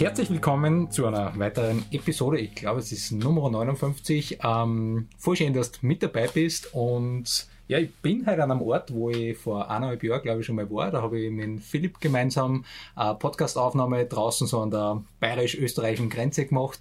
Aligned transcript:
Herzlich 0.00 0.28
willkommen 0.28 0.90
zu 0.90 1.06
einer 1.06 1.38
weiteren 1.38 1.84
Episode. 1.92 2.38
Ich 2.40 2.56
glaube, 2.56 2.80
es 2.80 2.90
ist 2.90 3.12
Nummer 3.12 3.48
59. 3.48 4.40
Ähm, 4.42 5.08
voll 5.16 5.36
schön, 5.36 5.54
dass 5.54 5.70
du 5.70 5.86
mit 5.86 6.02
dabei 6.02 6.26
bist. 6.26 6.74
Und 6.74 7.46
ja, 7.68 7.78
ich 7.78 7.94
bin 7.96 8.26
halt 8.26 8.40
an 8.40 8.50
einem 8.50 8.62
Ort, 8.62 8.92
wo 8.92 9.10
ich 9.10 9.38
vor 9.38 9.70
eineinhalb 9.70 10.02
Jahren, 10.02 10.22
glaube 10.22 10.40
ich, 10.40 10.46
schon 10.46 10.56
mal 10.56 10.68
war. 10.68 10.90
Da 10.90 11.00
habe 11.00 11.20
ich 11.20 11.30
mit 11.30 11.60
Philipp 11.60 12.00
gemeinsam 12.00 12.64
eine 12.96 13.14
Podcastaufnahme 13.14 14.06
draußen 14.06 14.48
so 14.48 14.60
an 14.62 14.72
der 14.72 15.04
bayerisch-österreichischen 15.20 16.10
Grenze 16.10 16.44
gemacht. 16.46 16.80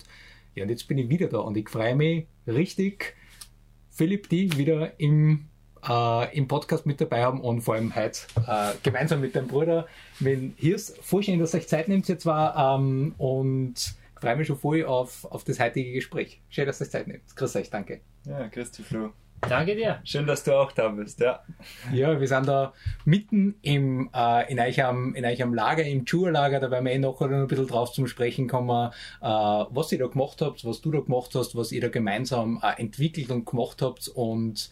Ja, 0.56 0.64
und 0.64 0.70
jetzt 0.70 0.88
bin 0.88 0.98
ich 0.98 1.08
wieder 1.08 1.28
da 1.28 1.38
und 1.40 1.56
ich 1.56 1.70
freue 1.70 1.96
mich 1.96 2.26
richtig, 2.48 3.16
Philipp, 3.92 4.28
die 4.30 4.58
wieder 4.58 5.00
im 5.00 5.50
äh, 5.88 6.38
im 6.38 6.48
Podcast 6.48 6.86
mit 6.86 7.02
dabei 7.02 7.24
haben 7.24 7.42
und 7.42 7.62
vor 7.62 7.76
allem 7.76 7.96
heute 7.96 8.20
äh, 8.48 8.74
gemeinsam 8.84 9.22
mit 9.22 9.36
deinem 9.36 9.48
Bruder, 9.48 9.88
mit 10.20 10.54
Hirs. 10.58 10.96
Voll 11.02 11.24
schön, 11.24 11.40
dass 11.40 11.54
ihr 11.54 11.60
euch 11.60 11.68
Zeit 11.68 11.88
nehmt 11.88 12.08
jetzt 12.08 12.24
zwar 12.24 12.78
ähm, 12.78 13.16
und 13.18 13.96
freue 14.20 14.36
mich 14.36 14.48
schon 14.48 14.58
voll 14.58 14.86
auf, 14.86 15.26
auf 15.26 15.44
das 15.44 15.60
heutige 15.60 15.92
Gespräch. 15.92 16.42
Schön, 16.50 16.66
dass 16.66 16.80
ihr 16.80 16.86
euch 16.86 16.92
Zeit 16.92 17.08
nehmt. 17.08 17.36
Grüß 17.36 17.56
euch, 17.56 17.70
danke. 17.70 18.02
Ja, 18.26 18.48
grüß 18.48 18.72
dich, 18.72 18.86
Flo. 18.86 19.12
Danke 19.50 19.76
dir. 19.76 20.00
Schön, 20.06 20.26
dass 20.26 20.44
du 20.44 20.58
auch 20.58 20.72
da 20.72 20.88
bist, 20.90 21.20
ja. 21.20 21.44
Ja, 21.92 22.20
wir 22.20 22.28
sind 22.28 22.48
da 22.48 22.74
mitten 23.04 23.56
im, 23.62 24.10
äh, 24.16 24.50
in, 24.52 24.60
euch 24.60 24.84
am, 24.84 25.16
in 25.16 25.26
euch 25.26 25.44
am 25.44 25.54
Lager, 25.54 25.84
im 25.84 26.06
Tourlager, 26.06 26.60
da 26.60 26.72
werden 26.72 26.86
wir 26.86 26.94
eh 26.94 27.00
noch 27.00 27.20
ein 27.22 27.48
bisschen 27.48 27.68
drauf 27.68 27.92
zum 27.92 28.08
Sprechen 28.08 28.48
kommen, 28.48 28.92
äh, 29.22 29.26
was 29.26 29.92
ihr 29.92 30.00
da 30.00 30.08
gemacht 30.08 30.42
habt, 30.42 30.64
was 30.64 30.82
du 30.82 30.92
da 30.92 31.02
gemacht 31.02 31.32
hast, 31.36 31.56
was 31.56 31.72
ihr 31.72 31.82
da 31.82 31.90
gemeinsam 31.90 32.62
äh, 32.64 32.80
entwickelt 32.80 33.32
und 33.32 33.46
gemacht 33.46 33.82
habt 33.82 34.08
und 34.08 34.70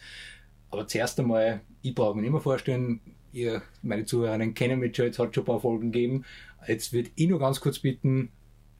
aber 0.72 0.88
zuerst 0.88 1.20
einmal, 1.20 1.60
ich 1.82 1.94
brauche 1.94 2.16
mir 2.16 2.22
nicht 2.22 2.32
mehr 2.32 2.40
vorstellen, 2.40 3.00
ihr, 3.32 3.62
meine 3.82 4.06
Zuhörerinnen 4.06 4.54
kennen 4.54 4.80
mich 4.80 4.96
schon, 4.96 5.04
jetzt 5.06 5.18
hat 5.18 5.34
schon 5.34 5.44
ein 5.44 5.46
paar 5.46 5.60
Folgen 5.60 5.92
gegeben. 5.92 6.24
Jetzt 6.66 6.92
würde 6.92 7.10
ich 7.14 7.28
nur 7.28 7.38
ganz 7.38 7.60
kurz 7.60 7.78
bitten, 7.78 8.30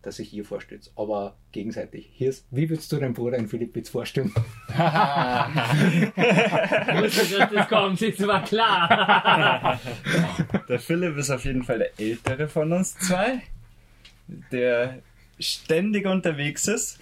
dass 0.01 0.19
ich 0.19 0.33
ihr 0.33 0.45
vorstellt, 0.45 0.91
aber 0.97 1.37
gegenseitig. 1.53 2.09
Hier 2.13 2.31
ist, 2.31 2.47
wie 2.51 2.69
würdest 2.71 2.91
du 2.91 2.97
deinen 2.97 3.15
Bruder 3.15 3.37
in 3.37 3.47
Philipp 3.47 3.77
jetzt 3.77 3.91
vorstellen? 3.91 4.33
das 4.69 4.75
kommt, 7.69 8.01
das 8.01 8.27
war 8.27 8.43
klar. 8.43 9.79
Der 10.69 10.81
Philipp 10.81 11.17
ist 11.19 11.31
auf 11.31 11.45
jeden 11.45 11.63
Fall 11.63 11.79
der 11.79 12.01
ältere 12.01 12.49
von 12.49 12.73
uns 12.73 12.97
zwei, 12.99 13.43
der 14.51 15.03
ständig 15.43 16.07
unterwegs 16.07 16.69
ist. 16.69 16.99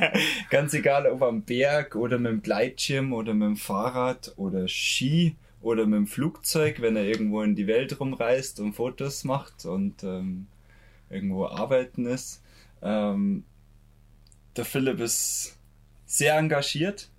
Ganz 0.50 0.74
egal, 0.74 1.06
ob 1.06 1.22
am 1.22 1.42
Berg 1.42 1.96
oder 1.96 2.18
mit 2.18 2.32
dem 2.32 2.42
Gleitschirm 2.42 3.12
oder 3.12 3.34
mit 3.34 3.46
dem 3.46 3.56
Fahrrad 3.56 4.32
oder 4.36 4.68
Ski 4.68 5.36
oder 5.60 5.86
mit 5.86 5.96
dem 5.96 6.06
Flugzeug, 6.06 6.80
wenn 6.80 6.96
er 6.96 7.04
irgendwo 7.04 7.42
in 7.42 7.56
die 7.56 7.66
Welt 7.66 7.98
rumreist 7.98 8.60
und 8.60 8.74
Fotos 8.74 9.24
macht 9.24 9.64
und 9.64 10.02
ähm, 10.04 10.46
irgendwo 11.10 11.46
arbeiten 11.46 12.06
ist. 12.06 12.42
Ähm, 12.82 13.44
der 14.56 14.64
Philipp 14.64 15.00
ist 15.00 15.58
sehr 16.06 16.36
engagiert, 16.36 17.10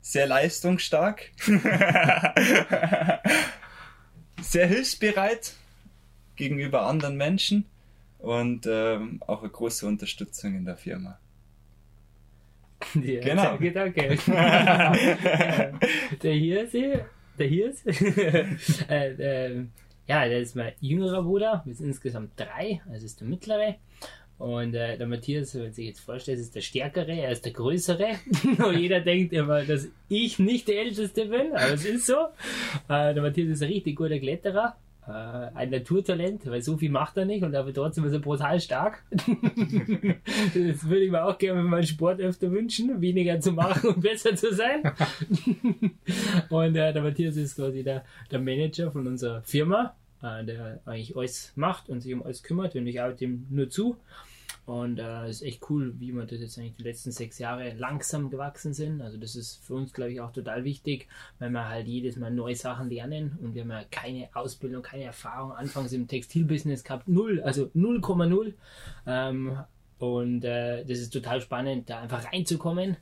sehr 0.00 0.26
leistungsstark, 0.26 1.30
sehr 4.40 4.66
hilfsbereit 4.66 5.54
gegenüber 6.36 6.86
anderen 6.86 7.16
Menschen 7.16 7.66
und 8.26 8.66
ähm, 8.66 9.20
auch 9.24 9.42
eine 9.42 9.50
große 9.50 9.86
Unterstützung 9.86 10.56
in 10.56 10.64
der 10.64 10.76
Firma. 10.76 11.18
Ja, 12.94 13.20
Genau. 13.20 13.56
Danke, 13.56 13.72
danke. 13.72 14.18
der 16.22 16.34
hier 16.34 16.64
ist 16.64 16.72
hier, 16.72 17.06
der 17.38 17.46
hier 17.46 17.70
ist. 17.70 17.86
äh, 18.90 19.46
ähm, 19.46 19.70
ja, 20.08 20.28
der 20.28 20.40
ist 20.40 20.56
mein 20.56 20.72
jüngerer 20.80 21.22
Bruder. 21.22 21.62
Wir 21.64 21.74
sind 21.74 21.86
insgesamt 21.86 22.32
drei. 22.36 22.82
Also 22.90 23.06
ist 23.06 23.20
der 23.20 23.28
mittlere. 23.28 23.76
Und 24.38 24.74
äh, 24.74 24.98
der 24.98 25.06
Matthias, 25.06 25.54
wenn 25.54 25.72
sich 25.72 25.86
jetzt 25.86 26.00
vorstellt, 26.00 26.40
ist 26.40 26.54
der 26.54 26.60
Stärkere, 26.60 27.12
er 27.12 27.30
ist 27.30 27.44
der 27.44 27.52
Größere. 27.52 28.18
Und 28.58 28.78
jeder 28.78 29.00
denkt 29.00 29.32
immer, 29.32 29.62
dass 29.62 29.88
ich 30.08 30.38
nicht 30.38 30.68
der 30.68 30.80
Älteste 30.80 31.26
bin, 31.26 31.52
aber 31.52 31.72
es 31.72 31.84
ist 31.84 32.06
so. 32.06 32.26
Äh, 32.88 33.14
der 33.14 33.22
Matthias 33.22 33.48
ist 33.48 33.62
ein 33.62 33.68
richtig 33.68 33.96
guter 33.96 34.18
Kletterer. 34.18 34.76
Äh, 35.08 35.50
ein 35.54 35.70
Naturtalent, 35.70 36.46
weil 36.46 36.62
so 36.62 36.76
viel 36.76 36.90
macht 36.90 37.16
er 37.16 37.26
nicht 37.26 37.44
und 37.44 37.54
aber 37.54 37.72
trotzdem 37.72 38.04
ist 38.06 38.12
er 38.12 38.18
brutal 38.18 38.58
stark. 38.58 39.04
das 39.10 39.24
würde 40.88 41.04
ich 41.04 41.10
mir 41.12 41.24
auch 41.24 41.38
gerne 41.38 41.62
mit 41.62 41.70
meinem 41.70 41.86
Sport 41.86 42.20
öfter 42.20 42.50
wünschen, 42.50 43.00
weniger 43.00 43.38
zu 43.38 43.52
machen 43.52 43.90
und 43.90 44.00
besser 44.00 44.34
zu 44.34 44.52
sein. 44.52 44.82
und 46.50 46.76
äh, 46.76 46.92
der 46.92 47.02
Matthias 47.02 47.36
ist 47.36 47.54
quasi 47.54 47.84
der, 47.84 48.04
der 48.32 48.40
Manager 48.40 48.90
von 48.90 49.06
unserer 49.06 49.42
Firma, 49.42 49.94
äh, 50.22 50.44
der 50.44 50.80
eigentlich 50.84 51.16
alles 51.16 51.52
macht 51.54 51.88
und 51.88 52.00
sich 52.00 52.12
um 52.12 52.24
alles 52.24 52.42
kümmert 52.42 52.74
und 52.74 52.86
ich 52.88 53.00
arbeite 53.00 53.26
ihm 53.26 53.46
nur 53.48 53.70
zu. 53.70 53.96
Und 54.66 54.98
äh, 54.98 55.30
ist 55.30 55.42
echt 55.42 55.70
cool, 55.70 55.94
wie 56.00 56.12
wir 56.12 56.26
das 56.26 56.40
jetzt 56.40 56.58
eigentlich 56.58 56.74
die 56.74 56.82
letzten 56.82 57.12
sechs 57.12 57.38
Jahre 57.38 57.72
langsam 57.74 58.30
gewachsen 58.30 58.74
sind. 58.74 59.00
Also 59.00 59.16
das 59.16 59.36
ist 59.36 59.64
für 59.64 59.74
uns, 59.74 59.92
glaube 59.92 60.10
ich, 60.10 60.20
auch 60.20 60.32
total 60.32 60.64
wichtig, 60.64 61.06
weil 61.38 61.50
wir 61.50 61.68
halt 61.68 61.86
jedes 61.86 62.16
Mal 62.16 62.32
neue 62.32 62.56
Sachen 62.56 62.90
lernen 62.90 63.38
und 63.40 63.54
wir 63.54 63.62
haben 63.62 63.70
ja 63.70 63.84
keine 63.88 64.28
Ausbildung, 64.34 64.82
keine 64.82 65.04
Erfahrung. 65.04 65.52
Anfangs 65.52 65.92
im 65.92 66.08
Textilbusiness 66.08 66.82
gehabt, 66.82 67.06
null, 67.06 67.40
also 67.42 67.66
0,0. 67.76 68.54
Ähm, 69.06 69.56
und 69.98 70.44
äh, 70.44 70.84
das 70.84 70.98
ist 70.98 71.12
total 71.12 71.40
spannend, 71.40 71.88
da 71.88 72.00
einfach 72.00 72.32
reinzukommen 72.32 72.96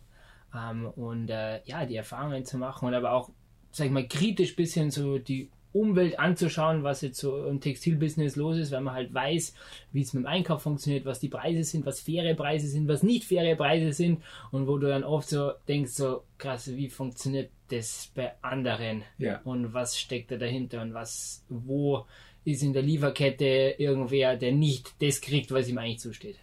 ähm, 0.55 0.87
und 0.87 1.31
äh, 1.31 1.63
ja, 1.65 1.87
die 1.87 1.97
Erfahrungen 1.97 2.45
zu 2.45 2.59
machen 2.59 2.87
und 2.87 2.95
aber 2.95 3.13
auch, 3.13 3.31
sag 3.73 3.87
ich 3.87 3.93
mal, 3.93 4.07
kritisch 4.07 4.55
bisschen 4.55 4.91
so 4.91 5.19
die 5.19 5.51
Umwelt 5.75 6.19
anzuschauen, 6.21 6.85
was 6.85 7.01
jetzt 7.03 7.19
so 7.19 7.47
im 7.47 7.61
Textilbusiness 7.61 8.37
los 8.37 8.57
ist, 8.57 8.71
weil 8.71 8.81
man 8.81 8.95
halt 8.95 9.13
weiß, 9.13 9.55
wie 9.93 10.03
es 10.03 10.15
mit 10.15 10.23
dem 10.23 10.27
Einkauf 10.29 10.63
funktioniert, 10.63 11.05
was 11.05 11.19
die 11.19 11.29
Preise 11.29 11.65
sind, 11.65 11.85
was 11.85 12.01
faire 12.01 12.35
Preise 12.35 12.69
sind, 12.69 12.87
was 12.89 13.03
nicht 13.03 13.25
faire 13.25 13.57
Preise 13.57 13.93
sind 13.93 14.23
und 14.53 14.69
wo 14.69 14.79
du 14.79 14.87
dann 14.87 15.03
oft 15.05 15.29
so 15.29 15.53
denkst, 15.69 15.91
so 15.93 16.23
krass, 16.39 16.71
wie 16.77 16.89
funktioniert 16.89 17.51
das 17.69 18.13
bei 18.15 18.33
anderen 18.41 19.03
Ja. 19.19 19.41
und 19.45 19.75
was 19.75 19.99
steckt 19.99 20.31
da 20.31 20.37
dahinter 20.37 20.81
und 20.81 20.95
was, 20.95 21.45
wo 21.49 22.07
ist 22.45 22.63
in 22.63 22.73
der 22.73 22.83
Lieferkette 22.83 23.75
irgendwer, 23.79 24.37
der 24.37 24.53
nicht 24.53 24.95
das 25.03 25.21
kriegt, 25.21 25.51
was 25.51 25.69
ihm 25.69 25.79
eigentlich 25.79 25.99
zusteht. 25.99 26.37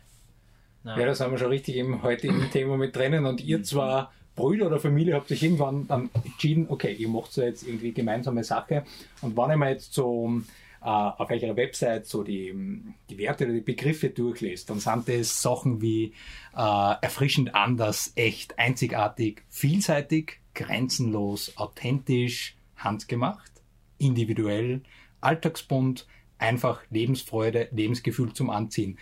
Ja, 0.83 0.95
da 0.97 1.13
sind 1.13 1.31
wir 1.31 1.37
schon 1.37 1.49
richtig 1.49 1.75
im 1.77 2.01
heutigen 2.01 2.49
Thema 2.51 2.75
mit 2.75 2.95
drinnen. 2.95 3.25
Und 3.27 3.39
ihr 3.43 3.61
zwar 3.63 4.11
Brüder 4.35 4.67
oder 4.67 4.79
Familie 4.79 5.15
habt 5.15 5.31
euch 5.31 5.43
irgendwann 5.43 5.87
dann 5.87 6.09
entschieden, 6.23 6.65
okay, 6.69 6.93
ihr 6.93 7.09
macht 7.09 7.33
so 7.33 7.41
jetzt 7.41 7.67
irgendwie 7.67 7.91
gemeinsame 7.91 8.43
Sache. 8.43 8.83
Und 9.21 9.35
wenn 9.35 9.51
ich 9.51 9.57
mir 9.57 9.69
jetzt 9.69 9.93
so 9.93 10.41
äh, 10.81 10.85
auf 10.85 11.29
eurer 11.29 11.55
Website 11.55 12.07
so 12.07 12.23
die, 12.23 12.53
die 13.09 13.17
Werte 13.17 13.45
oder 13.45 13.53
die 13.53 13.61
Begriffe 13.61 14.09
durchlest, 14.09 14.69
dann 14.69 14.79
sind 14.79 15.07
das 15.07 15.41
Sachen 15.41 15.81
wie 15.81 16.13
äh, 16.55 16.93
erfrischend 17.01 17.53
anders, 17.53 18.13
echt, 18.15 18.57
einzigartig, 18.57 19.43
vielseitig, 19.49 20.39
grenzenlos, 20.53 21.57
authentisch, 21.57 22.55
handgemacht, 22.77 23.51
individuell, 23.97 24.81
alltagsbunt, 25.21 26.07
einfach 26.39 26.81
Lebensfreude, 26.89 27.67
Lebensgefühl 27.71 28.33
zum 28.33 28.49
Anziehen. 28.49 28.97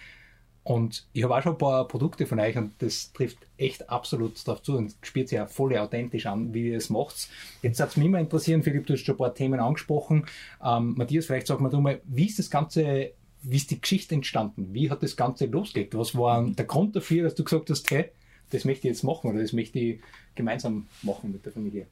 Und 0.69 1.07
ich 1.13 1.23
habe 1.23 1.35
auch 1.35 1.41
schon 1.41 1.53
ein 1.53 1.57
paar 1.57 1.87
Produkte 1.87 2.27
von 2.27 2.39
euch 2.39 2.55
und 2.55 2.73
das 2.77 3.11
trifft 3.11 3.39
echt 3.57 3.89
absolut 3.89 4.47
darauf 4.47 4.61
zu 4.61 4.77
und 4.77 4.93
spürt 5.01 5.27
sich 5.27 5.37
ja 5.37 5.47
voll 5.47 5.75
authentisch 5.75 6.27
an, 6.27 6.53
wie 6.53 6.69
ihr 6.69 6.77
es 6.77 6.91
macht. 6.91 7.27
Jetzt 7.63 7.79
hat 7.79 7.89
es 7.89 7.97
mich 7.97 8.05
immer 8.05 8.19
interessieren, 8.19 8.61
Philipp, 8.61 8.85
du 8.85 8.93
hast 8.93 9.03
schon 9.03 9.15
ein 9.15 9.17
paar 9.17 9.33
Themen 9.33 9.59
angesprochen. 9.59 10.27
Ähm, 10.63 10.93
Matthias, 10.95 11.25
vielleicht 11.25 11.47
sag 11.47 11.59
mal 11.59 11.69
du 11.69 11.81
mal, 11.81 11.99
wie 12.03 12.27
ist 12.27 12.37
das 12.37 12.51
Ganze, 12.51 13.13
wie 13.41 13.55
ist 13.55 13.71
die 13.71 13.81
Geschichte 13.81 14.13
entstanden? 14.13 14.67
Wie 14.71 14.91
hat 14.91 15.01
das 15.01 15.15
Ganze 15.15 15.47
losgelegt? 15.47 15.97
Was 15.97 16.15
war 16.15 16.43
der 16.47 16.65
Grund 16.65 16.95
dafür, 16.95 17.23
dass 17.23 17.33
du 17.33 17.43
gesagt 17.43 17.71
hast, 17.71 17.89
hey, 17.89 18.11
das 18.51 18.63
möchte 18.63 18.87
ich 18.87 18.93
jetzt 18.93 19.03
machen 19.03 19.31
oder 19.31 19.41
das 19.41 19.53
möchte 19.53 19.79
ich 19.79 20.01
gemeinsam 20.35 20.85
machen 21.01 21.31
mit 21.31 21.43
der 21.47 21.51
Familie? 21.51 21.87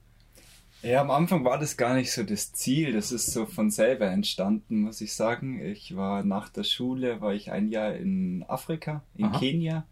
Ja, 0.83 1.01
am 1.01 1.11
Anfang 1.11 1.43
war 1.43 1.57
das 1.57 1.75
gar 1.75 1.95
nicht 1.95 2.11
so 2.11 2.23
das 2.23 2.53
Ziel. 2.53 2.93
Das 2.93 3.11
ist 3.11 3.31
so 3.31 3.45
von 3.45 3.71
selber 3.71 4.07
entstanden, 4.07 4.81
muss 4.81 5.01
ich 5.01 5.13
sagen. 5.13 5.63
Ich 5.65 5.95
war 5.95 6.23
nach 6.23 6.49
der 6.49 6.63
Schule, 6.63 7.19
war 7.19 7.33
ich 7.33 7.51
ein 7.51 7.69
Jahr 7.69 7.93
in 7.95 8.45
Afrika, 8.47 9.03
in 9.15 9.25
Aha. 9.25 9.39
Kenia, 9.39 9.85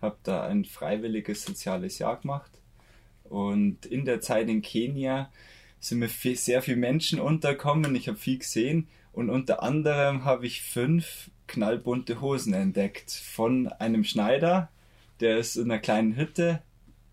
habe 0.00 0.16
da 0.24 0.44
ein 0.44 0.64
freiwilliges 0.64 1.44
soziales 1.44 1.98
Jahr 1.98 2.20
gemacht 2.20 2.50
Und 3.24 3.86
in 3.86 4.04
der 4.04 4.20
Zeit 4.20 4.48
in 4.48 4.62
Kenia 4.62 5.30
sind 5.78 6.00
mir 6.00 6.08
viel, 6.08 6.36
sehr 6.36 6.60
viele 6.62 6.76
Menschen 6.76 7.20
unterkommen. 7.20 7.94
Ich 7.94 8.08
habe 8.08 8.18
viel 8.18 8.38
gesehen. 8.38 8.88
Und 9.12 9.30
unter 9.30 9.62
anderem 9.62 10.24
habe 10.24 10.46
ich 10.46 10.62
fünf 10.62 11.30
knallbunte 11.46 12.20
Hosen 12.20 12.54
entdeckt 12.54 13.10
von 13.10 13.68
einem 13.68 14.04
Schneider, 14.04 14.70
der 15.20 15.38
ist 15.38 15.56
in 15.56 15.70
einer 15.70 15.80
kleinen 15.80 16.16
Hütte 16.16 16.62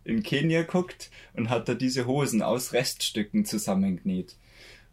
in 0.10 0.24
Kenia 0.24 0.64
guckt 0.64 1.10
und 1.34 1.50
hat 1.50 1.70
da 1.70 1.74
diese 1.74 2.06
Hosen 2.08 2.42
aus 2.42 2.74
Reststücken 2.74 3.46
zusammengenäht. 3.46 4.36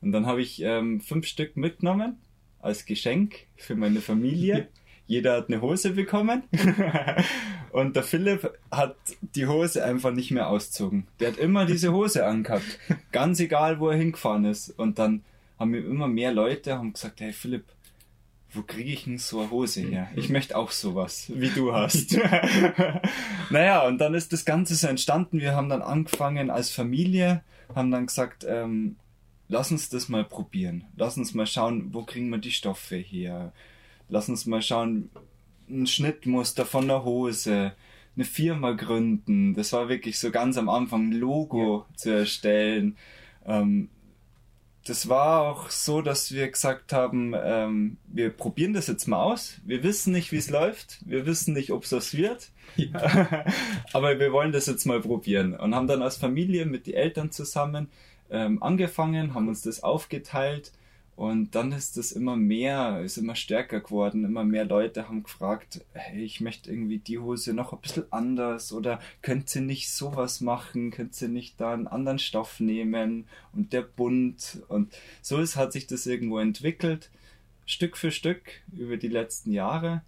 Und 0.00 0.12
dann 0.12 0.26
habe 0.26 0.42
ich 0.42 0.62
ähm, 0.62 1.00
fünf 1.00 1.26
Stück 1.26 1.56
mitgenommen 1.56 2.18
als 2.60 2.84
Geschenk 2.84 3.46
für 3.56 3.74
meine 3.74 4.00
Familie. 4.00 4.68
Jeder 5.06 5.36
hat 5.36 5.48
eine 5.48 5.60
Hose 5.60 5.90
bekommen. 5.90 6.42
und 7.72 7.94
der 7.94 8.02
Philipp 8.02 8.50
hat 8.70 8.96
die 9.20 9.46
Hose 9.46 9.84
einfach 9.84 10.12
nicht 10.12 10.32
mehr 10.32 10.48
auszogen. 10.48 11.06
Der 11.20 11.28
hat 11.28 11.38
immer 11.38 11.64
diese 11.64 11.92
Hose 11.92 12.26
angehabt. 12.26 12.78
Ganz 13.12 13.38
egal, 13.40 13.78
wo 13.78 13.88
er 13.88 13.96
hingefahren 13.96 14.44
ist. 14.44 14.70
Und 14.70 14.98
dann 14.98 15.22
haben 15.58 15.70
mir 15.70 15.78
immer 15.78 16.08
mehr 16.08 16.32
Leute 16.32 16.76
haben 16.76 16.92
gesagt, 16.92 17.20
hey 17.20 17.32
Philipp, 17.32 17.64
wo 18.52 18.62
kriege 18.62 18.90
ich 18.90 19.04
denn 19.04 19.18
so 19.18 19.40
eine 19.40 19.50
Hose 19.50 19.82
her? 19.82 20.08
Ich 20.16 20.28
möchte 20.28 20.56
auch 20.56 20.70
sowas, 20.70 21.30
wie 21.34 21.48
du 21.48 21.72
hast. 21.72 22.16
naja, 23.50 23.86
und 23.86 23.98
dann 23.98 24.14
ist 24.14 24.32
das 24.32 24.44
Ganze 24.44 24.74
so 24.74 24.86
entstanden. 24.86 25.40
Wir 25.40 25.54
haben 25.54 25.68
dann 25.68 25.82
angefangen 25.82 26.50
als 26.50 26.70
Familie, 26.70 27.42
haben 27.74 27.90
dann 27.90 28.06
gesagt, 28.06 28.46
ähm, 28.48 28.96
lass 29.48 29.70
uns 29.70 29.88
das 29.88 30.08
mal 30.08 30.24
probieren. 30.24 30.84
Lass 30.96 31.16
uns 31.16 31.34
mal 31.34 31.46
schauen, 31.46 31.92
wo 31.92 32.04
kriegen 32.04 32.30
wir 32.30 32.38
die 32.38 32.52
Stoffe 32.52 32.96
her. 32.96 33.52
Lass 34.08 34.28
uns 34.28 34.46
mal 34.46 34.62
schauen, 34.62 35.10
ein 35.68 35.86
Schnittmuster 35.86 36.64
von 36.64 36.86
der 36.86 37.04
Hose, 37.04 37.72
eine 38.14 38.24
Firma 38.24 38.72
gründen. 38.72 39.54
Das 39.54 39.72
war 39.72 39.88
wirklich 39.88 40.18
so 40.18 40.30
ganz 40.30 40.56
am 40.56 40.68
Anfang, 40.68 41.08
ein 41.08 41.12
Logo 41.12 41.84
ja. 41.88 41.96
zu 41.96 42.10
erstellen. 42.10 42.96
Ähm, 43.44 43.90
das 44.86 45.08
war 45.08 45.42
auch 45.42 45.70
so, 45.70 46.00
dass 46.00 46.32
wir 46.32 46.48
gesagt 46.48 46.92
haben, 46.92 47.34
ähm, 47.36 47.96
wir 48.06 48.30
probieren 48.30 48.72
das 48.72 48.86
jetzt 48.86 49.06
mal 49.06 49.22
aus. 49.22 49.60
Wir 49.64 49.82
wissen 49.82 50.12
nicht, 50.12 50.32
wie 50.32 50.36
es 50.36 50.50
läuft. 50.50 50.98
Wir 51.04 51.26
wissen 51.26 51.54
nicht, 51.54 51.72
ob 51.72 51.84
es 51.84 51.92
was 51.92 52.16
wird. 52.16 52.50
Ja. 52.76 53.44
Aber 53.92 54.18
wir 54.18 54.32
wollen 54.32 54.52
das 54.52 54.66
jetzt 54.66 54.86
mal 54.86 55.00
probieren. 55.00 55.54
Und 55.54 55.74
haben 55.74 55.88
dann 55.88 56.02
als 56.02 56.16
Familie 56.16 56.66
mit 56.66 56.86
den 56.86 56.94
Eltern 56.94 57.30
zusammen 57.30 57.88
ähm, 58.30 58.62
angefangen, 58.62 59.34
haben 59.34 59.48
uns 59.48 59.62
das 59.62 59.82
aufgeteilt 59.82 60.72
und 61.16 61.54
dann 61.54 61.72
ist 61.72 61.96
das 61.96 62.12
immer 62.12 62.36
mehr, 62.36 63.00
ist 63.00 63.16
immer 63.16 63.34
stärker 63.34 63.80
geworden. 63.80 64.26
Immer 64.26 64.44
mehr 64.44 64.66
Leute 64.66 65.08
haben 65.08 65.22
gefragt, 65.22 65.82
hey, 65.94 66.22
ich 66.22 66.42
möchte 66.42 66.70
irgendwie 66.70 66.98
die 66.98 67.18
Hose 67.18 67.54
noch 67.54 67.72
ein 67.72 67.80
bisschen 67.80 68.04
anders 68.12 68.70
oder 68.70 69.00
könnt 69.22 69.54
ihr 69.56 69.62
nicht 69.62 69.90
sowas 69.90 70.42
machen? 70.42 70.90
Könnt 70.90 71.20
ihr 71.22 71.28
nicht 71.28 71.58
da 71.58 71.72
einen 71.72 71.86
anderen 71.86 72.18
Stoff 72.18 72.60
nehmen? 72.60 73.26
Und 73.54 73.72
der 73.72 73.80
Bund. 73.80 74.62
Und 74.68 74.94
so 75.22 75.38
ist, 75.38 75.56
hat 75.56 75.72
sich 75.72 75.86
das 75.86 76.04
irgendwo 76.04 76.38
entwickelt. 76.38 77.10
Stück 77.64 77.96
für 77.96 78.10
Stück 78.10 78.42
über 78.76 78.98
die 78.98 79.08
letzten 79.08 79.52
Jahre. 79.52 80.02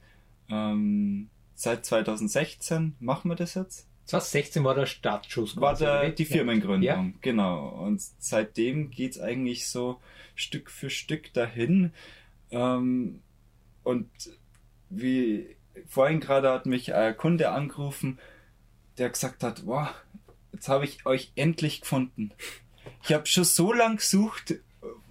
Ähm, 0.51 1.31
seit 1.55 1.87
2016 1.87 2.97
machen 3.01 3.31
wir 3.31 3.35
das 3.35 3.55
jetzt. 3.55 3.88
2016 4.09 4.65
war 4.65 4.75
der 4.75 4.87
Startschuss. 4.87 5.59
War 5.59 5.77
der, 5.77 6.09
die 6.11 6.25
Firmengründung, 6.25 6.83
ja. 6.83 7.13
genau. 7.21 7.69
Und 7.69 8.01
seitdem 8.19 8.91
geht's 8.91 9.21
eigentlich 9.21 9.69
so 9.69 10.01
Stück 10.35 10.71
für 10.71 10.89
Stück 10.89 11.35
dahin. 11.35 11.93
Ähm, 12.51 13.21
und 13.83 14.09
wie 14.89 15.57
vorhin 15.87 16.21
gerade 16.21 16.51
hat 16.51 16.65
mich 16.65 16.95
ein 16.95 17.19
Kunde 17.19 17.51
angerufen, 17.51 18.19
der 18.97 19.11
gesagt 19.11 19.43
hat, 19.43 19.67
wow, 19.67 19.89
jetzt 20.55 20.69
habe 20.69 20.87
ich 20.87 21.05
euch 21.05 21.31
endlich 21.37 21.83
gefunden. 21.83 22.33
Ich 23.03 23.13
habe 23.13 23.27
schon 23.27 23.45
so 23.45 23.75
lange 23.75 23.97
gesucht, 23.97 24.55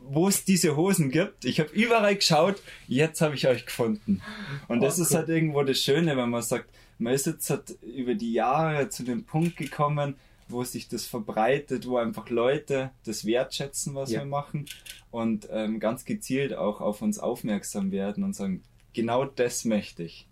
wo 0.01 0.27
es 0.27 0.43
diese 0.43 0.75
Hosen 0.75 1.11
gibt. 1.11 1.45
Ich 1.45 1.59
habe 1.59 1.69
überall 1.69 2.15
geschaut, 2.15 2.63
jetzt 2.87 3.21
habe 3.21 3.35
ich 3.35 3.47
euch 3.47 3.67
gefunden. 3.67 4.23
Und 4.67 4.79
oh, 4.79 4.81
das 4.81 4.97
ist 4.97 5.13
halt 5.13 5.29
irgendwo 5.29 5.61
das 5.61 5.77
Schöne, 5.77 6.17
wenn 6.17 6.31
man 6.31 6.41
sagt, 6.41 6.67
man 6.99 7.13
ist 7.13 7.25
jetzt 7.25 7.49
halt 7.49 7.77
über 7.81 8.15
die 8.15 8.33
Jahre 8.33 8.89
zu 8.89 9.03
dem 9.03 9.25
Punkt 9.25 9.57
gekommen, 9.57 10.15
wo 10.49 10.63
sich 10.63 10.87
das 10.87 11.05
verbreitet, 11.05 11.87
wo 11.87 11.97
einfach 11.97 12.29
Leute 12.29 12.91
das 13.05 13.25
wertschätzen, 13.25 13.95
was 13.95 14.11
ja. 14.11 14.21
wir 14.21 14.25
machen 14.25 14.65
und 15.11 15.47
ähm, 15.51 15.79
ganz 15.79 16.05
gezielt 16.05 16.53
auch 16.53 16.79
auf 16.79 17.01
uns 17.01 17.19
aufmerksam 17.19 17.91
werden 17.91 18.23
und 18.23 18.35
sagen, 18.35 18.63
genau 18.93 19.25
das 19.25 19.65
möchte 19.65 20.03
ich. 20.03 20.27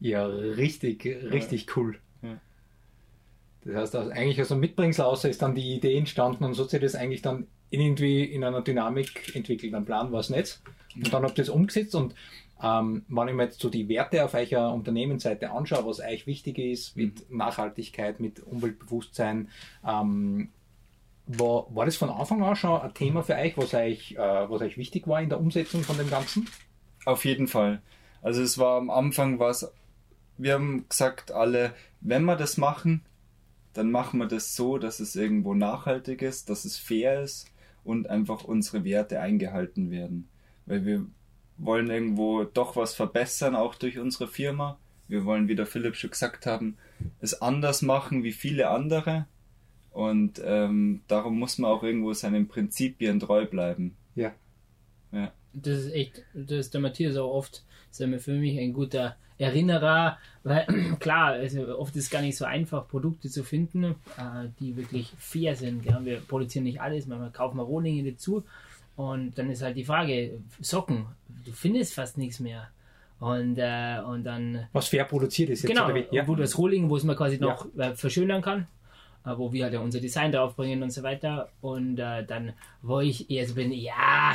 Ja, 0.00 0.26
richtig, 0.26 1.04
richtig 1.04 1.66
ja. 1.66 1.72
cool. 1.76 1.98
Ja. 2.22 2.40
Das 3.64 3.74
heißt, 3.74 3.96
also 3.96 4.10
eigentlich 4.10 4.40
aus 4.40 4.50
einem 4.50 4.60
Mitbringsel 4.60 5.04
außer 5.04 5.28
ist 5.28 5.42
dann 5.42 5.54
die 5.54 5.74
Idee 5.74 5.96
entstanden 5.96 6.44
und 6.44 6.54
so 6.54 6.64
hat 6.64 6.70
sich 6.70 6.80
das 6.80 6.94
eigentlich 6.94 7.22
dann 7.22 7.46
irgendwie 7.70 8.24
in 8.24 8.44
einer 8.44 8.62
Dynamik 8.62 9.34
entwickelt. 9.34 9.74
Ein 9.74 9.84
Plan 9.84 10.12
war 10.12 10.20
es 10.20 10.30
nicht. 10.30 10.60
Und 10.94 11.12
dann 11.12 11.22
habt 11.22 11.38
ihr 11.38 11.42
es 11.42 11.48
umgesetzt 11.48 11.94
und 11.94 12.14
ähm, 12.62 13.04
wenn 13.08 13.28
ich 13.28 13.34
mir 13.34 13.44
jetzt 13.44 13.60
so 13.60 13.68
die 13.68 13.88
Werte 13.88 14.24
auf 14.24 14.34
eurer 14.34 14.72
Unternehmensseite 14.72 15.50
anschaue, 15.50 15.86
was 15.86 16.00
euch 16.00 16.26
wichtig 16.26 16.58
ist 16.58 16.96
mit 16.96 17.28
mhm. 17.28 17.38
Nachhaltigkeit, 17.38 18.20
mit 18.20 18.40
Umweltbewusstsein, 18.40 19.48
ähm, 19.86 20.50
war, 21.26 21.74
war 21.74 21.86
das 21.86 21.96
von 21.96 22.10
Anfang 22.10 22.42
an 22.42 22.56
schon 22.56 22.80
ein 22.80 22.94
Thema 22.94 23.22
für 23.22 23.34
euch, 23.34 23.56
was 23.56 23.74
euch, 23.74 24.12
äh, 24.12 24.18
was 24.18 24.60
euch 24.60 24.76
wichtig 24.76 25.06
war 25.06 25.20
in 25.20 25.28
der 25.28 25.40
Umsetzung 25.40 25.82
von 25.82 25.96
dem 25.96 26.10
Ganzen? 26.10 26.48
Auf 27.04 27.24
jeden 27.24 27.48
Fall. 27.48 27.82
Also 28.22 28.42
es 28.42 28.58
war 28.58 28.78
am 28.78 28.90
Anfang 28.90 29.38
was, 29.38 29.72
wir 30.38 30.54
haben 30.54 30.88
gesagt 30.88 31.32
alle, 31.32 31.74
wenn 32.00 32.24
wir 32.24 32.36
das 32.36 32.56
machen, 32.56 33.02
dann 33.72 33.90
machen 33.90 34.18
wir 34.18 34.26
das 34.26 34.54
so, 34.54 34.78
dass 34.78 35.00
es 35.00 35.16
irgendwo 35.16 35.54
nachhaltig 35.54 36.22
ist, 36.22 36.50
dass 36.50 36.64
es 36.64 36.76
fair 36.76 37.22
ist 37.22 37.46
und 37.84 38.08
einfach 38.08 38.44
unsere 38.44 38.84
Werte 38.84 39.20
eingehalten 39.20 39.90
werden. 39.90 40.28
Weil 40.66 40.84
wir 40.84 41.06
wollen 41.58 41.90
irgendwo 41.90 42.44
doch 42.44 42.76
was 42.76 42.94
verbessern, 42.94 43.54
auch 43.54 43.74
durch 43.74 43.98
unsere 43.98 44.28
Firma. 44.28 44.78
Wir 45.08 45.24
wollen, 45.24 45.48
wie 45.48 45.56
der 45.56 45.66
Philipp 45.66 45.96
schon 45.96 46.10
gesagt 46.10 46.46
haben, 46.46 46.76
es 47.20 47.40
anders 47.42 47.82
machen 47.82 48.22
wie 48.24 48.32
viele 48.32 48.70
andere. 48.70 49.26
Und 49.90 50.40
ähm, 50.44 51.02
darum 51.06 51.38
muss 51.38 51.58
man 51.58 51.70
auch 51.70 51.82
irgendwo 51.82 52.12
seinen 52.14 52.48
Prinzipien 52.48 53.20
treu 53.20 53.44
bleiben. 53.46 53.94
Ja. 54.14 54.32
ja. 55.12 55.32
Das 55.52 55.80
ist 55.80 55.92
echt, 55.92 56.24
das 56.32 56.58
ist 56.58 56.74
der 56.74 56.80
Matthias 56.80 57.16
auch 57.16 57.30
oft, 57.30 57.62
sagen 57.90 58.12
wir 58.12 58.20
für 58.20 58.32
mich 58.32 58.58
ein 58.58 58.72
guter 58.72 59.16
Erinnerer, 59.36 60.18
weil 60.44 60.66
klar, 61.00 61.32
also 61.32 61.78
oft 61.78 61.94
ist 61.94 62.04
es 62.04 62.10
gar 62.10 62.22
nicht 62.22 62.38
so 62.38 62.46
einfach, 62.46 62.88
Produkte 62.88 63.28
zu 63.28 63.44
finden, 63.44 63.84
äh, 63.84 64.48
die 64.60 64.76
wirklich 64.76 65.12
fair 65.18 65.56
sind. 65.56 65.84
Ja. 65.84 66.02
Wir 66.02 66.20
produzieren 66.20 66.64
nicht 66.64 66.80
alles, 66.80 67.06
manchmal 67.06 67.30
kaufen 67.30 67.58
wir 67.58 67.64
Rohlinge 67.64 68.10
dazu 68.10 68.44
und 68.96 69.36
dann 69.38 69.50
ist 69.50 69.62
halt 69.62 69.76
die 69.76 69.84
Frage, 69.84 70.38
Socken, 70.60 71.06
du 71.44 71.52
findest 71.52 71.94
fast 71.94 72.18
nichts 72.18 72.40
mehr. 72.40 72.68
Und, 73.20 73.56
äh, 73.56 74.00
und 74.04 74.24
dann. 74.24 74.66
Was 74.72 74.88
fair 74.88 75.04
produziert 75.04 75.50
ist 75.50 75.62
jetzt. 75.62 75.70
Genau, 75.70 75.88
ja. 76.10 76.26
wo 76.26 76.34
das 76.34 76.58
Rohling, 76.58 76.90
wo 76.90 76.96
es 76.96 77.04
man 77.04 77.16
quasi 77.16 77.38
noch 77.38 77.66
ja. 77.76 77.90
äh, 77.90 77.94
verschönern 77.94 78.42
kann. 78.42 78.66
Äh, 79.24 79.36
wo 79.36 79.52
wir 79.52 79.64
halt 79.64 79.74
ja 79.74 79.80
unser 79.80 80.00
Design 80.00 80.32
draufbringen 80.32 80.82
und 80.82 80.90
so 80.90 81.02
weiter. 81.02 81.48
Und 81.60 81.98
äh, 81.98 82.24
dann, 82.24 82.52
wo 82.82 83.00
ich 83.00 83.30
eher 83.30 83.46
so 83.46 83.54
bin, 83.54 83.72
ja, 83.72 84.34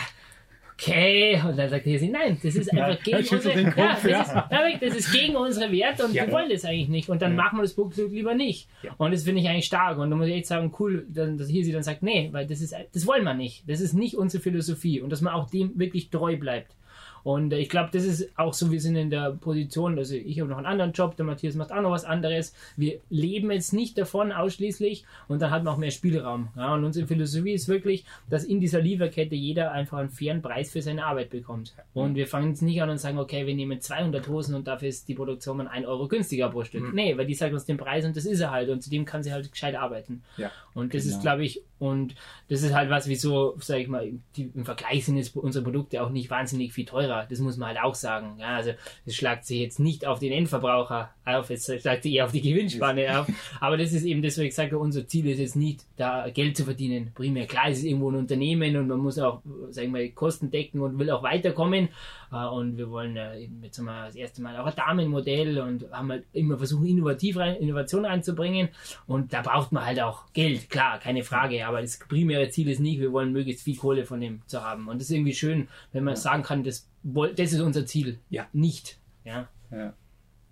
okay. 0.80 1.42
Und 1.48 1.58
dann 1.58 1.70
sagt 1.70 1.88
er 1.88 2.00
sie, 2.00 2.10
nein, 2.10 2.38
das 2.42 2.56
ist 2.56 2.72
einfach 2.72 3.04
gegen 3.04 3.18
unsere, 3.18 3.62
ja, 3.62 3.98
das, 4.02 4.74
ist, 4.74 4.82
das 4.82 4.96
ist 4.96 5.12
gegen 5.12 5.36
unsere 5.36 5.72
Werte 5.72 6.06
und 6.06 6.14
ja, 6.14 6.26
wir 6.26 6.34
wollen 6.34 6.50
das 6.50 6.66
eigentlich 6.66 6.90
nicht. 6.90 7.10
Und 7.10 7.22
dann 7.22 7.32
ja. 7.32 7.38
machen 7.38 7.58
wir 7.58 7.64
das 7.64 7.74
Produkt 7.74 7.98
lieber 7.98 8.36
nicht. 8.36 8.70
Und 8.98 9.12
das 9.12 9.24
finde 9.24 9.42
ich 9.42 9.50
eigentlich 9.50 9.66
stark. 9.66 9.98
Und 9.98 10.10
da 10.10 10.16
muss 10.16 10.28
ich 10.28 10.36
echt 10.36 10.48
sagen, 10.48 10.74
cool, 10.80 11.06
dann, 11.10 11.38
dass 11.38 11.48
hier 11.50 11.64
sie 11.64 11.72
dann 11.72 11.84
sagt, 11.84 12.04
nee, 12.04 12.30
weil 12.32 12.46
das 12.48 12.62
ist, 12.62 12.76
das 12.94 13.08
wollen 13.08 13.24
wir 13.24 13.34
nicht. 13.34 13.68
Das 13.68 13.82
ist 13.82 13.94
nicht 13.94 14.16
unsere 14.16 14.42
Philosophie. 14.42 15.02
Und 15.02 15.12
dass 15.12 15.22
man 15.22 15.34
auch 15.34 15.50
dem 15.50 15.78
wirklich 15.78 16.10
treu 16.10 16.38
bleibt. 16.38 16.76
Und 17.24 17.54
äh, 17.54 17.60
ich 17.60 17.70
glaube, 17.70 17.90
das 17.92 18.04
ist 18.04 18.30
auch 18.38 18.54
so, 18.54 18.72
wir 18.72 18.82
sind 18.82 18.96
in 18.96 19.10
der 19.10 19.32
Position, 19.32 19.98
also 19.98 20.16
ich 20.16 20.40
habe 20.40 20.50
noch 20.50 20.58
einen 20.58 20.66
anderen 20.66 20.94
Job, 20.94 21.16
der 21.16 21.26
Matthias 21.26 21.56
macht 21.56 21.72
auch 21.72 21.82
noch 21.82 21.92
was 21.92 22.06
anderes. 22.06 22.54
Wir 22.76 23.00
leben 23.10 23.52
jetzt 23.52 23.74
nicht 23.74 23.98
davon 23.98 24.32
ausschließlich 24.32 25.06
und 25.28 25.42
dann 25.42 25.52
hat 25.52 25.64
man 25.64 25.74
auch 25.74 25.78
mehr 25.78 25.92
Spielraum. 25.92 26.50
Ja, 26.56 26.74
und 26.74 26.84
unsere 26.84 27.08
Philosophie 27.08 27.54
ist 27.54 27.68
wirklich, 27.68 28.06
dass 28.30 28.44
in 28.44 28.60
dieser 28.60 28.82
Lieferkette 28.82 29.36
jeder 29.36 29.72
einfach 29.72 29.98
einen 30.00 30.10
fairen 30.10 30.42
Preis 30.42 30.72
für 30.72 30.82
seine 30.82 31.06
Arbeit 31.06 31.30
bekommt. 31.30 31.74
Und 31.94 32.16
wir 32.16 32.28
fangen 32.28 32.50
jetzt 32.50 32.62
nicht 32.62 32.82
an 32.82 32.90
und 32.90 32.98
sagen, 32.98 33.18
okay, 33.18 33.46
wir 33.46 33.56
nehmen 33.56 33.82
200 33.82 34.28
Hosen 34.28 34.56
und 34.56 34.68
dafür 34.68 34.90
ist 34.90 35.08
die 35.08 35.16
Produktion 35.16 35.60
um 35.60 35.68
1 35.68 35.86
Euro 35.88 36.08
günstiger 36.08 36.50
pro 36.50 36.64
Stück. 36.64 36.84
Mhm. 36.84 36.96
Nee, 36.96 37.18
weil 37.18 37.26
die 37.26 37.34
sagt 37.34 37.54
uns 37.54 37.66
den 37.66 37.78
Preis 37.78 38.06
und 38.06 38.16
das 38.16 38.26
ist 38.26 38.40
er 38.40 38.52
halt 38.52 38.70
und 38.70 38.82
zudem 38.82 39.06
kann 39.06 39.24
sie 39.24 39.32
halt 39.32 39.52
gescheit 39.52 39.76
arbeiten. 39.76 40.24
Ja, 40.38 40.52
und 40.74 40.94
das 40.94 41.04
genau. 41.04 41.16
ist, 41.16 41.22
glaube 41.22 41.44
ich, 41.44 41.62
Und 41.80 42.16
das 42.50 42.64
ist 42.64 42.74
halt 42.74 42.90
was, 42.90 43.08
wieso, 43.08 43.56
sag 43.60 43.80
ich 43.80 43.88
mal, 43.88 44.12
die, 44.36 44.52
im 44.54 44.66
Vergleich 44.66 45.06
sind 45.06 45.18
jetzt 45.18 45.36
unsere 45.36 45.64
Produkte 45.64 46.02
auch 46.04 46.10
nicht 46.10 46.30
wahnsinnig 46.30 46.74
viel 46.74 46.86
teurer. 46.86 47.26
Das 47.30 47.40
muss 47.40 47.58
man 47.58 47.70
halt 47.70 47.80
auch 47.82 47.96
sagen. 47.96 48.38
Ja, 48.40 48.56
also 48.56 48.72
das 49.06 49.16
schlagt 49.16 49.46
sich 49.46 49.60
jetzt 49.60 49.80
nicht 49.80 50.06
auf 50.06 50.20
den 50.20 50.32
Endverbraucher 50.32 51.12
auf, 51.26 51.50
es 51.50 51.66
schlagt 51.66 52.04
sich 52.04 52.14
eher 52.14 52.26
auf 52.26 52.32
die 52.32 52.42
Gewinnspanne 52.42 53.20
auf. 53.20 53.28
Aber 53.60 53.78
das 53.78 53.94
ist 53.94 54.06
eben 54.06 54.22
das, 54.22 54.38
was 54.38 54.44
ich 54.44 54.50
gesagt 54.50 54.72
habe, 54.72 54.82
unser 54.82 55.08
Ziel 55.08 55.28
ist 55.28 55.40
jetzt 55.40 55.56
nicht, 55.56 55.86
da 55.98 56.30
Geld 56.30 56.58
zu 56.58 56.64
verdienen. 56.64 57.12
Primär 57.14 57.46
klar, 57.46 57.70
es 57.70 57.80
ist 57.80 57.86
irgendwo 57.86 58.10
ein 58.10 58.16
Unternehmen 58.16 58.76
und 58.78 58.88
man 58.88 59.00
muss 59.00 59.20
auch, 59.20 59.42
sag 59.70 59.84
ich 59.86 59.92
mal, 59.92 60.10
Kosten 60.10 60.50
decken 60.50 60.82
und 60.82 60.98
will 60.98 61.12
auch 61.12 61.24
weiterkommen. 61.24 61.90
Äh, 62.32 62.46
und 62.46 62.78
wir 62.78 62.90
wollen 62.90 63.18
jetzt 63.62 63.80
mal 63.80 64.08
das 64.08 64.16
erste 64.16 64.42
Mal 64.42 64.58
auch 64.58 64.66
ein 64.66 64.76
Damenmodell 64.76 65.60
und 65.60 65.92
haben 65.92 66.12
halt 66.12 66.26
immer 66.34 66.58
versucht, 66.58 66.88
innovativ 66.88 67.38
rein, 67.38 67.56
Innovation 67.56 68.06
reinzubringen. 68.06 68.70
Und 69.06 69.34
da 69.34 69.42
braucht 69.42 69.72
man 69.72 69.86
halt 69.86 70.00
auch 70.00 70.32
Geld, 70.34 70.70
klar, 70.70 71.00
keine 71.00 71.24
Frage. 71.24 71.66
Aber 71.66 71.82
das 71.82 72.00
primäre 72.00 72.50
Ziel 72.50 72.70
ist 72.70 72.80
nicht, 72.80 73.00
wir 73.00 73.12
wollen 73.12 73.32
möglichst 73.32 73.64
viel 73.64 73.78
Kohle 73.78 74.06
von 74.06 74.20
dem 74.20 74.42
zu 74.48 74.64
haben. 74.64 74.88
Und 74.88 75.00
das 75.00 75.10
ist 75.10 75.16
irgendwie 75.16 75.34
schön, 75.34 75.68
wenn 75.92 76.04
man 76.04 76.16
ja. 76.16 76.20
sagen 76.20 76.44
kann, 76.44 76.64
das, 76.64 76.90
das 77.04 77.54
ist 77.54 77.62
unser 77.62 77.86
Ziel. 77.86 78.20
Ja. 78.30 78.48
Nicht. 78.54 79.00
Ja. 79.24 79.48
Ja. 79.72 79.94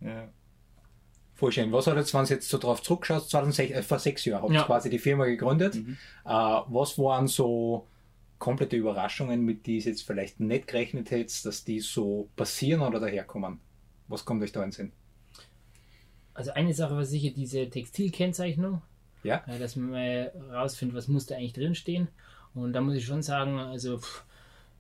ja. 0.02 0.28
Voll 1.36 1.52
schön. 1.52 1.72
Was 1.74 1.88
hat 1.88 1.98
jetzt, 1.98 2.14
wenn 2.14 2.24
du 2.24 2.34
jetzt 2.34 2.48
so 2.48 2.58
drauf 2.58 2.82
zurückschaust, 2.82 3.30
2006, 3.30 3.72
äh, 3.72 3.84
vor 3.84 4.00
sechs 4.00 4.24
Jahren 4.24 4.44
habt 4.44 4.52
ihr 4.52 4.60
ja. 4.60 4.64
quasi 4.64 4.90
die 4.90 5.00
Firma 5.00 5.26
gegründet. 5.26 5.76
Mhm. 5.76 5.98
Äh, 6.24 6.30
was 6.30 6.98
waren 6.98 7.28
so 7.28 7.88
komplette 8.46 8.76
Überraschungen, 8.76 9.42
mit 9.42 9.66
die 9.66 9.78
ihr 9.78 9.82
jetzt 9.82 10.04
vielleicht 10.04 10.40
nicht 10.40 10.68
gerechnet 10.68 11.10
hättet, 11.10 11.44
dass 11.48 11.64
die 11.64 11.80
so 11.80 12.30
passieren 12.36 12.82
oder 12.82 13.00
daherkommen? 13.00 13.60
Was 14.08 14.24
kommt 14.24 14.44
euch 14.44 14.52
da 14.52 14.62
in 14.62 14.68
den 14.68 14.72
Sinn? 14.72 14.92
Also 16.36 16.52
eine 16.52 16.72
Sache 16.76 16.96
war 16.96 17.06
sicher 17.06 17.32
diese 17.36 17.68
Textilkennzeichnung. 17.68 18.84
Ja. 19.24 19.44
ja 19.48 19.58
dass 19.58 19.76
man 19.76 19.90
mal 19.90 20.32
rausfindet, 20.52 20.96
was 20.96 21.08
muss 21.08 21.26
da 21.26 21.36
eigentlich 21.36 21.54
drinstehen. 21.54 22.08
Und 22.54 22.74
da 22.74 22.82
muss 22.82 22.94
ich 22.94 23.06
schon 23.08 23.24
sagen, 23.24 23.58
also 23.58 23.98
pff, 23.98 24.24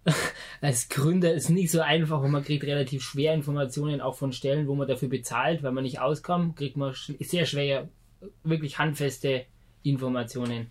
als 0.61 0.87
Gründer 0.87 1.33
ist 1.33 1.49
nicht 1.49 1.71
so 1.71 1.81
einfach 1.81 2.21
und 2.21 2.29
man 2.29 2.43
kriegt 2.43 2.65
relativ 2.65 3.01
schwer 3.01 3.33
Informationen 3.33 3.99
auch 3.99 4.13
von 4.13 4.31
Stellen, 4.31 4.67
wo 4.67 4.75
man 4.75 4.87
dafür 4.87 5.09
bezahlt, 5.09 5.63
weil 5.63 5.71
man 5.71 5.85
nicht 5.85 5.99
auskommt, 5.99 6.55
kriegt 6.55 6.77
man 6.77 6.93
sehr 7.19 7.47
schwer 7.47 7.89
wirklich 8.43 8.77
handfeste 8.77 9.45
Informationen. 9.81 10.67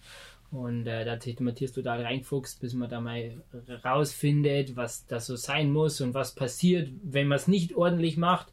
Und 0.54 0.86
äh, 0.86 1.04
da 1.04 1.20
sich 1.20 1.40
Matthias 1.40 1.72
total 1.72 2.02
reinfuchst, 2.02 2.60
bis 2.60 2.74
man 2.74 2.88
da 2.88 3.00
mal 3.00 3.42
rausfindet, 3.84 4.76
was 4.76 5.04
das 5.06 5.26
so 5.26 5.34
sein 5.34 5.72
muss 5.72 6.00
und 6.00 6.14
was 6.14 6.36
passiert, 6.36 6.90
wenn 7.02 7.26
man 7.26 7.36
es 7.36 7.48
nicht 7.48 7.74
ordentlich 7.74 8.16
macht. 8.16 8.52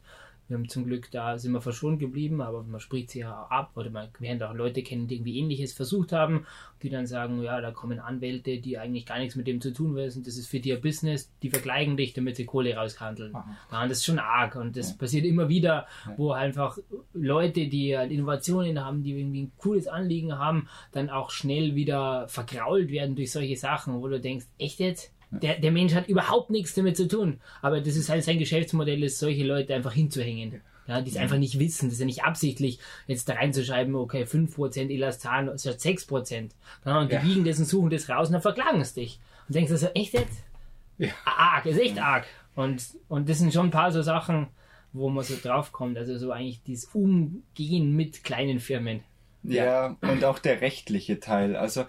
Wir 0.52 0.58
haben 0.58 0.68
zum 0.68 0.84
Glück, 0.84 1.10
da 1.10 1.38
sind 1.38 1.52
wir 1.52 1.62
verschont 1.62 1.98
geblieben, 1.98 2.42
aber 2.42 2.62
man 2.62 2.78
spricht 2.78 3.10
sich 3.10 3.22
ja 3.22 3.46
ab 3.48 3.70
oder 3.74 3.88
man 3.88 4.08
lernt 4.18 4.42
auch 4.42 4.52
Leute 4.52 4.82
kennen, 4.82 5.08
die 5.08 5.14
irgendwie 5.16 5.38
ähnliches 5.38 5.72
versucht 5.72 6.12
haben, 6.12 6.46
die 6.82 6.90
dann 6.90 7.06
sagen, 7.06 7.42
ja, 7.42 7.62
da 7.62 7.70
kommen 7.70 7.98
Anwälte, 7.98 8.58
die 8.58 8.76
eigentlich 8.76 9.06
gar 9.06 9.18
nichts 9.18 9.34
mit 9.34 9.46
dem 9.46 9.62
zu 9.62 9.72
tun 9.72 9.94
wissen, 9.94 10.22
das 10.24 10.36
ist 10.36 10.48
für 10.48 10.60
die 10.60 10.74
ein 10.74 10.82
Business, 10.82 11.32
die 11.42 11.48
vergleichen 11.48 11.96
dich, 11.96 12.12
damit 12.12 12.36
sie 12.36 12.44
Kohle 12.44 12.76
raushandeln. 12.76 13.32
Ja, 13.32 13.82
und 13.82 13.90
das 13.90 13.98
ist 13.98 14.04
schon 14.04 14.18
arg 14.18 14.56
und 14.56 14.76
das 14.76 14.90
ja. 14.90 14.96
passiert 14.98 15.24
immer 15.24 15.48
wieder, 15.48 15.86
wo 16.18 16.32
einfach 16.32 16.76
Leute, 17.14 17.68
die 17.68 17.96
halt 17.96 18.12
Innovationen 18.12 18.84
haben, 18.84 19.02
die 19.02 19.18
irgendwie 19.18 19.44
ein 19.44 19.52
cooles 19.56 19.88
Anliegen 19.88 20.38
haben, 20.38 20.68
dann 20.92 21.08
auch 21.08 21.30
schnell 21.30 21.74
wieder 21.74 22.28
vergrault 22.28 22.90
werden 22.90 23.16
durch 23.16 23.32
solche 23.32 23.56
Sachen, 23.56 23.94
wo 24.02 24.06
du 24.06 24.20
denkst, 24.20 24.44
echt 24.58 24.80
jetzt? 24.80 25.12
Der, 25.40 25.58
der 25.58 25.72
Mensch 25.72 25.94
hat 25.94 26.08
überhaupt 26.08 26.50
nichts 26.50 26.74
damit 26.74 26.96
zu 26.96 27.08
tun. 27.08 27.40
Aber 27.62 27.80
das 27.80 27.96
ist 27.96 28.08
halt 28.08 28.22
sein 28.22 28.38
Geschäftsmodell, 28.38 29.02
ist 29.02 29.18
solche 29.18 29.44
Leute 29.44 29.74
einfach 29.74 29.92
hinzuhängen. 29.92 30.60
Ja, 30.86 31.00
die 31.00 31.10
es 31.10 31.16
einfach 31.16 31.38
nicht 31.38 31.58
wissen. 31.58 31.86
Das 31.86 31.94
ist 31.94 32.00
ja 32.00 32.06
nicht 32.06 32.24
absichtlich, 32.24 32.80
jetzt 33.06 33.28
da 33.28 33.34
reinzuschreiben, 33.34 33.94
okay, 33.94 34.24
5% 34.24 34.90
Elastan 34.90 35.56
statt 35.56 35.78
6%. 35.78 36.50
Ja, 36.84 37.00
und 37.00 37.10
die 37.10 37.16
ja. 37.16 37.22
wiegen 37.22 37.44
das 37.44 37.58
und 37.58 37.66
suchen 37.66 37.90
das 37.90 38.08
raus 38.08 38.28
und 38.28 38.32
dann 38.34 38.42
verklagen 38.42 38.80
es 38.80 38.92
dich. 38.92 39.20
Und 39.48 39.54
denkst 39.54 39.70
du 39.70 39.78
so, 39.78 39.86
echt 39.88 40.12
jetzt? 40.12 40.42
Ja. 40.98 41.10
Arg, 41.24 41.66
ist 41.66 41.78
echt 41.78 41.98
arg. 41.98 42.26
Und, 42.54 42.82
und 43.08 43.28
das 43.28 43.38
sind 43.38 43.52
schon 43.52 43.66
ein 43.66 43.70
paar 43.70 43.92
so 43.92 44.02
Sachen, 44.02 44.48
wo 44.92 45.08
man 45.08 45.24
so 45.24 45.34
draufkommt. 45.40 45.96
Also 45.96 46.18
so 46.18 46.32
eigentlich 46.32 46.62
dieses 46.64 46.86
Umgehen 46.86 47.94
mit 47.94 48.24
kleinen 48.24 48.60
Firmen. 48.60 49.00
Ja, 49.44 49.96
und 50.00 50.24
auch 50.24 50.38
der 50.38 50.60
rechtliche 50.60 51.20
Teil. 51.20 51.56
Also 51.56 51.84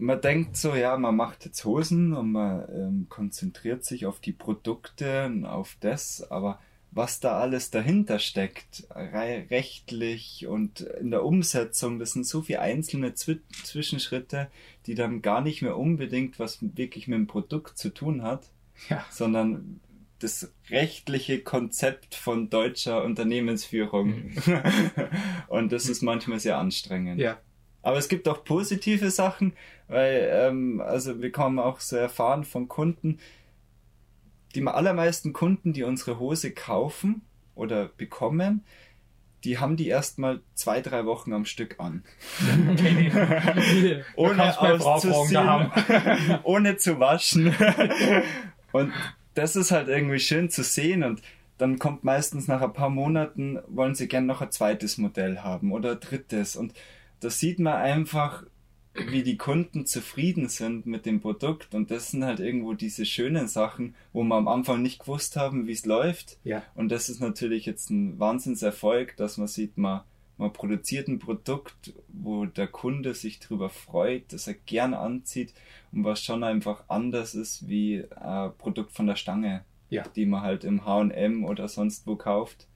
man 0.00 0.20
denkt 0.20 0.56
so, 0.56 0.74
ja, 0.74 0.96
man 0.96 1.14
macht 1.14 1.44
jetzt 1.44 1.64
Hosen 1.64 2.14
und 2.14 2.32
man 2.32 2.64
ähm, 2.74 3.06
konzentriert 3.08 3.84
sich 3.84 4.06
auf 4.06 4.20
die 4.20 4.32
Produkte 4.32 5.26
und 5.26 5.44
auf 5.44 5.76
das, 5.80 6.30
aber 6.30 6.58
was 6.92 7.20
da 7.20 7.38
alles 7.38 7.70
dahinter 7.70 8.18
steckt, 8.18 8.84
rechtlich 8.90 10.48
und 10.48 10.80
in 10.80 11.12
der 11.12 11.24
Umsetzung, 11.24 12.00
das 12.00 12.12
sind 12.12 12.26
so 12.26 12.42
viele 12.42 12.60
einzelne 12.60 13.14
Zwi 13.14 13.38
Zwischenschritte, 13.62 14.48
die 14.86 14.96
dann 14.96 15.22
gar 15.22 15.40
nicht 15.40 15.62
mehr 15.62 15.76
unbedingt 15.76 16.40
was 16.40 16.58
wirklich 16.60 17.06
mit 17.06 17.16
dem 17.16 17.26
Produkt 17.28 17.78
zu 17.78 17.90
tun 17.94 18.22
hat, 18.22 18.48
ja. 18.88 19.04
sondern 19.10 19.80
das 20.18 20.52
rechtliche 20.68 21.40
Konzept 21.40 22.16
von 22.16 22.50
deutscher 22.50 23.04
Unternehmensführung. 23.04 24.08
Mhm. 24.08 24.34
und 25.48 25.72
das 25.72 25.88
ist 25.88 26.02
manchmal 26.02 26.40
sehr 26.40 26.58
anstrengend. 26.58 27.20
Ja. 27.20 27.38
Aber 27.82 27.96
es 27.96 28.08
gibt 28.08 28.28
auch 28.28 28.44
positive 28.44 29.10
Sachen, 29.10 29.54
weil, 29.88 30.28
ähm, 30.32 30.80
also 30.80 31.20
wir 31.20 31.32
kommen 31.32 31.58
auch 31.58 31.80
so 31.80 31.96
erfahren 31.96 32.44
von 32.44 32.68
Kunden, 32.68 33.18
die 34.54 34.66
allermeisten 34.66 35.32
Kunden, 35.32 35.72
die 35.72 35.84
unsere 35.84 36.18
Hose 36.18 36.50
kaufen 36.50 37.22
oder 37.54 37.86
bekommen, 37.86 38.64
die 39.44 39.58
haben 39.58 39.76
die 39.76 39.88
erstmal 39.88 40.40
zwei, 40.54 40.80
drei 40.80 41.06
Wochen 41.06 41.32
am 41.32 41.44
Stück 41.44 41.76
an. 41.78 42.04
ohne 44.16 44.58
auszuziehen, 44.58 45.70
ohne 46.42 46.76
zu 46.76 47.00
waschen. 47.00 47.54
und 48.72 48.92
das 49.34 49.56
ist 49.56 49.70
halt 49.70 49.88
irgendwie 49.88 50.18
schön 50.18 50.50
zu 50.50 50.62
sehen 50.62 51.02
und 51.02 51.22
dann 51.56 51.78
kommt 51.78 52.04
meistens 52.04 52.48
nach 52.48 52.62
ein 52.62 52.72
paar 52.72 52.90
Monaten, 52.90 53.58
wollen 53.68 53.94
sie 53.94 54.08
gern 54.08 54.26
noch 54.26 54.40
ein 54.40 54.50
zweites 54.50 54.98
Modell 54.98 55.38
haben 55.38 55.72
oder 55.72 55.92
ein 55.92 56.00
drittes 56.00 56.56
und 56.56 56.74
da 57.20 57.30
sieht 57.30 57.58
man 57.58 57.74
einfach, 57.74 58.44
wie 58.94 59.22
die 59.22 59.36
Kunden 59.36 59.86
zufrieden 59.86 60.48
sind 60.48 60.86
mit 60.86 61.06
dem 61.06 61.20
Produkt 61.20 61.74
und 61.74 61.90
das 61.90 62.10
sind 62.10 62.24
halt 62.24 62.40
irgendwo 62.40 62.74
diese 62.74 63.06
schönen 63.06 63.46
Sachen, 63.46 63.94
wo 64.12 64.24
wir 64.24 64.34
am 64.34 64.48
Anfang 64.48 64.82
nicht 64.82 65.00
gewusst 65.00 65.36
haben, 65.36 65.66
wie 65.66 65.72
es 65.72 65.86
läuft. 65.86 66.38
Ja. 66.42 66.62
Und 66.74 66.90
das 66.90 67.08
ist 67.08 67.20
natürlich 67.20 67.66
jetzt 67.66 67.90
ein 67.90 68.18
Wahnsinnserfolg, 68.18 69.16
dass 69.16 69.36
man 69.36 69.46
sieht, 69.46 69.78
man, 69.78 70.00
man 70.38 70.52
produziert 70.52 71.06
ein 71.06 71.20
Produkt, 71.20 71.94
wo 72.08 72.46
der 72.46 72.66
Kunde 72.66 73.14
sich 73.14 73.38
darüber 73.38 73.68
freut, 73.68 74.32
dass 74.32 74.48
er 74.48 74.54
gern 74.54 74.94
anzieht 74.94 75.54
und 75.92 76.04
was 76.04 76.22
schon 76.22 76.42
einfach 76.42 76.84
anders 76.88 77.34
ist 77.34 77.68
wie 77.68 78.04
ein 78.16 78.52
Produkt 78.58 78.92
von 78.92 79.06
der 79.06 79.16
Stange, 79.16 79.64
ja. 79.88 80.02
die 80.16 80.26
man 80.26 80.42
halt 80.42 80.64
im 80.64 80.84
H&M 80.84 81.44
oder 81.44 81.68
sonst 81.68 82.08
wo 82.08 82.16
kauft. 82.16 82.66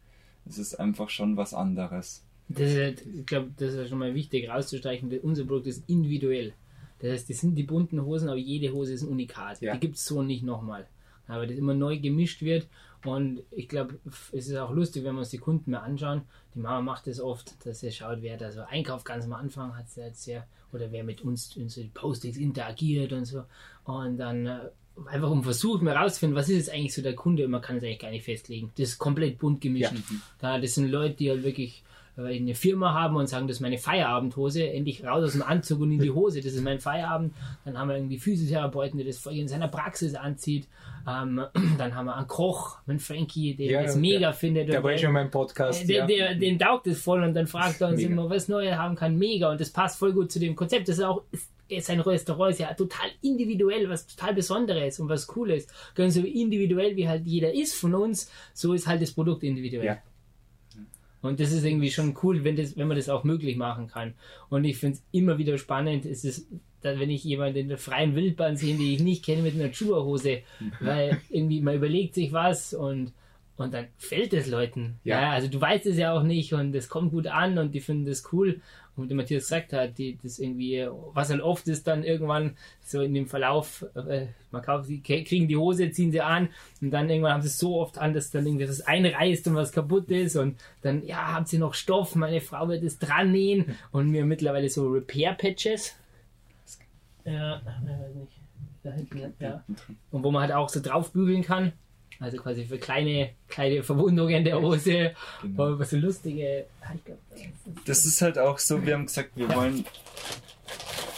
Es 0.46 0.58
ist 0.58 0.76
einfach 0.76 1.08
schon 1.08 1.36
was 1.36 1.54
anderes. 1.54 2.24
Das 2.48 2.70
ist 2.70 2.78
halt, 2.78 3.06
ich 3.06 3.26
glaube, 3.26 3.50
das 3.56 3.74
ist 3.74 3.88
schon 3.88 3.98
mal 3.98 4.14
wichtig 4.14 4.48
rauszustreichen. 4.48 5.10
Unser 5.20 5.44
Produkt 5.44 5.66
ist 5.66 5.88
individuell. 5.88 6.52
Das 6.98 7.10
heißt, 7.10 7.30
das 7.30 7.38
sind 7.38 7.54
die 7.54 7.64
bunten 7.64 8.02
Hosen, 8.04 8.28
aber 8.28 8.38
jede 8.38 8.72
Hose 8.72 8.94
ist 8.94 9.02
ein 9.02 9.08
Unikat. 9.08 9.60
Ja. 9.60 9.74
Die 9.74 9.80
gibt 9.80 9.96
es 9.96 10.06
so 10.06 10.22
nicht 10.22 10.42
nochmal. 10.42 10.86
Aber 11.26 11.46
das 11.46 11.56
immer 11.56 11.74
neu 11.74 11.98
gemischt 11.98 12.42
wird. 12.42 12.68
Und 13.04 13.42
ich 13.50 13.68
glaube, 13.68 13.98
es 14.32 14.48
ist 14.48 14.56
auch 14.56 14.72
lustig, 14.72 15.04
wenn 15.04 15.14
wir 15.14 15.20
uns 15.20 15.30
die 15.30 15.38
Kunden 15.38 15.72
mal 15.72 15.80
anschauen. 15.80 16.22
Die 16.54 16.60
Mama 16.60 16.80
macht 16.80 17.06
das 17.06 17.20
oft, 17.20 17.54
dass 17.66 17.80
sie 17.80 17.92
schaut, 17.92 18.22
wer 18.22 18.36
da 18.36 18.50
so 18.50 18.62
einkauft. 18.62 19.04
Ganz 19.04 19.24
am 19.26 19.34
Anfang 19.34 19.76
hat 19.76 19.90
sie 19.90 20.00
jetzt 20.00 20.22
sehr, 20.22 20.46
oder 20.72 20.90
wer 20.92 21.04
mit 21.04 21.20
uns 21.22 21.54
in 21.56 21.68
so 21.68 21.82
Postings 21.92 22.36
interagiert 22.36 23.12
und 23.12 23.26
so. 23.26 23.44
Und 23.84 24.16
dann 24.16 24.46
äh, 24.46 24.60
einfach 25.06 25.30
um 25.30 25.42
versucht 25.42 25.82
mal 25.82 25.96
rauszufinden, 25.96 26.36
was 26.36 26.48
ist 26.48 26.56
jetzt 26.56 26.70
eigentlich 26.70 26.94
so 26.94 27.02
der 27.02 27.14
Kunde. 27.14 27.44
Und 27.44 27.50
man 27.50 27.60
kann 27.60 27.76
es 27.76 27.82
eigentlich 27.82 27.98
gar 27.98 28.10
nicht 28.10 28.24
festlegen. 28.24 28.72
Das 28.78 28.90
ist 28.90 28.98
komplett 28.98 29.38
bunt 29.38 29.60
gemischt. 29.60 29.92
Ja. 29.92 30.00
Da, 30.38 30.58
das 30.58 30.74
sind 30.74 30.90
Leute, 30.90 31.16
die 31.16 31.30
halt 31.30 31.42
wirklich 31.42 31.84
äh, 32.16 32.36
eine 32.36 32.54
Firma 32.54 32.94
haben 32.94 33.16
und 33.16 33.26
sagen, 33.28 33.48
das 33.48 33.58
ist 33.58 33.60
meine 33.60 33.78
Feierabendhose, 33.78 34.68
endlich 34.70 35.04
raus 35.04 35.24
aus 35.24 35.32
dem 35.32 35.42
Anzug 35.42 35.80
und 35.80 35.92
in 35.92 36.00
die 36.00 36.10
Hose, 36.10 36.40
das 36.40 36.52
ist 36.52 36.62
mein 36.62 36.80
Feierabend. 36.80 37.34
Dann 37.64 37.78
haben 37.78 37.88
wir 37.88 37.96
irgendwie 37.96 38.18
Physiotherapeuten, 38.18 38.98
der 38.98 39.06
das 39.06 39.24
in 39.26 39.48
seiner 39.48 39.68
Praxis 39.68 40.14
anzieht. 40.14 40.68
Ähm, 41.08 41.44
dann 41.78 41.94
haben 41.94 42.06
wir 42.06 42.16
einen 42.16 42.26
Koch, 42.26 42.78
einen 42.86 42.98
Frankie, 42.98 43.54
der 43.54 43.66
ja, 43.66 43.82
das 43.82 43.96
mega 43.96 44.18
der, 44.18 44.32
findet. 44.32 44.68
Der 44.68 44.82
war 44.82 44.96
schon 44.96 45.08
in 45.08 45.14
meinem 45.14 45.30
Podcast. 45.30 45.88
Der, 45.88 45.96
ja. 45.96 46.06
der, 46.06 46.34
den 46.34 46.58
taugt 46.58 46.86
es 46.86 47.02
voll 47.02 47.22
und 47.22 47.34
dann 47.34 47.46
fragt 47.46 47.80
er 47.80 47.88
uns 47.88 47.98
mega. 47.98 48.10
immer, 48.12 48.30
was 48.30 48.48
Neues 48.48 48.76
haben 48.76 48.94
kann. 48.94 49.16
Mega 49.16 49.50
und 49.50 49.60
das 49.60 49.70
passt 49.70 49.98
voll 49.98 50.12
gut 50.12 50.30
zu 50.30 50.38
dem 50.38 50.54
Konzept. 50.54 50.88
Das 50.88 50.98
ist 50.98 51.04
auch 51.04 51.22
sein 51.80 52.00
Restaurant 52.00 52.52
ist 52.52 52.60
ja 52.60 52.72
total 52.74 53.08
individuell, 53.22 53.88
was 53.88 54.06
total 54.06 54.34
Besonderes 54.34 55.00
und 55.00 55.08
was 55.08 55.26
Cooles. 55.26 55.66
Ganz 55.94 56.14
so 56.14 56.20
individuell 56.20 56.94
wie 56.96 57.08
halt 57.08 57.26
jeder 57.26 57.52
ist 57.52 57.74
von 57.74 57.94
uns, 57.94 58.30
so 58.52 58.74
ist 58.74 58.86
halt 58.86 59.02
das 59.02 59.12
Produkt 59.12 59.42
individuell. 59.42 59.86
Ja. 59.86 59.98
Und 61.24 61.40
das 61.40 61.52
ist 61.52 61.64
irgendwie 61.64 61.90
schon 61.90 62.14
cool, 62.22 62.44
wenn, 62.44 62.54
das, 62.54 62.76
wenn 62.76 62.86
man 62.86 62.98
das 62.98 63.08
auch 63.08 63.24
möglich 63.24 63.56
machen 63.56 63.86
kann. 63.86 64.12
Und 64.50 64.64
ich 64.64 64.76
finde 64.76 64.98
es 64.98 65.04
immer 65.10 65.38
wieder 65.38 65.56
spannend, 65.56 66.04
ist 66.04 66.24
es, 66.24 66.46
wenn 66.82 67.08
ich 67.08 67.24
jemanden 67.24 67.58
in 67.58 67.68
der 67.68 67.78
freien 67.78 68.14
Wildbahn 68.14 68.58
sehe, 68.58 68.76
die 68.76 68.94
ich 68.94 69.00
nicht 69.00 69.24
kenne, 69.24 69.40
mit 69.40 69.54
einer 69.54 69.72
Schuhhose, 69.72 70.42
weil 70.80 71.18
irgendwie 71.30 71.62
man 71.62 71.76
überlegt 71.76 72.14
sich 72.14 72.32
was 72.32 72.74
und 72.74 73.12
und 73.56 73.72
dann 73.72 73.86
fällt 73.96 74.32
es 74.32 74.48
Leuten. 74.48 74.98
Ja. 75.04 75.20
Ja. 75.20 75.30
also 75.30 75.46
du 75.46 75.60
weißt 75.60 75.86
es 75.86 75.96
ja 75.96 76.12
auch 76.12 76.24
nicht 76.24 76.52
und 76.52 76.74
es 76.74 76.88
kommt 76.88 77.12
gut 77.12 77.28
an 77.28 77.56
und 77.56 77.72
die 77.72 77.80
finden 77.80 78.04
das 78.04 78.24
cool. 78.32 78.60
Und 78.96 79.10
wie 79.10 79.14
Matthias 79.14 79.44
gesagt 79.44 79.72
hat, 79.72 79.98
die, 79.98 80.16
das 80.22 80.38
irgendwie, 80.38 80.86
was 81.12 81.30
halt 81.30 81.40
oft 81.40 81.66
ist 81.66 81.86
dann 81.86 82.04
irgendwann 82.04 82.56
so 82.84 83.00
in 83.00 83.12
dem 83.12 83.26
Verlauf, 83.26 83.84
äh, 83.94 84.26
man 84.52 84.62
kauft 84.62 84.86
sie, 84.86 85.00
kriegen 85.00 85.48
die 85.48 85.56
Hose, 85.56 85.90
ziehen 85.90 86.12
sie 86.12 86.20
an 86.20 86.48
und 86.80 86.92
dann 86.92 87.10
irgendwann 87.10 87.32
haben 87.32 87.42
sie 87.42 87.48
es 87.48 87.58
so 87.58 87.80
oft 87.80 87.98
an, 87.98 88.14
dass 88.14 88.30
dann 88.30 88.46
irgendwie 88.46 88.68
was 88.68 88.82
einreißt 88.82 89.48
und 89.48 89.56
was 89.56 89.72
kaputt 89.72 90.10
ist 90.10 90.36
und 90.36 90.60
dann, 90.82 91.04
ja, 91.04 91.34
haben 91.34 91.46
sie 91.46 91.58
noch 91.58 91.74
Stoff, 91.74 92.14
meine 92.14 92.40
Frau 92.40 92.68
wird 92.68 92.84
es 92.84 92.98
dran 92.98 93.32
nähen 93.32 93.76
und 93.90 94.10
mir 94.10 94.24
mittlerweile 94.24 94.68
so 94.68 94.88
Repair-Patches. 94.88 95.96
Ja, 97.24 97.56
ich 97.58 97.66
weiß 97.66 98.14
nicht. 98.14 98.32
Da 98.84 98.90
hinten, 98.92 99.34
ja. 99.40 99.64
Und 100.10 100.22
wo 100.22 100.30
man 100.30 100.42
halt 100.42 100.52
auch 100.52 100.68
so 100.68 100.80
draufbügeln 100.80 101.42
kann. 101.42 101.72
Also 102.20 102.38
quasi 102.38 102.64
für 102.64 102.78
kleine, 102.78 103.30
kleine 103.48 103.82
Verwundungen 103.82 104.44
der 104.44 104.60
Hose. 104.60 105.14
Genau. 105.42 105.72
Aber 105.72 105.84
so 105.84 105.96
lustige. 105.96 106.66
Glaub, 107.04 107.18
das 107.30 107.40
ist- 107.40 107.88
Das 107.88 108.04
ist 108.06 108.22
halt 108.22 108.38
auch 108.38 108.58
so, 108.58 108.84
wir 108.84 108.94
haben 108.94 109.06
gesagt, 109.06 109.30
wir 109.34 109.48
wollen, 109.54 109.84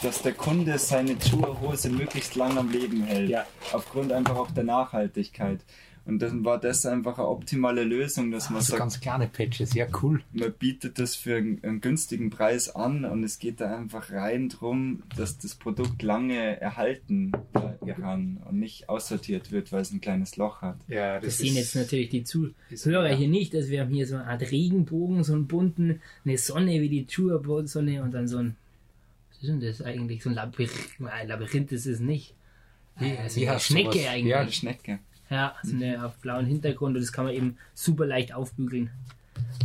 dass 0.03 0.21
der 0.21 0.33
Kunde 0.33 0.77
seine 0.77 1.15
Schuhe-Hose 1.21 1.89
möglichst 1.89 2.35
lang 2.35 2.57
am 2.57 2.69
Leben 2.71 3.03
hält. 3.03 3.29
Ja. 3.29 3.45
Aufgrund 3.73 4.11
einfach 4.11 4.35
auch 4.35 4.51
der 4.51 4.63
Nachhaltigkeit. 4.63 5.59
Und 6.07 6.19
dann 6.19 6.45
war 6.45 6.57
das 6.59 6.85
einfach 6.85 7.17
eine 7.17 7.27
optimale 7.27 7.83
Lösung, 7.83 8.31
dass 8.31 8.49
man 8.49 8.57
Also 8.57 8.71
sagt, 8.71 8.79
ganz 8.79 8.99
kleine 9.01 9.27
Patches, 9.27 9.73
ja 9.73 9.87
cool. 10.01 10.21
man 10.31 10.53
bietet 10.53 10.99
das 10.99 11.15
für 11.15 11.35
einen, 11.35 11.61
einen 11.63 11.81
günstigen 11.81 12.29
Preis 12.29 12.73
an 12.73 13.03
und 13.05 13.23
es 13.25 13.39
geht 13.39 13.59
da 13.59 13.75
einfach 13.77 14.09
rein 14.11 14.47
drum, 14.49 15.03
dass 15.17 15.37
das 15.37 15.55
Produkt 15.55 16.01
lange 16.01 16.61
erhalten 16.61 17.31
bleiben 17.51 18.01
kann 18.01 18.37
und 18.49 18.57
nicht 18.59 18.87
aussortiert 18.89 19.51
wird, 19.51 19.71
weil 19.71 19.81
es 19.81 19.91
ein 19.91 19.99
kleines 20.01 20.37
Loch 20.37 20.61
hat. 20.61 20.77
Ja, 20.87 21.19
Das 21.19 21.37
sehen 21.39 21.55
jetzt 21.55 21.75
natürlich 21.75 22.09
die 22.09 22.23
Zuhörer 22.23 23.11
ja. 23.11 23.15
hier 23.15 23.27
nicht. 23.27 23.53
Also 23.53 23.69
wir 23.69 23.81
haben 23.81 23.93
hier 23.93 24.07
so 24.07 24.15
eine 24.15 24.27
Art 24.27 24.41
Regenbogen, 24.49 25.23
so 25.25 25.33
einen 25.33 25.47
bunten, 25.47 26.01
eine 26.25 26.37
Sonne 26.37 26.79
wie 26.81 26.89
die 26.89 27.05
Chua-Sonne 27.05 28.01
und 28.01 28.13
dann 28.13 28.27
so 28.27 28.37
ein. 28.37 28.55
Was 29.29 29.39
ist 29.43 29.47
denn 29.49 29.59
das 29.59 29.81
eigentlich? 29.81 30.23
So 30.23 30.29
ein 30.29 30.35
Labyrinth. 30.35 30.71
Labyrinth 30.99 31.71
ist 31.73 31.85
es 31.85 31.99
nicht. 31.99 32.33
Also 32.95 33.35
wie 33.35 33.45
eine 33.47 33.55
heißt 33.55 33.65
Schnecke 33.65 33.91
sowas? 33.93 34.07
eigentlich. 34.07 34.31
Ja, 34.31 34.39
Eine 34.39 34.51
Schnecke. 34.51 34.99
Ja, 35.29 35.55
so 35.63 35.75
eine 35.75 36.05
auf 36.05 36.15
blauen 36.17 36.45
Hintergrund 36.45 36.95
und 36.95 37.01
das 37.01 37.11
kann 37.11 37.25
man 37.25 37.33
eben 37.33 37.57
super 37.73 38.05
leicht 38.05 38.33
aufbügeln. 38.33 38.89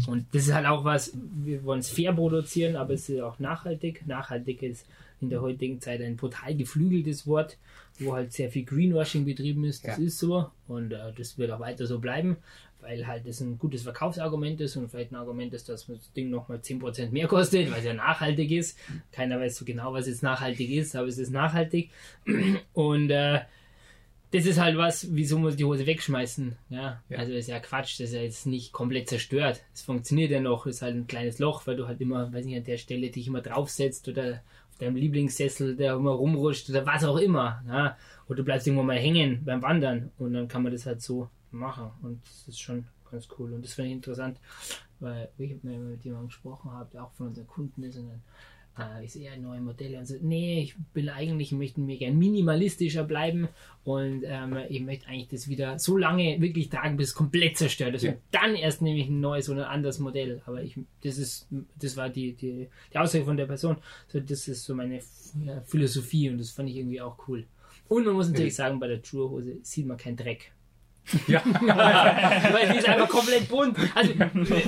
Und 0.07 0.27
das 0.35 0.47
ist 0.49 0.55
halt 0.55 0.67
auch 0.67 0.85
was, 0.85 1.13
wir 1.45 1.63
wollen 1.65 1.81
es 1.81 1.89
fair 1.89 2.13
produzieren, 2.13 2.77
aber 2.77 2.95
es 2.95 3.09
ist 3.09 3.21
auch 3.21 3.39
nachhaltig. 3.39 4.07
Nachhaltig 4.07 4.63
ist 4.63 4.87
in 5.21 5.31
der 5.31 5.41
heutigen 5.41 5.81
Zeit 5.81 6.01
ein 6.03 6.17
brutal 6.17 6.55
geflügeltes 6.57 7.27
Wort, 7.27 7.57
wo 8.01 8.13
halt 8.15 8.33
sehr 8.33 8.51
viel 8.51 8.65
Greenwashing 8.65 9.25
betrieben 9.25 9.65
ist. 9.65 9.87
Das 9.87 9.99
Ja. 9.99 10.05
ist 10.05 10.19
so 10.19 10.51
und 10.67 10.93
äh, 10.93 11.13
das 11.17 11.39
wird 11.39 11.53
auch 11.53 11.61
weiter 11.61 11.87
so 11.87 12.01
bleiben, 12.01 12.37
weil 12.81 13.07
halt 13.07 13.27
das 13.27 13.41
ein 13.41 13.57
gutes 13.59 13.83
Verkaufsargument 13.85 14.61
ist 14.61 14.77
und 14.77 14.91
vielleicht 14.91 15.13
ein 15.13 15.17
Argument 15.17 15.55
ist, 15.55 15.69
dass 15.69 15.87
das 15.87 16.13
Ding 16.13 16.29
nochmal 16.31 16.59
10% 16.59 17.11
mehr 17.13 17.29
kostet, 17.29 17.71
weil 17.71 17.79
es 17.79 17.85
ja 17.85 17.95
nachhaltig 17.95 18.51
ist. 18.51 18.77
Keiner 19.13 19.39
weiß 19.39 19.57
so 19.57 19.65
genau, 19.65 19.93
was 19.93 20.09
jetzt 20.09 20.25
nachhaltig 20.25 20.71
ist, 20.71 20.97
aber 20.97 21.07
es 21.07 21.19
ist 21.19 21.31
nachhaltig. 21.31 21.91
Und 22.73 23.11
äh, 23.11 23.41
das 24.33 24.47
ist 24.47 24.59
halt 24.59 24.77
was, 24.77 25.15
wieso 25.15 25.39
muss 25.39 25.57
die 25.57 25.65
Hose 25.65 25.87
wegschmeißen. 25.87 26.57
Ja, 26.71 27.01
Ja. 27.09 27.19
also 27.19 27.33
ist 27.33 27.49
ja 27.49 27.61
Quatsch, 27.61 28.01
das 28.01 28.09
ist 28.09 28.15
ja 28.15 28.23
jetzt 28.23 28.47
nicht 28.47 28.73
komplett 28.73 29.09
zerstört. 29.09 29.63
Es 29.75 29.83
funktioniert 29.83 30.31
ja 30.31 30.41
noch, 30.41 30.67
ist 30.67 30.83
halt 30.83 30.97
ein 30.97 31.07
kleines 31.07 31.39
Loch, 31.39 31.67
weil 31.67 31.77
du 31.77 31.87
halt 31.87 32.01
immer, 32.01 32.33
weiß 32.33 32.45
nicht, 32.45 32.57
an 32.57 32.65
der 32.65 32.79
Stelle 32.79 33.11
dich 33.11 33.27
immer 33.29 33.43
draufsetzt 33.43 34.09
oder 34.09 34.43
auf 34.71 34.79
deinem 34.79 34.97
Lieblingssessel, 34.97 35.77
der 35.77 35.95
immer 35.95 36.13
rumrutscht 36.13 36.69
oder 36.71 36.85
was 36.87 37.05
auch 37.05 37.19
immer. 37.19 37.63
Ja, 37.69 37.97
oder 38.27 38.37
du 38.37 38.45
bleibst 38.45 38.67
irgendwo 38.67 38.83
mal 38.85 38.99
hängen 38.99 39.45
beim 39.45 39.61
Wandern 39.63 40.11
und 40.19 40.33
dann 40.33 40.49
kann 40.49 40.63
man 40.63 40.73
das 40.73 40.87
halt 40.87 41.03
so 41.03 41.29
machen 41.51 41.91
und 42.03 42.21
das 42.25 42.49
ist 42.49 42.61
schon 42.61 42.87
ganz 43.11 43.29
cool 43.39 43.53
und 43.53 43.63
das 43.63 43.75
finde 43.75 43.91
ich 43.91 43.97
interessant, 43.97 44.39
weil 45.01 45.29
ich 45.37 45.53
habe 45.53 45.69
mit 45.69 46.03
jemandem 46.03 46.29
gesprochen 46.29 46.71
habe, 46.71 46.89
der 46.91 47.05
auch 47.05 47.13
von 47.13 47.27
unseren 47.27 47.47
Kunden 47.47 47.83
ist 47.83 47.99
und 47.99 48.09
dann 48.09 48.23
äh, 48.79 49.05
ich 49.05 49.13
sehe 49.13 49.25
ja 49.25 49.37
neue 49.37 49.61
Modelle 49.61 49.99
und 49.99 50.07
so, 50.07 50.15
nee, 50.21 50.63
ich 50.63 50.77
will 50.95 51.11
eigentlich, 51.11 51.53
ich 51.53 51.59
möchte 51.59 51.81
mir 51.81 51.99
gerne 51.99 52.17
minimalistischer 52.17 53.05
bleiben 53.05 53.49
und 53.85 54.23
ähm, 54.25 54.57
ich 54.69 54.81
möchte 54.81 55.09
eigentlich 55.09 55.29
das 55.29 55.49
wieder 55.49 55.79
so 55.79 55.97
lange 55.97 56.41
wirklich 56.41 56.69
tragen, 56.69 56.97
bis 56.97 57.09
es 57.09 57.15
komplett 57.15 57.57
zerstört 57.57 57.95
ist. 57.95 58.03
Ja. 58.03 58.13
Und 58.13 58.21
dann 58.31 58.55
erst 58.55 58.83
nehme 58.83 58.99
ich 59.01 59.09
ein 59.09 59.21
neues 59.21 59.49
oder 59.51 59.69
ein 59.69 59.75
anderes 59.75 59.99
Modell. 59.99 60.41
Aber 60.47 60.63
ich, 60.63 60.79
das 61.03 61.19
ist, 61.19 61.49
das 61.79 61.97
war 61.97 62.09
die, 62.09 62.33
die, 62.35 62.69
die 62.93 62.99
Aussage 62.99 63.25
von 63.25 63.37
der 63.37 63.47
Person. 63.47 63.77
So, 64.09 64.21
das 64.21 64.49
ist 64.49 64.65
so 64.65 64.75
meine 64.75 65.01
ja, 65.45 65.61
Philosophie 65.63 66.31
und 66.31 66.39
das 66.39 66.51
fand 66.51 66.69
ich 66.71 66.77
irgendwie 66.77 67.01
auch 67.01 67.17
cool. 67.29 67.45
Und 67.89 68.07
man 68.07 68.15
muss 68.15 68.31
natürlich 68.31 68.55
sagen, 68.55 68.81
bei 68.81 68.89
der 68.89 69.03
True-Hose 69.03 69.59
sieht 69.63 69.87
man 69.87 69.99
keinen 69.99 70.17
Dreck. 70.17 70.53
Ja. 71.27 71.43
Weil 72.53 72.73
die 72.73 72.79
ist 72.79 72.89
einfach 72.89 73.09
komplett 73.09 73.49
bunt. 73.49 73.77
Also 73.95 74.13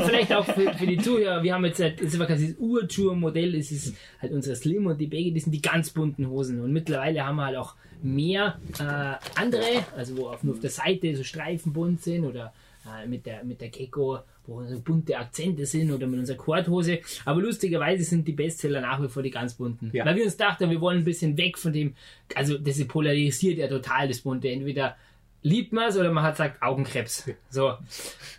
vielleicht 0.07 0.33
auch 0.33 0.45
für, 0.45 0.75
für 0.75 0.87
die 0.87 0.99
Zuhörer, 0.99 1.43
wir 1.43 1.55
haben 1.55 1.65
jetzt 1.65 1.81
halt, 1.81 2.01
das 2.01 2.15
ist 2.15 2.21
einfach 2.21 2.37
dieses 2.37 2.59
Ur-Tour-Modell, 2.59 3.55
es 3.55 3.71
ist 3.71 3.95
halt 4.21 4.33
unsere 4.33 4.57
Slim 4.57 4.87
und 4.87 5.01
die 5.01 5.07
Baggy, 5.07 5.33
die 5.33 5.41
sind 5.41 5.53
die 5.53 5.63
ganz 5.63 5.91
bunten 5.91 6.29
Hosen. 6.29 6.61
Und 6.61 6.73
mittlerweile 6.73 7.25
haben 7.25 7.37
wir 7.37 7.47
halt 7.47 7.57
auch 7.57 7.75
mehr 8.03 8.59
äh, 8.79 9.41
andere, 9.41 9.85
also 9.97 10.17
wo 10.17 10.29
auf, 10.29 10.43
nur 10.43 10.55
auf 10.55 10.61
der 10.61 10.71
Seite 10.71 11.17
so 11.17 11.23
Streifen 11.23 11.73
bunt 11.73 12.03
sind 12.03 12.25
oder 12.25 12.53
äh, 12.87 13.07
mit 13.07 13.25
der, 13.25 13.45
mit 13.45 13.61
der 13.61 13.69
Gecko, 13.69 14.19
wo 14.47 14.63
so 14.65 14.79
bunte 14.81 15.17
Akzente 15.17 15.65
sind 15.65 15.91
oder 15.91 16.07
mit 16.07 16.21
unserer 16.21 16.37
Korthose. 16.37 16.99
Aber 17.25 17.41
lustigerweise 17.41 18.05
sind 18.05 18.29
die 18.29 18.33
Bestseller 18.33 18.83
nach 18.83 19.03
wie 19.03 19.09
vor 19.09 19.23
die 19.23 19.31
ganz 19.31 19.55
bunten. 19.55 19.91
Ja. 19.95 20.05
Weil 20.05 20.17
wir 20.17 20.25
uns 20.25 20.37
dachten, 20.37 20.69
wir 20.69 20.81
wollen 20.81 20.99
ein 20.99 21.05
bisschen 21.05 21.37
weg 21.39 21.57
von 21.57 21.73
dem, 21.73 21.95
also 22.35 22.59
das 22.59 22.85
polarisiert 22.87 23.59
ja 23.59 23.69
total 23.69 24.09
das 24.09 24.21
Bunte. 24.21 24.51
Entweder 24.51 24.97
liebt 25.45 25.73
man 25.73 25.89
es 25.89 25.97
oder 25.97 26.11
man 26.11 26.25
hat 26.25 26.37
sagt 26.37 26.61
Augenkrebs. 26.63 27.31
So. 27.51 27.77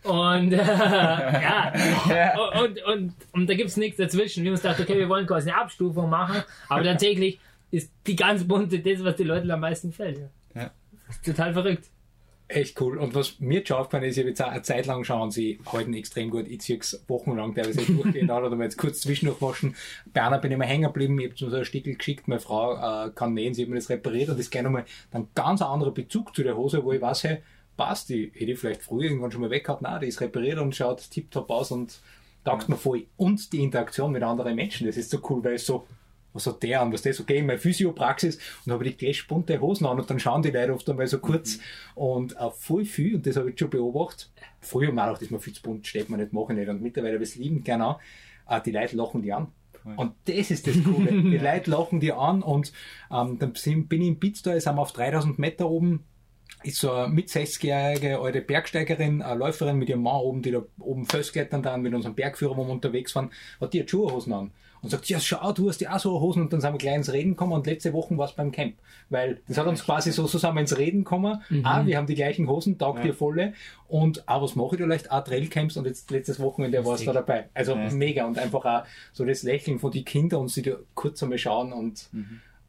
Und 0.03 0.51
äh, 0.53 0.57
ja, 0.57 1.71
und, 2.61 2.83
und, 2.83 3.13
und 3.31 3.49
da 3.49 3.53
gibt 3.53 3.69
es 3.69 3.77
nichts 3.77 3.97
dazwischen. 3.97 4.43
Wir 4.43 4.49
haben 4.49 4.55
uns 4.55 4.63
gedacht, 4.63 4.79
okay, 4.79 4.97
wir 4.97 5.07
wollen 5.07 5.25
quasi 5.25 5.49
eine 5.49 5.61
Abstufung 5.61 6.09
machen, 6.09 6.43
aber 6.67 6.83
tatsächlich 6.83 7.39
ist 7.71 7.91
die 8.07 8.15
ganz 8.15 8.45
bunte 8.45 8.79
das, 8.79 9.03
was 9.03 9.15
den 9.15 9.27
Leuten 9.27 9.49
am 9.51 9.59
meisten 9.61 9.89
gefällt. 9.89 10.19
Ja. 10.53 10.71
Das 11.07 11.15
ist 11.17 11.25
total 11.25 11.53
verrückt. 11.53 11.85
Echt 12.47 12.79
cool. 12.79 12.99
Und 12.99 13.15
was 13.15 13.39
mir 13.39 13.65
schon 13.65 13.77
aufgefallen 13.77 14.03
ist, 14.03 14.17
ich 14.17 14.21
habe 14.21 14.29
jetzt 14.29 14.41
auch 14.43 14.49
eine 14.49 14.61
Zeit 14.61 14.85
lang 14.85 15.03
schauen, 15.03 15.31
sie 15.31 15.59
halten 15.65 15.95
extrem 15.95 16.29
gut. 16.29 16.47
Ich 16.47 16.61
ziehe 16.61 16.77
es 16.77 17.03
wochenlang 17.07 17.55
teilweise 17.55 17.81
durchgehend 17.91 18.29
an 18.29 18.43
oder 18.43 18.55
mal 18.55 18.65
jetzt 18.65 18.77
kurz 18.77 19.01
zwischendurch 19.01 19.41
waschen. 19.41 19.75
Bei 20.13 20.21
einer 20.21 20.37
bin 20.37 20.51
ich 20.51 20.57
mal 20.57 20.67
hängen 20.67 20.83
geblieben, 20.83 21.19
ich 21.19 21.31
habe 21.31 21.37
so 21.37 21.55
ein 21.55 21.65
Stickel 21.65 21.95
geschickt, 21.95 22.27
meine 22.27 22.39
Frau 22.39 23.07
äh, 23.07 23.09
kann 23.15 23.33
nähen, 23.33 23.55
sie 23.55 23.63
hat 23.63 23.69
mir 23.69 23.75
das 23.75 23.89
repariert 23.89 24.29
und 24.29 24.35
das 24.35 24.45
ist 24.45 24.51
gleich 24.51 24.63
nochmal 24.63 24.85
dann 25.11 25.27
ganz 25.33 25.63
anderer 25.63 25.91
Bezug 25.91 26.35
zu 26.35 26.43
der 26.43 26.55
Hose, 26.55 26.83
wo 26.83 26.91
ich 26.91 27.01
weiß, 27.01 27.23
hey, 27.23 27.37
passt, 27.77 28.09
die 28.09 28.31
hätte 28.35 28.51
ich 28.51 28.59
vielleicht 28.59 28.83
früher 28.83 29.05
irgendwann 29.05 29.31
schon 29.31 29.41
mal 29.41 29.49
weg 29.49 29.65
gehabt. 29.65 29.81
Nein, 29.81 30.01
die 30.01 30.07
ist 30.07 30.21
repariert 30.21 30.59
und 30.59 30.75
schaut 30.75 31.09
tiptop 31.09 31.49
aus 31.49 31.71
und 31.71 31.99
taugt 32.43 32.69
mir 32.69 32.77
voll. 32.77 33.07
Und 33.17 33.53
die 33.53 33.63
Interaktion 33.63 34.11
mit 34.11 34.21
anderen 34.21 34.55
Menschen, 34.55 34.85
das 34.85 34.97
ist 34.97 35.09
so 35.09 35.19
cool, 35.29 35.43
weil 35.43 35.55
es 35.55 35.65
so 35.65 35.87
was 36.35 36.45
hat 36.45 36.61
der 36.61 36.81
an, 36.81 36.91
was 36.93 37.01
das, 37.01 37.19
okay, 37.19 37.37
in 37.37 37.47
meiner 37.47 37.59
Physiopraxis 37.59 38.37
und 38.65 38.73
habe 38.73 38.83
die 38.83 38.95
gleich 38.95 39.25
bunte 39.27 39.59
Hosen 39.59 39.87
an 39.87 39.99
und 39.99 40.09
dann 40.09 40.19
schauen 40.19 40.43
die 40.43 40.51
Leute 40.51 40.73
oft 40.73 40.87
einmal 40.89 41.07
so 41.07 41.19
kurz. 41.19 41.59
Und 41.95 42.37
auch 42.37 42.53
voll 42.53 42.85
viel, 42.85 43.15
und 43.15 43.25
das 43.25 43.37
habe 43.37 43.49
ich 43.49 43.57
schon 43.57 43.69
beobachtet, 43.69 44.29
früher 44.59 44.91
mal 44.91 45.09
auch, 45.09 45.17
dass 45.17 45.31
man 45.31 45.39
viel 45.39 45.53
zu 45.53 45.61
bunt 45.63 45.87
steht, 45.87 46.09
man 46.09 46.19
nicht, 46.19 46.33
mache 46.33 46.53
ich 46.53 46.59
nicht, 46.59 46.69
und 46.69 46.81
mittlerweile 46.81 47.15
ich 47.15 47.21
es 47.21 47.35
liebend 47.35 47.65
gerne 47.65 47.85
an, 47.85 47.95
äh, 48.49 48.61
die 48.61 48.71
Leute 48.71 48.95
lachen 48.95 49.21
die 49.21 49.33
an. 49.33 49.47
Und 49.97 50.13
das 50.25 50.49
ist 50.49 50.65
das 50.65 50.83
Coole. 50.83 51.11
Die 51.11 51.37
Leute 51.37 51.69
lachen 51.69 51.99
die 51.99 52.11
an 52.11 52.41
und 52.41 52.73
ähm, 53.11 53.37
dann 53.37 53.53
sind, 53.53 53.87
bin 53.87 54.01
ich 54.01 54.07
im 54.07 54.19
Pitztal, 54.19 54.59
sind 54.59 54.75
wir 54.75 54.81
auf 54.81 54.93
3000 54.93 55.37
Meter 55.37 55.69
oben, 55.69 56.03
ist 56.63 56.77
so 56.77 56.91
eine 56.91 57.13
mit 57.13 57.29
60-jährige 57.29 58.19
alte 58.19 58.41
Bergsteigerin, 58.41 59.21
eine 59.21 59.39
Läuferin 59.39 59.77
mit 59.77 59.89
ihrem 59.89 60.01
Mann 60.01 60.21
oben, 60.21 60.41
die 60.41 60.51
da 60.51 60.63
oben 60.79 61.05
Felsklettern 61.05 61.61
dann 61.61 61.83
mit 61.83 61.93
unserem 61.93 62.15
Bergführer, 62.15 62.57
wo 62.57 62.65
wir 62.65 62.71
unterwegs 62.71 63.15
waren, 63.15 63.29
hat 63.61 63.73
die 63.73 63.77
jetzt 63.77 63.91
Schuhhosen 63.91 64.33
an. 64.33 64.51
Und 64.85 64.91
sagt, 64.91 65.09
ja, 65.09 65.19
schau, 65.19 65.51
du 65.51 65.67
hast 65.69 65.81
ja 65.81 65.95
auch 65.95 65.99
so 65.99 66.19
Hosen. 66.21 66.43
Und 66.43 66.53
dann 66.53 66.61
sind 66.61 66.71
wir 66.73 66.77
gleich 66.77 66.95
ins 66.95 67.11
Reden 67.11 67.31
gekommen 67.31 67.53
und 67.53 67.65
letzte 67.65 67.91
Woche 67.91 68.15
war 68.17 68.27
es 68.27 68.33
beim 68.33 68.51
Camp. 68.51 68.75
Weil 69.09 69.41
das 69.47 69.57
hat 69.57 69.65
uns 69.67 69.83
quasi 69.83 70.11
so, 70.11 70.27
wir 70.27 70.59
ins 70.59 70.77
Reden 70.77 71.03
gekommen. 71.03 71.41
Ah, 71.63 71.85
wir 71.85 71.97
haben 71.97 72.07
die 72.07 72.15
gleichen 72.15 72.47
Hosen, 72.47 72.77
taugt 72.77 73.03
dir 73.03 73.13
volle. 73.13 73.53
Und 73.87 74.27
auch, 74.27 74.41
was 74.43 74.55
mache 74.55 74.75
ich 74.75 74.81
vielleicht? 74.81 75.11
Auch 75.11 75.23
Trailcamps 75.23 75.77
und 75.77 75.85
jetzt 75.85 76.09
letztes 76.11 76.39
Wochenende 76.39 76.85
war 76.85 76.95
es 76.95 77.03
da 77.03 77.13
dabei. 77.13 77.49
Also 77.53 77.73
Ja. 77.75 77.89
mega 77.91 78.25
und 78.25 78.37
einfach 78.37 78.63
auch 78.65 78.83
so 79.11 79.25
das 79.25 79.43
Lächeln 79.43 79.79
von 79.79 79.91
den 79.91 80.05
Kindern 80.05 80.41
und 80.41 80.49
sie 80.49 80.61
da 80.61 80.75
kurz 80.93 81.21
einmal 81.23 81.37
schauen 81.37 81.73
und 81.73 82.09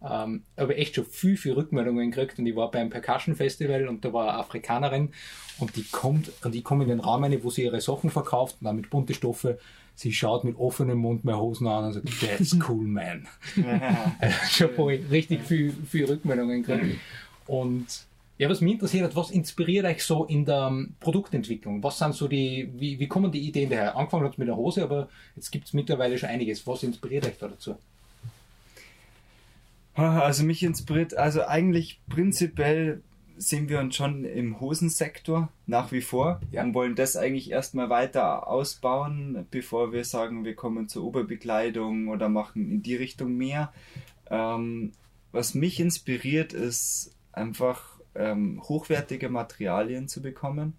ähm, 0.09 0.43
aber 0.57 0.77
echt 0.79 0.95
schon 0.95 1.05
viel, 1.07 1.37
viel 1.37 1.53
Rückmeldungen 1.53 2.11
gekriegt 2.11 2.39
und 2.39 2.47
ich 2.47 2.55
war 2.55 2.71
beim 2.71 2.91
Percussion 2.91 3.35
Festival 3.35 3.89
und 3.89 4.05
da 4.05 4.13
war 4.13 4.29
eine 4.29 4.39
Afrikanerin 4.39 5.11
und 5.59 5.75
die 5.77 5.85
kommt 5.85 6.31
und 6.45 6.55
ich 6.55 6.63
komme 6.65 6.85
in 6.85 6.91
den 6.91 7.01
Raum 7.01 7.25
rein, 7.25 7.39
wo 7.43 7.51
sie 7.51 7.65
ihre 7.65 7.81
Sachen 7.81 8.11
verkauft 8.11 8.57
und 8.61 8.67
dann 8.67 8.77
mit 8.77 8.91
bunte 8.91 9.15
Stoffe. 9.15 9.59
Sie 9.97 10.13
schaut 10.13 10.45
mit 10.45 10.57
offenem 10.59 10.99
Mund 10.99 11.25
meine 11.25 11.39
Hosen 11.39 11.67
an 11.67 11.87
und 11.87 11.93
sagt, 11.95 12.09
that's 12.21 12.57
cool, 12.69 12.87
man. 12.87 13.27
Also 14.21 14.37
schon 14.51 14.75
voll 14.75 15.01
richtig 15.11 15.43
viel, 15.43 15.73
viel 15.73 16.05
Rückmeldungen 16.05 16.63
gekriegt. 16.63 17.01
Und 17.47 17.87
ja, 18.39 18.51
was 18.51 18.61
mich 18.61 18.75
interessiert 18.75 19.05
hat, 19.05 19.17
was 19.17 19.31
inspiriert 19.31 19.87
euch 19.87 20.05
so 20.05 20.27
in 20.27 20.45
der 20.45 20.69
ähm, 20.71 20.95
Produktentwicklung? 21.01 21.83
Was 21.83 21.99
sind 21.99 22.15
so 22.15 22.29
die, 22.29 22.69
wie, 22.77 22.99
wie 22.99 23.09
kommen 23.09 23.33
die 23.33 23.41
Ideen 23.41 23.71
daher? 23.71 23.97
Angefangen 23.97 24.25
hat 24.25 24.33
es 24.33 24.39
mit 24.39 24.49
der 24.49 24.57
Hose, 24.57 24.83
aber 24.83 25.09
jetzt 25.35 25.51
gibt 25.51 25.67
es 25.67 25.73
mittlerweile 25.73 26.19
schon 26.19 26.29
einiges. 26.29 26.67
Was 26.67 26.83
inspiriert 26.83 27.27
euch 27.27 27.39
da 27.39 27.49
dazu? 27.49 27.77
Also 29.95 30.45
mich 30.45 30.63
inspiriert, 30.63 31.17
also 31.17 31.47
eigentlich 31.47 32.01
prinzipiell 32.11 33.01
sehen 33.39 33.69
wir 33.69 33.81
uns 33.81 33.95
schon 33.97 34.25
im 34.25 34.61
Hosensektor 34.61 35.49
nach 35.67 35.93
wie 35.93 36.01
vor 36.01 36.41
Ja. 36.51 36.63
und 36.63 36.75
wollen 36.75 36.95
das 36.95 37.17
eigentlich 37.17 37.51
erstmal 37.51 37.91
weiter 37.91 38.49
ausbauen, 38.49 39.47
bevor 39.51 39.93
wir 39.93 40.05
sagen, 40.05 40.45
wir 40.45 40.55
kommen 40.55 40.89
zur 40.89 41.05
Oberbekleidung 41.05 42.09
oder 42.09 42.29
machen 42.29 42.71
in 42.71 42.83
die 42.83 42.97
Richtung 42.97 43.37
mehr. 43.37 43.73
Ähm, 44.31 44.93
was 45.33 45.55
mich 45.55 45.81
inspiriert, 45.81 46.53
ist 46.53 47.15
einfach 47.33 48.01
ähm, 48.15 48.63
hochwertige 48.65 49.29
Materialien 49.29 50.09
zu 50.09 50.23
bekommen, 50.23 50.73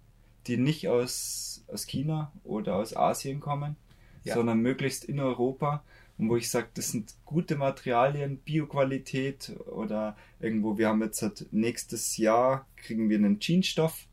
die 0.46 0.56
nicht 0.56 0.88
aus, 0.88 1.64
aus 1.68 1.86
China 1.86 2.32
oder 2.44 2.76
aus 2.76 2.96
Asien 2.96 3.38
kommen, 3.40 3.76
Ja. 4.24 4.34
sondern 4.34 4.58
möglichst 4.60 5.04
in 5.04 5.20
Europa. 5.20 5.84
Und 6.18 6.28
wo 6.30 6.36
ich 6.36 6.50
sage, 6.50 6.66
das 6.74 6.90
sind 6.90 7.14
gute 7.24 7.54
Materialien, 7.56 8.38
Bioqualität 8.38 9.52
oder 9.66 10.16
irgendwo, 10.40 10.76
wir 10.76 10.88
haben 10.88 11.00
jetzt 11.02 11.22
halt 11.22 11.46
nächstes 11.52 12.16
Jahr 12.16 12.66
kriegen 12.76 13.08
wir 13.08 13.18
einen 13.18 13.38
Jeansstoff 13.40 14.06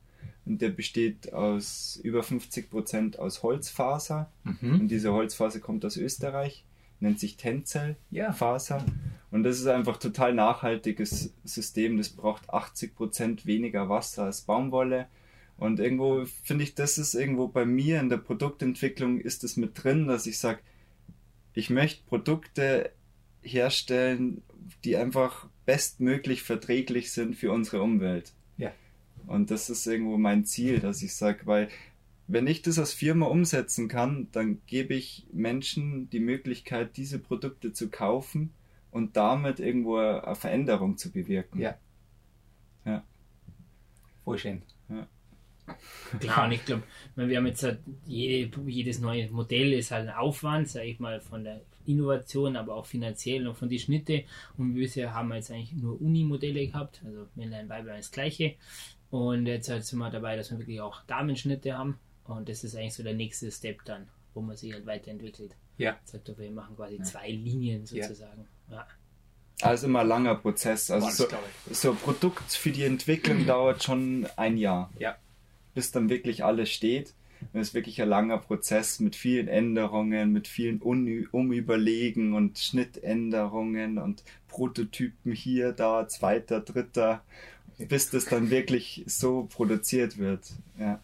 und 0.46 0.62
der 0.62 0.70
besteht 0.70 1.34
aus 1.34 2.00
über 2.04 2.22
50 2.22 2.70
Prozent 2.70 3.18
aus 3.20 3.42
Holzfaser 3.42 4.30
Mhm. 4.44 4.82
und 4.82 4.88
diese 4.90 5.12
Holzfaser 5.14 5.60
kommt 5.60 5.84
aus 5.84 5.98
Österreich, 5.98 6.64
nennt 7.00 7.20
sich 7.20 7.38
Tencel 7.38 7.96
Ja. 8.12 8.32
Faser 8.34 8.86
und 9.32 9.42
das 9.44 9.60
ist 9.60 9.66
einfach 9.68 9.98
total 9.98 10.36
nachhaltiges 10.36 11.34
System, 11.44 11.98
das 11.98 12.10
braucht 12.10 12.50
80 12.52 12.96
Prozent 12.96 13.46
weniger 13.48 13.90
Wasser 13.90 14.26
als 14.26 14.42
Baumwolle 14.42 15.08
und 15.58 15.80
irgendwo 15.80 16.26
finde 16.44 16.64
ich, 16.66 16.76
das 16.76 17.00
ist 17.00 17.16
irgendwo 17.16 17.48
bei 17.48 17.66
mir 17.66 18.00
in 18.00 18.10
der 18.10 18.18
Produktentwicklung 18.18 19.20
ist 19.20 19.44
es 19.44 19.58
mit 19.58 19.84
drin, 19.84 20.06
dass 20.08 20.28
ich 20.28 20.38
sage, 20.38 20.60
ich 21.56 21.70
möchte 21.70 22.04
Produkte 22.06 22.92
herstellen, 23.42 24.44
die 24.84 24.98
einfach 24.98 25.48
bestmöglich 25.66 26.44
verträglich 26.44 27.12
sind 27.12 27.36
für 27.36 27.52
unsere 27.52 27.82
Umwelt. 27.82 28.34
Ja. 28.58 28.72
Und 29.26 29.50
das 29.52 29.70
ist 29.70 29.88
irgendwo 29.88 30.18
mein 30.18 30.46
Ziel, 30.46 30.80
dass 30.80 31.02
ich 31.02 31.16
sage, 31.16 31.46
weil 31.46 31.70
wenn 32.28 32.48
ich 32.48 32.62
das 32.62 32.80
als 32.80 32.94
Firma 32.94 33.28
umsetzen 33.28 33.88
kann, 33.88 34.28
dann 34.32 34.62
gebe 34.66 34.94
ich 34.96 35.28
Menschen 35.32 36.10
die 36.10 36.20
Möglichkeit, 36.20 36.98
diese 36.98 37.20
Produkte 37.20 37.72
zu 37.72 37.90
kaufen 37.90 38.52
und 38.92 39.16
damit 39.16 39.60
irgendwo 39.60 39.98
eine 39.98 40.36
Veränderung 40.36 40.98
zu 40.98 41.12
bewirken. 41.12 41.60
Ja. 41.60 41.78
Ja. 42.84 43.04
Voll 44.24 44.38
schön. 44.40 44.62
Klar, 46.20 46.46
und 46.46 46.52
ich 46.52 46.66
glaube, 46.66 46.84
wir 47.16 47.38
haben 47.38 47.48
jetzt 47.48 47.64
halt 47.64 47.80
jede, 48.06 48.52
jedes 48.68 49.00
neue 49.00 49.30
Modell 49.32 49.74
ist 49.74 49.92
halt 49.92 50.08
ein 50.08 50.16
Aufwand, 50.16 50.70
sage 50.70 50.88
ich 50.88 51.00
mal, 51.00 51.20
von 51.20 51.44
der 51.44 51.62
Innovation, 51.86 52.56
aber 52.56 52.76
auch 52.76 52.86
finanziell 52.86 53.48
und 53.48 53.56
von 53.56 53.70
die 53.70 53.80
Schnitte. 53.80 54.24
Und 54.58 54.76
wir 54.76 54.84
bisher 54.84 55.14
haben 55.14 55.30
wir 55.30 55.36
jetzt 55.36 55.52
eigentlich 55.52 55.74
nur 55.74 56.00
Uni-Modelle 56.02 56.68
gehabt, 56.68 57.02
also 57.06 57.28
Männlein, 57.36 57.70
Weiblein 57.70 57.98
das 57.98 58.12
gleiche. 58.12 58.56
Und 59.10 59.46
jetzt 59.46 59.70
halt 59.70 59.86
sind 59.86 60.00
wir 60.00 60.10
dabei, 60.10 60.36
dass 60.36 60.52
wir 60.52 60.60
wirklich 60.60 60.82
auch 60.82 61.04
Damenschnitte 61.08 61.78
haben. 61.78 62.00
Und 62.26 62.50
das 62.50 62.64
ist 62.64 62.76
eigentlich 62.76 62.96
so 62.96 63.04
der 63.04 63.14
nächste 63.14 63.52
Step 63.52 63.86
dann, 63.86 64.08
wo 64.34 64.42
man 64.42 64.56
sich 64.58 64.74
halt 64.74 64.86
weiterentwickelt. 64.86 65.56
Ja. 65.78 65.98
Sagt, 66.06 66.38
wir 66.38 66.52
machen 66.52 66.76
quasi 66.76 67.00
zwei 67.02 67.30
Linien 67.30 67.86
Ja. 67.92 68.04
sozusagen. 68.08 68.48
Ja. 68.70 68.88
Also 69.62 69.88
immer 69.88 70.02
ein 70.02 70.08
langer 70.08 70.36
Prozess. 70.36 70.92
Also 70.92 71.28
Boah, 71.28 71.40
das 71.70 71.82
so, 71.82 71.90
so 71.90 71.92
ein 71.92 71.98
Produkt 71.98 72.52
für 72.52 72.72
die 72.72 72.84
Entwicklung 72.84 73.46
dauert 73.48 73.84
schon 73.84 74.28
ein 74.36 74.58
Jahr. 74.58 74.92
Ja. 75.00 75.16
Bis 75.76 75.92
dann 75.92 76.10
wirklich 76.10 76.44
alles 76.44 76.72
steht. 76.72 77.14
Und 77.54 77.60
es 77.60 77.68
ist 77.70 77.74
wirklich 77.76 78.02
ein 78.02 78.10
langer 78.10 78.40
Prozess 78.40 79.00
mit 79.00 79.16
vielen 79.16 79.48
Änderungen, 79.48 80.32
mit 80.32 80.48
vielen 80.48 80.82
Un 80.82 81.28
Umüberlegen 81.32 82.34
und 82.34 82.58
Schnittänderungen 82.58 84.00
und 84.00 84.24
Prototypen 84.48 85.34
hier, 85.34 85.72
da, 85.74 86.08
zweiter, 86.08 86.62
dritter, 86.62 87.24
bis 87.78 88.10
das 88.10 88.26
dann 88.26 88.50
wirklich 88.50 89.04
so 89.06 89.48
produziert 89.52 90.18
wird. 90.18 90.48
Ja. 90.80 91.00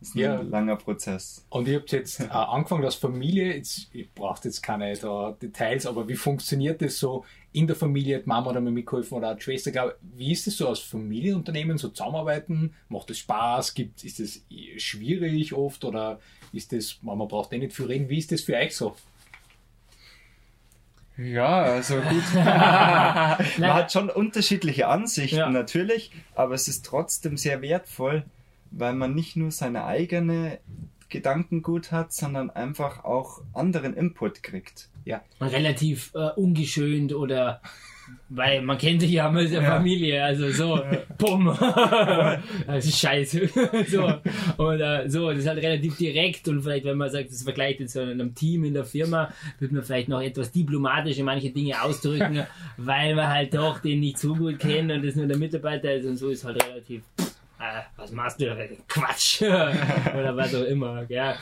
Das 0.00 0.08
ist 0.10 0.14
ein 0.16 0.20
Ja. 0.20 0.40
langer 0.40 0.76
Prozess. 0.76 1.44
Und 1.50 1.68
ihr 1.68 1.78
habt 1.78 1.92
jetzt 1.92 2.20
äh, 2.20 2.24
angefangen 2.24 2.84
als 2.84 2.94
Familie, 2.96 3.54
jetzt, 3.54 3.94
ihr 3.94 4.06
braucht 4.14 4.44
jetzt 4.46 4.62
keine 4.62 4.94
da, 4.96 5.36
Details, 5.40 5.86
aber 5.86 6.08
wie 6.08 6.16
funktioniert 6.16 6.80
das 6.82 6.98
so 6.98 7.24
in 7.52 7.66
der 7.66 7.76
Familie? 7.76 8.18
Hat 8.18 8.26
Mama 8.26 8.52
da 8.52 8.60
mal 8.60 8.70
mitgeholfen 8.70 9.18
oder 9.18 9.28
hat 9.28 9.42
Schwester, 9.42 9.70
glaub, 9.72 9.94
wie 10.00 10.32
ist 10.32 10.46
das 10.46 10.56
so 10.56 10.68
als 10.68 10.78
Familienunternehmen, 10.80 11.78
so 11.78 11.88
zusammenarbeiten? 11.88 12.74
Macht 12.88 13.10
das 13.10 13.18
Spaß? 13.18 13.74
Gibt, 13.74 14.04
ist 14.04 14.20
das 14.20 14.40
schwierig 14.76 15.52
oft 15.54 15.84
oder 15.84 16.20
ist 16.52 16.72
das, 16.72 16.98
Mama 17.02 17.24
braucht 17.24 17.52
eh 17.52 17.58
nicht 17.58 17.72
viel 17.72 17.86
reden, 17.86 18.08
wie 18.08 18.18
ist 18.18 18.30
das 18.32 18.42
für 18.42 18.54
euch 18.56 18.76
so? 18.76 18.94
Ja, 21.16 21.62
also 21.62 21.96
gut. 21.96 22.34
Man 22.34 23.74
hat 23.74 23.92
schon 23.92 24.08
unterschiedliche 24.08 24.88
Ansichten 24.88 25.36
Ja. 25.36 25.50
natürlich, 25.50 26.12
aber 26.34 26.54
es 26.54 26.66
ist 26.66 26.86
trotzdem 26.86 27.36
sehr 27.36 27.60
wertvoll, 27.62 28.24
weil 28.70 28.94
man 28.94 29.14
nicht 29.14 29.36
nur 29.36 29.50
seine 29.50 29.84
eigene 29.84 30.60
Gedankengut 31.10 31.92
hat, 31.92 32.12
sondern 32.12 32.50
einfach 32.50 33.04
auch 33.04 33.42
anderen 33.52 33.94
Input 33.94 34.42
kriegt. 34.42 34.88
Und 35.38 35.48
relativ 35.48 36.12
äh, 36.14 36.30
ungeschönt 36.36 37.14
oder 37.14 37.60
weil 38.28 38.62
man 38.62 38.78
kennt 38.78 39.00
sich 39.00 39.10
ja 39.10 39.30
mit 39.30 39.52
der 39.52 39.62
Ja. 39.62 39.76
Familie, 39.76 40.22
also 40.22 40.50
so, 40.50 40.80
bumm, 41.18 41.46
das 42.66 42.84
ist 42.84 42.98
scheiße, 42.98 43.48
so, 43.88 44.14
oder 44.58 45.08
so, 45.08 45.30
das 45.30 45.40
ist 45.40 45.46
halt 45.48 45.62
relativ 45.62 45.96
direkt 45.96 46.48
und 46.48 46.62
vielleicht, 46.62 46.84
wenn 46.84 46.96
man 46.96 47.10
sagt, 47.10 47.30
das 47.30 47.42
vergleicht 47.42 47.80
jetzt 47.80 47.92
so 47.92 48.00
einem 48.00 48.34
Team 48.34 48.64
in 48.64 48.74
der 48.74 48.84
Firma, 48.84 49.32
wird 49.58 49.72
man 49.72 49.82
vielleicht 49.82 50.08
noch 50.08 50.20
etwas 50.20 50.50
diplomatischer 50.52 51.22
manche 51.24 51.50
Dinge 51.50 51.80
ausdrücken, 51.82 52.44
weil 52.76 53.14
man 53.14 53.28
halt 53.28 53.54
doch 53.54 53.78
den 53.80 54.00
nicht 54.00 54.18
so 54.18 54.34
gut 54.34 54.58
kennt 54.58 54.90
und 54.90 55.04
das 55.04 55.14
nur 55.14 55.26
der 55.26 55.38
Mitarbeiter 55.38 55.94
ist 55.94 56.06
und 56.06 56.16
so 56.16 56.30
ist 56.30 56.44
halt 56.44 56.64
relativ, 56.64 57.02
äh, 57.60 57.82
was 57.96 58.10
machst 58.10 58.40
du 58.40 58.46
da? 58.46 58.56
Quatsch! 58.88 59.42
Oder 59.42 60.34
was 60.34 60.54
auch 60.54 60.64
immer, 60.64 61.04
ja. 61.10 61.36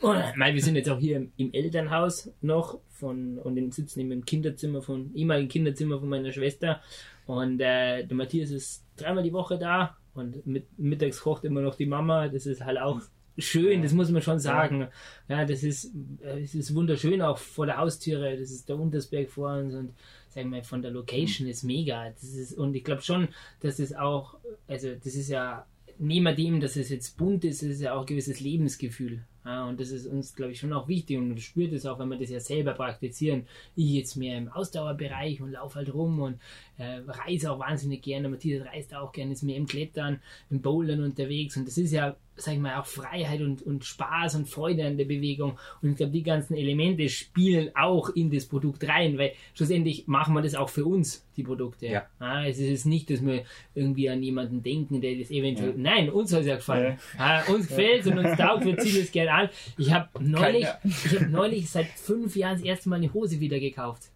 Und, 0.00 0.22
mein, 0.36 0.54
wir 0.54 0.62
sind 0.62 0.76
jetzt 0.76 0.88
auch 0.88 1.00
hier 1.00 1.16
im, 1.16 1.32
im 1.36 1.52
Elternhaus 1.52 2.30
noch 2.40 2.78
von, 2.90 3.38
und 3.38 3.56
im 3.56 3.72
sitzen 3.72 4.00
im 4.10 4.24
Kinderzimmer 4.24 4.82
von, 4.82 5.12
ehemaligen 5.14 5.48
Kinderzimmer 5.48 5.98
von 5.98 6.08
meiner 6.08 6.32
Schwester. 6.32 6.80
Und 7.26 7.60
äh, 7.60 8.04
der 8.04 8.16
Matthias 8.16 8.50
ist 8.50 8.84
dreimal 8.96 9.24
die 9.24 9.32
Woche 9.32 9.58
da 9.58 9.96
und 10.14 10.46
mit, 10.46 10.66
mittags 10.78 11.20
kocht 11.20 11.44
immer 11.44 11.60
noch 11.60 11.74
die 11.74 11.86
Mama. 11.86 12.28
Das 12.28 12.46
ist 12.46 12.64
halt 12.64 12.78
auch 12.78 13.00
schön, 13.36 13.82
das 13.82 13.92
muss 13.92 14.10
man 14.10 14.22
schon 14.22 14.38
sagen. 14.38 14.88
Ja, 15.28 15.44
das 15.44 15.64
ist, 15.64 15.92
äh, 16.22 16.40
es 16.40 16.54
ist 16.54 16.74
wunderschön, 16.74 17.20
auch 17.20 17.38
vor 17.38 17.66
der 17.66 17.78
Haustüre. 17.78 18.36
Das 18.38 18.50
ist 18.50 18.68
der 18.68 18.78
Untersberg 18.78 19.28
vor 19.28 19.54
uns 19.54 19.74
und 19.74 19.94
sagen 20.34 20.50
wir 20.50 20.64
von 20.64 20.82
der 20.82 20.90
Location 20.90 21.46
ist 21.46 21.62
mega. 21.62 22.10
Das 22.10 22.24
ist, 22.24 22.54
und 22.54 22.74
ich 22.74 22.84
glaube 22.84 23.02
schon, 23.02 23.28
dass 23.60 23.78
es 23.78 23.94
auch, 23.94 24.36
also 24.66 24.94
das 24.94 25.14
ist 25.14 25.28
ja 25.28 25.66
neben 25.98 26.34
dem, 26.34 26.60
dass 26.60 26.76
es 26.76 26.88
jetzt 26.88 27.16
bunt 27.16 27.44
ist, 27.44 27.62
ist 27.62 27.80
ja 27.80 27.94
auch 27.94 28.00
ein 28.00 28.06
gewisses 28.06 28.40
Lebensgefühl. 28.40 29.24
Ja, 29.44 29.68
und 29.68 29.78
das 29.78 29.90
ist 29.90 30.06
uns, 30.06 30.34
glaube 30.34 30.52
ich, 30.52 30.58
schon 30.58 30.72
auch 30.72 30.88
wichtig 30.88 31.18
und 31.18 31.28
man 31.28 31.38
spürt 31.38 31.72
es 31.74 31.84
auch, 31.84 31.98
wenn 31.98 32.08
wir 32.08 32.18
das 32.18 32.30
ja 32.30 32.40
selber 32.40 32.72
praktizieren. 32.72 33.46
Ich 33.76 33.92
jetzt 33.92 34.16
mehr 34.16 34.38
im 34.38 34.48
Ausdauerbereich 34.48 35.42
und 35.42 35.52
laufe 35.52 35.76
halt 35.76 35.92
rum 35.92 36.20
und 36.20 36.40
äh, 36.78 37.00
reise 37.06 37.52
auch 37.52 37.58
wahnsinnig 37.58 38.02
gerne. 38.02 38.28
Matthias 38.28 38.66
reist 38.66 38.94
auch 38.94 39.12
gerne, 39.12 39.32
ist 39.32 39.42
mehr 39.42 39.56
im 39.56 39.66
Klettern, 39.66 40.20
im 40.50 40.60
Bouldern 40.60 41.02
unterwegs 41.02 41.56
und 41.56 41.66
das 41.66 41.78
ist 41.78 41.92
ja, 41.92 42.16
sag 42.36 42.54
ich 42.54 42.60
mal, 42.60 42.80
auch 42.80 42.86
Freiheit 42.86 43.40
und, 43.40 43.62
und 43.62 43.84
Spaß 43.84 44.34
und 44.34 44.48
Freude 44.48 44.84
an 44.84 44.96
der 44.96 45.04
Bewegung. 45.04 45.56
Und 45.82 45.90
ich 45.90 45.96
glaube, 45.96 46.12
die 46.12 46.24
ganzen 46.24 46.54
Elemente 46.54 47.08
spielen 47.08 47.70
auch 47.76 48.10
in 48.10 48.30
das 48.30 48.46
Produkt 48.46 48.88
rein, 48.88 49.18
weil 49.18 49.32
schlussendlich 49.54 50.08
machen 50.08 50.34
wir 50.34 50.42
das 50.42 50.56
auch 50.56 50.68
für 50.68 50.84
uns, 50.84 51.24
die 51.36 51.44
Produkte. 51.44 51.86
Ja. 51.86 52.06
Ah, 52.18 52.44
es 52.44 52.58
ist 52.58 52.86
nicht, 52.86 53.08
dass 53.10 53.24
wir 53.24 53.44
irgendwie 53.74 54.08
an 54.10 54.22
jemanden 54.22 54.62
denken, 54.62 55.00
der 55.00 55.16
das 55.16 55.30
eventuell. 55.30 55.74
Nein, 55.76 56.10
uns 56.10 56.30
soll 56.30 56.40
es 56.40 56.46
ja 56.46 56.56
gefallen. 56.56 56.98
Ah, 57.18 57.42
uns 57.44 57.68
gefällt 57.68 58.06
und 58.06 58.18
uns 58.18 58.36
taugt, 58.36 58.64
wir 58.64 58.76
ziehen 58.78 59.02
es 59.02 59.12
gerne 59.12 59.32
an. 59.32 59.48
Ich 59.78 59.92
habe 59.92 60.08
neulich, 60.20 60.66
ich 60.84 61.20
habe 61.20 61.30
neulich 61.30 61.70
seit 61.70 61.86
fünf 61.86 62.34
Jahren 62.34 62.56
das 62.56 62.64
erste 62.64 62.88
Mal 62.88 62.96
eine 62.96 63.12
Hose 63.12 63.38
wieder 63.38 63.60
gekauft. 63.60 64.10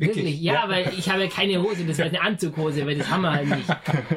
Wirklich? 0.00 0.24
Wirklich? 0.24 0.40
Ja, 0.40 0.66
weil 0.68 0.90
ich 0.96 1.10
habe 1.10 1.24
ja 1.24 1.28
keine 1.28 1.62
Hose, 1.62 1.84
das 1.84 1.98
war 1.98 2.06
eine 2.06 2.22
Anzughose, 2.22 2.86
weil 2.86 2.96
das 2.96 3.10
haben 3.10 3.20
wir 3.20 3.32
halt 3.32 3.48
nicht. 3.48 3.68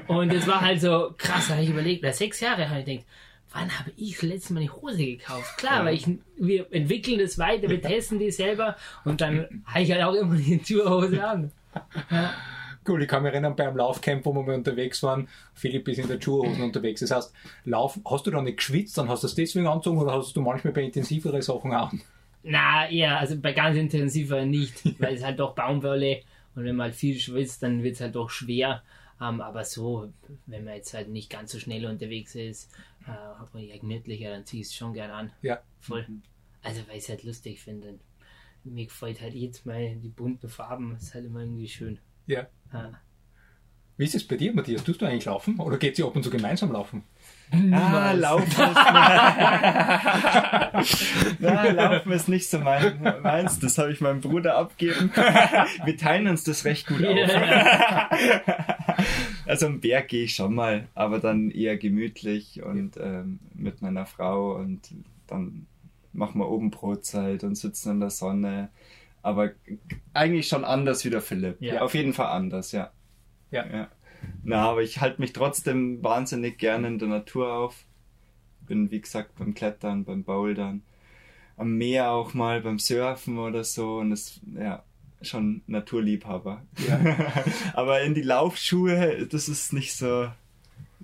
Und 0.08 0.34
das 0.34 0.48
war 0.48 0.62
halt 0.62 0.80
so 0.80 1.14
krass, 1.18 1.48
da 1.48 1.56
habe 1.56 1.64
ich 1.64 1.70
überlegt, 1.70 2.04
na, 2.04 2.14
sechs 2.14 2.40
Jahre 2.40 2.70
habe 2.70 2.80
ich 2.80 2.86
gedacht, 2.86 3.06
wann 3.52 3.80
habe 3.80 3.92
ich 3.98 4.14
das 4.14 4.22
letzte 4.22 4.54
Mal 4.54 4.62
eine 4.62 4.74
Hose 4.74 5.06
gekauft? 5.06 5.58
Klar, 5.58 5.84
weil 5.84 5.96
ich, 5.96 6.08
wir 6.38 6.72
entwickeln 6.72 7.20
das 7.20 7.38
weiter, 7.38 7.68
wir 7.70 7.82
testen 7.82 8.18
die 8.18 8.32
selber 8.32 8.78
und 9.04 9.20
dann 9.20 9.64
habe 9.66 9.82
ich 9.82 9.92
halt 9.92 10.04
auch 10.04 10.14
immer 10.14 10.36
die 10.36 10.58
Tourhose 10.58 11.22
an. 11.22 11.52
Cool, 12.88 13.02
ich 13.02 13.08
kann 13.10 13.24
mich 13.24 13.34
erinnern, 13.34 13.56
beim 13.56 13.76
Laufcamp, 13.76 14.26
wo 14.26 14.34
wir 14.34 14.54
unterwegs 14.54 15.04
waren, 15.04 15.28
Philipp 15.54 15.88
ist 15.90 16.00
in 16.00 16.08
der 16.08 16.20
Schuhhosen 16.22 16.64
unterwegs. 16.64 17.02
Das 17.02 17.12
heißt, 17.12 17.34
Lauf, 17.66 18.00
hast 18.10 18.26
du 18.26 18.32
da 18.32 18.42
nicht 18.42 18.58
geschwitzt, 18.58 18.98
dann 18.98 19.10
hast 19.10 19.24
du 19.24 19.28
es 19.28 19.36
deswegen 19.36 19.68
angezogen 19.68 20.00
oder 20.00 20.14
hast 20.14 20.36
du 20.36 20.42
manchmal 20.42 20.72
bei 20.74 20.84
intensivere 20.84 21.42
Sachen 21.42 21.74
an? 21.74 22.02
Na, 22.44 22.90
eher, 22.90 23.20
also 23.20 23.40
bei 23.40 23.54
ganz 23.54 23.78
intensiver 23.78 24.46
nicht, 24.46 24.84
weil 25.00 25.16
es 25.16 25.24
halt 25.24 25.40
doch 25.40 25.56
Baumwolle 25.56 26.22
und 26.56 26.66
wenn 26.66 26.76
man 26.76 26.86
halt 26.86 26.96
viel 26.96 27.18
schwitzt, 27.20 27.64
dann 27.64 27.84
wird 27.84 27.96
es 27.96 28.02
halt 28.02 28.16
doch 28.16 28.30
schwer. 28.30 28.84
Ähm, 29.22 29.42
aber 29.42 29.64
so, 29.64 30.12
wenn 30.46 30.66
man 30.66 30.76
jetzt 30.76 30.94
halt 30.94 31.10
nicht 31.10 31.30
ganz 31.30 31.52
so 31.52 31.60
schnell 31.60 31.86
unterwegs 31.86 32.36
ist, 32.36 32.72
äh, 33.06 33.12
hat 33.12 33.54
man 33.54 33.64
ja 33.64 33.78
gemütlicher, 33.78 34.30
dann 34.30 34.46
ziehe 34.46 34.62
ich 34.62 34.68
es 34.68 34.76
schon 34.76 34.94
gern 34.94 35.12
an. 35.12 35.32
Ja. 35.42 35.62
Voll. 35.80 36.06
Also, 36.62 36.82
weil 36.88 36.98
ich 36.98 37.04
es 37.04 37.10
halt 37.10 37.24
lustig 37.24 37.62
finde. 37.62 38.00
Mir 38.64 38.86
gefällt 38.86 39.22
halt 39.22 39.34
jetzt 39.34 39.66
mal 39.66 39.96
die 39.96 40.10
bunten 40.10 40.50
Farben, 40.50 40.96
ist 40.96 41.14
halt 41.14 41.26
immer 41.26 41.42
irgendwie 41.42 41.68
schön. 41.68 42.00
Ja. 42.28 42.48
Ah. 42.72 42.92
Wie 43.98 44.06
ist 44.06 44.16
es 44.16 44.28
bei 44.28 44.38
dir, 44.38 44.54
Matthias? 44.54 44.84
Tust 44.84 45.02
du 45.02 45.06
eigentlich 45.06 45.26
laufen 45.26 45.60
oder 45.60 45.78
geht 45.78 45.96
sie 45.96 46.04
ab 46.04 46.16
und 46.16 46.24
zu 46.24 46.32
gemeinsam 46.32 46.72
laufen? 46.72 47.04
Ah, 47.72 48.14
Laufen 48.14 48.48
ist, 48.48 48.60
Na, 51.40 51.70
Laufen 51.70 52.12
ist 52.12 52.28
nicht 52.28 52.50
so 52.50 52.58
mein, 52.58 53.00
meins. 53.22 53.60
Das 53.60 53.78
habe 53.78 53.92
ich 53.92 54.02
meinem 54.02 54.22
Bruder 54.22 54.58
abgeben. 54.58 55.12
Wir 55.86 55.96
teilen 55.96 56.28
uns 56.28 56.44
das 56.44 56.66
recht 56.66 56.88
gut 56.88 57.06
auf. 57.06 57.16
Also 59.46 59.68
am 59.68 59.82
Berg 59.82 60.08
gehe 60.08 60.24
ich 60.24 60.34
schon 60.34 60.56
mal, 60.56 60.88
aber 60.96 61.20
dann 61.20 61.52
eher 61.52 61.78
gemütlich 61.78 62.64
und 62.64 62.98
ähm, 62.98 63.40
mit 63.54 63.84
meiner 63.84 64.08
Frau 64.08 64.56
und 64.56 64.90
dann 65.28 65.68
machen 66.14 66.40
wir 66.40 66.50
oben 66.50 66.72
Brotzeit 66.72 67.44
und 67.44 67.56
sitzen 67.56 67.92
in 67.92 68.00
der 68.00 68.10
Sonne. 68.10 68.70
Aber 69.22 69.52
eigentlich 70.14 70.48
schon 70.48 70.66
anders 70.66 71.06
wie 71.06 71.12
der 71.12 71.22
Philipp. 71.22 71.62
Ja. 71.62 71.82
Auf 71.82 71.94
jeden 71.94 72.14
Fall 72.14 72.28
anders, 72.28 72.72
ja. 72.72 72.92
Ja. 73.54 73.66
ja. 73.72 73.88
Na, 74.44 74.70
aber 74.70 74.82
ich 74.82 75.00
halte 75.00 75.22
mich 75.22 75.32
trotzdem 75.32 76.04
wahnsinnig 76.04 76.58
gerne 76.58 76.88
in 76.88 77.00
der 77.00 77.08
Natur 77.08 77.54
auf. 77.54 77.86
Bin, 78.68 78.90
wie 78.92 79.02
gesagt, 79.02 79.36
beim 79.38 79.54
Klettern, 79.54 80.06
beim 80.06 80.24
Bouldern, 80.24 80.82
am 81.58 81.78
Meer 81.78 82.12
auch 82.12 82.34
mal, 82.34 82.62
beim 82.62 82.80
Surfen 82.80 83.38
oder 83.38 83.64
so. 83.64 83.98
Und 83.98 84.10
das, 84.10 84.42
ja, 84.56 84.84
schon 85.22 85.62
Naturliebhaber. 85.68 86.66
aber 87.74 88.02
in 88.02 88.16
die 88.16 88.22
Laufschuhe, 88.22 89.28
das 89.30 89.48
ist 89.48 89.72
nicht 89.72 89.94
so, 89.94 90.30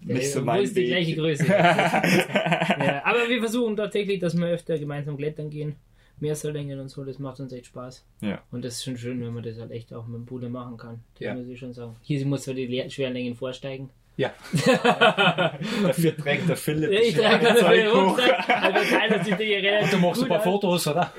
nicht 0.01 0.31
so 0.31 0.41
Wo 0.41 0.45
mein 0.45 0.63
ist 0.63 0.75
die 0.75 0.85
gleiche 0.85 1.15
Größe? 1.15 1.45
ja, 1.47 3.01
aber 3.03 3.29
wir 3.29 3.39
versuchen 3.39 3.75
tatsächlich, 3.75 4.19
dass 4.19 4.35
wir 4.35 4.47
öfter 4.47 4.79
gemeinsam 4.79 5.17
klettern 5.17 5.49
gehen. 5.49 5.75
Meersalängen 6.21 6.79
und 6.79 6.89
so, 6.89 7.03
das 7.03 7.19
macht 7.19 7.39
uns 7.39 7.51
echt 7.53 7.67
Spaß. 7.67 8.05
Ja. 8.21 8.41
Und 8.51 8.63
das 8.65 8.75
ist 8.75 8.83
schon 8.83 8.97
schön, 8.97 9.21
wenn 9.21 9.33
man 9.33 9.43
das 9.43 9.59
halt 9.59 9.71
echt 9.71 9.93
auch 9.93 10.05
mit 10.07 10.17
dem 10.17 10.25
Bruder 10.25 10.49
machen 10.49 10.77
kann. 10.77 10.99
Das 11.15 11.21
Ja. 11.21 11.33
muss 11.33 11.47
ich 11.47 11.59
schon 11.59 11.73
sagen. 11.73 11.95
Hier 12.01 12.25
muss 12.25 12.43
zwar 12.43 12.53
die 12.53 12.89
schweren 12.89 13.13
Längen 13.13 13.35
vorsteigen. 13.35 13.89
Ja. 14.17 14.31
Dafür 15.83 16.15
trägt 16.17 16.49
der 16.49 16.57
Philipp 16.57 16.91
Ich 16.91 17.15
das 17.15 17.23
trage 17.23 17.73
den 17.75 17.87
hoch. 17.91 18.09
Rucksack, 18.17 18.47
wir 18.47 18.99
teilen 18.99 19.13
uns 19.19 19.23
die 19.27 19.35
Dinge 19.35 19.55
relativ 19.63 19.91
Du 19.91 19.97
machst 19.99 20.21
ein 20.23 20.27
paar 20.27 20.37
auf. 20.39 20.43
Fotos, 20.43 20.87
oder? 20.87 21.13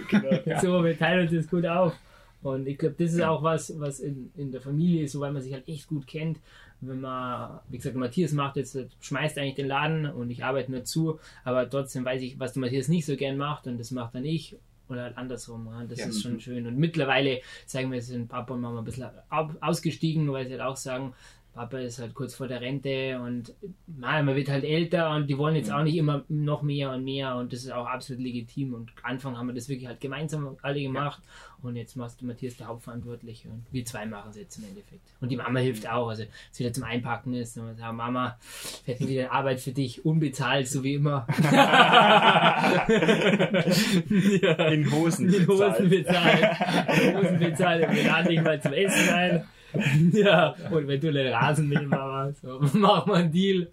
Ja. 0.44 0.60
So, 0.60 0.84
wir 0.84 0.98
teilen 0.98 1.22
uns 1.28 1.32
das 1.34 1.48
gut 1.50 1.64
auf. 1.66 1.94
Und 2.42 2.66
ich 2.66 2.78
glaube, 2.78 2.94
das 2.98 3.12
ist 3.14 3.22
auch 3.22 3.42
was, 3.42 3.78
was 3.78 4.00
in, 4.00 4.30
in 4.36 4.50
der 4.50 4.60
Familie 4.60 5.04
ist, 5.04 5.12
so 5.12 5.20
weil 5.20 5.32
man 5.32 5.42
sich 5.42 5.52
halt 5.52 5.68
echt 5.68 5.88
gut 5.88 6.06
kennt. 6.06 6.38
Wenn 6.82 7.00
man, 7.00 7.60
wie 7.68 7.76
gesagt, 7.76 7.96
Matthias 7.96 8.32
macht 8.32 8.56
jetzt, 8.56 8.78
schmeißt 9.00 9.36
eigentlich 9.38 9.56
den 9.56 9.66
Laden 9.68 10.06
und 10.06 10.30
ich 10.30 10.42
arbeite 10.44 10.70
nur 10.70 10.84
zu, 10.84 11.18
aber 11.44 11.68
trotzdem 11.68 12.06
weiß 12.06 12.22
ich, 12.22 12.38
was 12.40 12.54
der 12.54 12.60
Matthias 12.62 12.88
nicht 12.88 13.04
so 13.04 13.16
gern 13.16 13.36
macht 13.36 13.66
und 13.66 13.78
das 13.78 13.90
macht 13.90 14.14
dann 14.14 14.24
ich. 14.24 14.56
Oder 14.90 15.04
halt 15.04 15.16
andersrum. 15.16 15.68
Das 15.88 15.98
Ja. 16.00 16.06
ist 16.06 16.22
schon 16.22 16.40
schön. 16.40 16.66
Und 16.66 16.76
mittlerweile, 16.76 17.40
sagen 17.66 17.90
wir, 17.92 18.02
sind 18.02 18.28
Papa 18.28 18.54
und 18.54 18.60
Mama 18.60 18.80
ein 18.80 18.84
bisschen 18.84 19.08
au- 19.30 19.50
ausgestiegen, 19.60 20.30
weil 20.32 20.46
sie 20.46 20.52
halt 20.52 20.62
auch 20.62 20.76
sagen, 20.76 21.14
Papa 21.52 21.78
ist 21.78 21.98
halt 21.98 22.14
kurz 22.14 22.34
vor 22.34 22.46
der 22.48 22.60
Rente 22.60 23.20
und 23.20 23.54
man 23.86 24.26
wird 24.34 24.48
halt 24.48 24.64
älter 24.64 25.14
und 25.14 25.28
die 25.28 25.36
wollen 25.36 25.56
jetzt 25.56 25.70
auch 25.72 25.82
nicht 25.82 25.96
immer 25.96 26.24
noch 26.28 26.62
mehr 26.62 26.92
und 26.92 27.04
mehr 27.04 27.36
und 27.36 27.52
das 27.52 27.64
ist 27.64 27.72
auch 27.72 27.86
absolut 27.86 28.22
legitim 28.22 28.74
und 28.74 28.92
Anfang 29.02 29.36
haben 29.36 29.48
wir 29.48 29.54
das 29.54 29.68
wirklich 29.68 29.88
halt 29.88 30.00
gemeinsam 30.00 30.56
alle 30.62 30.80
gemacht 30.80 31.20
und 31.62 31.76
jetzt 31.76 31.96
machst 31.96 32.20
du 32.20 32.26
Matthias 32.26 32.56
der 32.56 32.68
Hauptverantwortliche 32.68 33.48
und 33.48 33.66
wir 33.70 33.84
zwei 33.84 34.06
machen 34.06 34.30
es 34.30 34.36
jetzt 34.36 34.56
im 34.58 34.64
Endeffekt. 34.64 35.02
Und 35.20 35.30
die 35.30 35.36
Mama 35.36 35.60
hilft 35.60 35.86
auch, 35.88 36.08
also 36.08 36.24
es 36.50 36.58
wieder 36.58 36.72
zum 36.72 36.84
Einpacken 36.84 37.34
ist, 37.34 37.56
dann 37.56 37.76
sagen 37.76 37.96
Mama, 37.96 38.38
wir 38.84 38.94
hätten 38.94 39.08
wieder 39.08 39.32
Arbeit 39.32 39.60
für 39.60 39.72
dich, 39.72 40.04
unbezahlt, 40.04 40.68
so 40.68 40.82
wie 40.82 40.94
immer. 40.94 41.26
ja. 41.52 42.86
In 44.70 44.90
Hosen 44.90 45.28
In 45.34 45.46
Hosen 45.46 45.90
bezahlt. 45.90 46.40
bezahlt. 46.40 47.02
In 47.02 47.16
Hosen 47.16 47.38
bezahlt. 47.38 47.88
Und 47.88 47.96
wir 47.96 48.04
laden 48.04 48.28
dich 48.28 48.42
mal 48.42 48.62
zum 48.62 48.72
Essen 48.72 49.14
ein. 49.14 49.44
Ja, 50.12 50.54
und 50.70 50.88
wenn 50.88 51.00
du 51.00 51.12
den 51.12 51.32
Rasenmäher 51.32 51.82
machst, 51.82 52.42
so, 52.42 52.60
mach 52.74 53.06
mal 53.06 53.22
einen 53.22 53.32
Deal. 53.32 53.68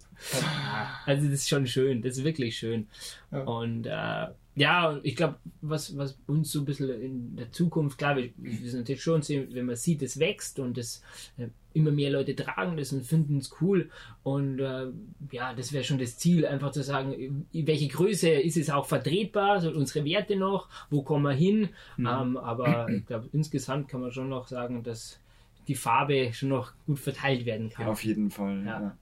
Also 1.06 1.24
das 1.24 1.34
ist 1.34 1.48
schon 1.48 1.66
schön, 1.66 2.02
das 2.02 2.18
ist 2.18 2.24
wirklich 2.24 2.56
schön. 2.56 2.88
Ja. 3.30 3.40
Und 3.42 3.86
äh, 3.86 4.26
ja, 4.58 4.98
ich 5.04 5.14
glaube, 5.14 5.36
was, 5.60 5.96
was 5.96 6.18
uns 6.26 6.50
so 6.50 6.60
ein 6.60 6.64
bisschen 6.64 6.90
in 7.00 7.36
der 7.36 7.52
Zukunft, 7.52 7.96
klar, 7.96 8.16
wir, 8.16 8.30
wir 8.36 8.70
sind 8.70 8.80
natürlich 8.80 9.02
schon 9.02 9.22
wenn 9.28 9.66
man 9.66 9.76
sieht, 9.76 10.02
es 10.02 10.18
wächst 10.18 10.58
und 10.58 10.76
es 10.78 11.02
äh, 11.36 11.48
immer 11.74 11.92
mehr 11.92 12.10
Leute 12.10 12.34
tragen 12.34 12.76
das 12.76 12.92
und 12.92 13.04
finden 13.04 13.38
es 13.38 13.54
cool. 13.60 13.88
Und 14.24 14.58
äh, 14.58 14.86
ja, 15.30 15.54
das 15.54 15.72
wäre 15.72 15.84
schon 15.84 15.98
das 15.98 16.18
Ziel, 16.18 16.44
einfach 16.44 16.72
zu 16.72 16.82
sagen, 16.82 17.46
in 17.52 17.66
welche 17.66 17.86
Größe 17.86 18.30
ist 18.30 18.56
es 18.56 18.68
auch 18.68 18.86
vertretbar, 18.86 19.60
so 19.60 19.70
unsere 19.70 20.04
Werte 20.04 20.34
noch, 20.34 20.68
wo 20.90 21.02
kommen 21.02 21.24
wir 21.24 21.32
hin. 21.32 21.68
Ähm, 21.98 22.36
aber 22.36 22.88
ich 22.90 23.06
glaube, 23.06 23.28
insgesamt 23.32 23.88
kann 23.88 24.00
man 24.00 24.10
schon 24.10 24.28
noch 24.28 24.48
sagen, 24.48 24.82
dass 24.82 25.20
die 25.68 25.74
Farbe 25.74 26.32
schon 26.32 26.48
noch 26.48 26.72
gut 26.86 26.98
verteilt 26.98 27.44
werden 27.46 27.70
kann. 27.70 27.86
Auf 27.86 28.04
jeden 28.04 28.30
Fall. 28.30 28.64
Ja. 28.64 28.80
Ja. 28.80 28.98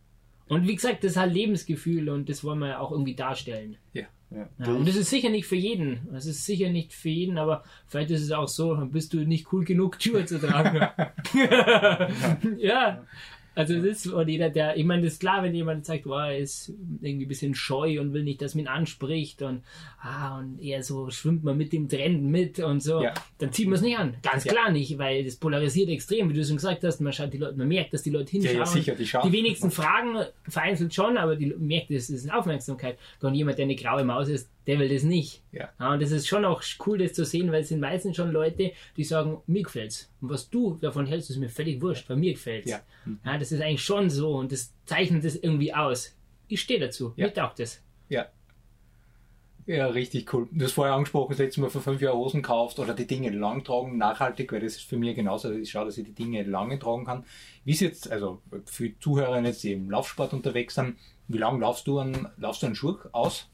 Und 0.48 0.68
wie 0.68 0.74
gesagt, 0.74 1.02
das 1.02 1.12
ist 1.12 1.16
halt 1.16 1.33
Lebensgefühl 1.33 2.09
und 2.09 2.29
das 2.29 2.44
wollen 2.44 2.59
wir 2.59 2.68
ja 2.68 2.79
auch 2.79 2.92
irgendwie 2.92 3.14
darstellen. 3.14 3.76
Ja. 3.92 4.05
Ja, 4.31 4.48
und 4.66 4.88
das 4.88 4.96
ist 4.96 5.11
sicher 5.11 5.29
nicht 5.29 5.46
für 5.46 5.55
jeden. 5.55 6.09
Das 6.12 6.26
ist 6.26 6.44
sicher 6.44 6.68
nicht 6.68 6.92
für 6.92 7.09
jeden, 7.09 7.38
aber 7.38 7.62
vielleicht 7.87 8.11
ist 8.11 8.22
es 8.22 8.33
auch 8.33 8.48
so, 8.48 8.74
dann 8.74 8.90
bist 8.90 9.12
du 9.12 9.18
nicht 9.18 9.52
cool 9.52 9.64
genug, 9.64 10.02
Schuhe 10.02 10.24
zu 10.24 10.40
tragen. 10.40 10.81
ja. 12.59 13.05
Also 13.57 13.75
das 13.75 14.05
ist 14.05 14.07
und 14.09 14.29
jeder, 14.29 14.51
der, 14.51 14.77
ich 14.77 14.85
meine, 14.85 15.03
das 15.03 15.14
ist 15.14 15.19
klar, 15.21 15.42
wenn 15.42 15.55
jemand 15.55 15.87
sagt, 15.87 16.05
wow, 16.07 16.21
er 16.29 16.37
ist 16.38 16.73
irgendwie 17.01 17.25
ein 17.25 17.29
bisschen 17.29 17.55
scheu 17.55 17.99
und 18.01 18.12
will 18.12 18.23
nicht, 18.23 18.42
dass 18.42 18.55
man 18.55 18.64
ihn 18.66 18.69
anspricht 18.69 19.40
und, 19.40 19.62
ah, 20.01 20.38
und 20.38 20.61
eher 20.61 20.83
so 20.83 21.09
schwimmt 21.11 21.42
man 21.42 21.57
mit 21.57 21.73
dem 21.73 21.88
Trend 21.88 22.23
mit 22.25 22.59
und 22.59 22.81
so, 22.83 23.03
Ja. 23.03 23.14
dann 23.38 23.53
zieht 23.53 23.66
man 23.66 23.77
es 23.77 23.81
nicht 23.81 23.97
an. 23.99 24.14
Ganz 24.23 24.45
Ja. 24.45 24.53
klar 24.53 24.71
nicht, 24.71 24.99
weil 24.99 25.25
das 25.25 25.37
polarisiert 25.37 25.88
extrem, 25.88 26.29
wie 26.29 26.35
du 26.35 26.45
schon 26.45 26.57
gesagt 26.57 26.85
hast, 26.85 27.01
man 27.01 27.14
schaut 27.14 27.33
die 27.33 27.38
Leute, 27.38 27.57
man 27.57 27.66
merkt, 27.69 27.95
dass 27.95 28.03
die 28.03 28.11
Leute 28.11 28.31
hinschauen. 28.31 28.57
ja, 28.59 28.66
sicher, 28.66 28.95
die 28.95 29.07
schauen. 29.07 29.29
Die 29.31 29.37
wenigsten 29.37 29.71
fragen 29.71 30.27
vereinzelt 30.47 30.92
schon, 30.95 31.16
aber 31.16 31.35
die 31.35 31.47
merkt, 31.59 31.90
es 31.90 32.11
ist 32.11 32.29
eine 32.29 32.38
Aufmerksamkeit. 32.38 32.99
Und 33.23 33.35
jemand, 33.35 33.57
der 33.57 33.64
eine 33.64 33.75
graue 33.77 34.05
Maus 34.05 34.29
ist, 34.29 34.51
der 34.66 34.79
will 34.79 34.88
das 34.88 35.02
nicht. 35.02 35.42
Ja. 35.52 35.70
und 35.92 36.02
das 36.02 36.11
ist 36.11 36.26
schon 36.26 36.44
auch 36.44 36.62
cool, 36.87 36.98
das 36.98 37.12
zu 37.12 37.24
sehen, 37.24 37.52
weil 37.52 37.62
es 37.62 37.68
sind 37.68 37.81
meistens 37.81 38.16
schon 38.16 38.33
Leute, 38.33 38.72
die 38.96 39.05
sagen, 39.05 39.38
mir 39.46 39.62
gefällt's. 39.62 40.11
Und 40.20 40.31
was 40.31 40.50
du 40.50 40.79
davon 40.81 41.07
hältst, 41.07 41.31
ist 41.31 41.38
mir 41.38 41.48
völlig 41.48 41.81
wurscht, 41.81 42.09
weil 42.09 42.16
mir 42.16 42.33
gefällt's. 42.33 42.70
Ja. 42.70 42.81
Ja, 43.24 43.38
das 43.38 43.52
ist 43.52 43.61
eigentlich 43.61 43.85
schon 43.85 44.11
so 44.11 44.35
und 44.37 44.52
das 44.52 44.72
zeichnet 44.85 45.24
das 45.24 45.37
irgendwie 45.37 45.72
aus. 45.72 46.16
Ich 46.48 46.61
stehe 46.61 46.81
dazu. 46.81 47.12
Ja. 47.16 47.26
Mir 47.26 47.35
taugt 47.35 47.59
das. 47.59 47.83
Ja. 48.09 48.26
Ja, 49.66 49.88
richtig 49.88 50.33
cool. 50.33 50.48
Du 50.52 50.64
hast 50.64 50.72
vorher 50.72 50.94
angesprochen, 50.94 51.31
das 51.31 51.38
letzte 51.38 51.61
Mal 51.61 51.70
vor 51.70 51.83
fünf 51.83 52.00
Jahren 52.00 52.16
Hosen 52.16 52.40
gekauft 52.40 52.79
oder 52.79 52.94
die 52.94 53.07
Dinge 53.07 53.31
lang 53.31 53.64
tragen, 53.64 53.98
nachhaltig, 53.98 54.52
weil 54.52 54.61
das 54.61 54.76
ist 54.76 54.88
für 54.88 54.96
mich 54.96 55.16
genauso. 55.16 55.50
Ich 55.50 55.70
schaue, 55.72 55.87
dass 55.87 55.98
ich 55.98 56.05
die 56.05 56.14
Dinge 56.14 56.44
lange 56.44 56.79
tragen 56.79 57.05
kann. 57.05 57.24
Wie 57.64 57.72
ist 57.72 57.81
jetzt, 57.81 58.11
also 58.11 58.40
für 58.64 58.96
Zuhörer 59.00 59.42
jetzt, 59.42 59.64
die 59.64 59.72
im 59.72 59.90
Laufsport 59.90 60.33
unterwegs 60.33 60.76
sind, 60.76 60.96
wie 61.26 61.38
lange 61.38 61.59
laufst 61.59 61.88
du 61.88 61.98
einen, 61.98 62.29
laufst 62.37 62.62
du 62.62 62.66
einen 62.66 62.76
Schuh 62.76 62.96
aus? 63.11 63.48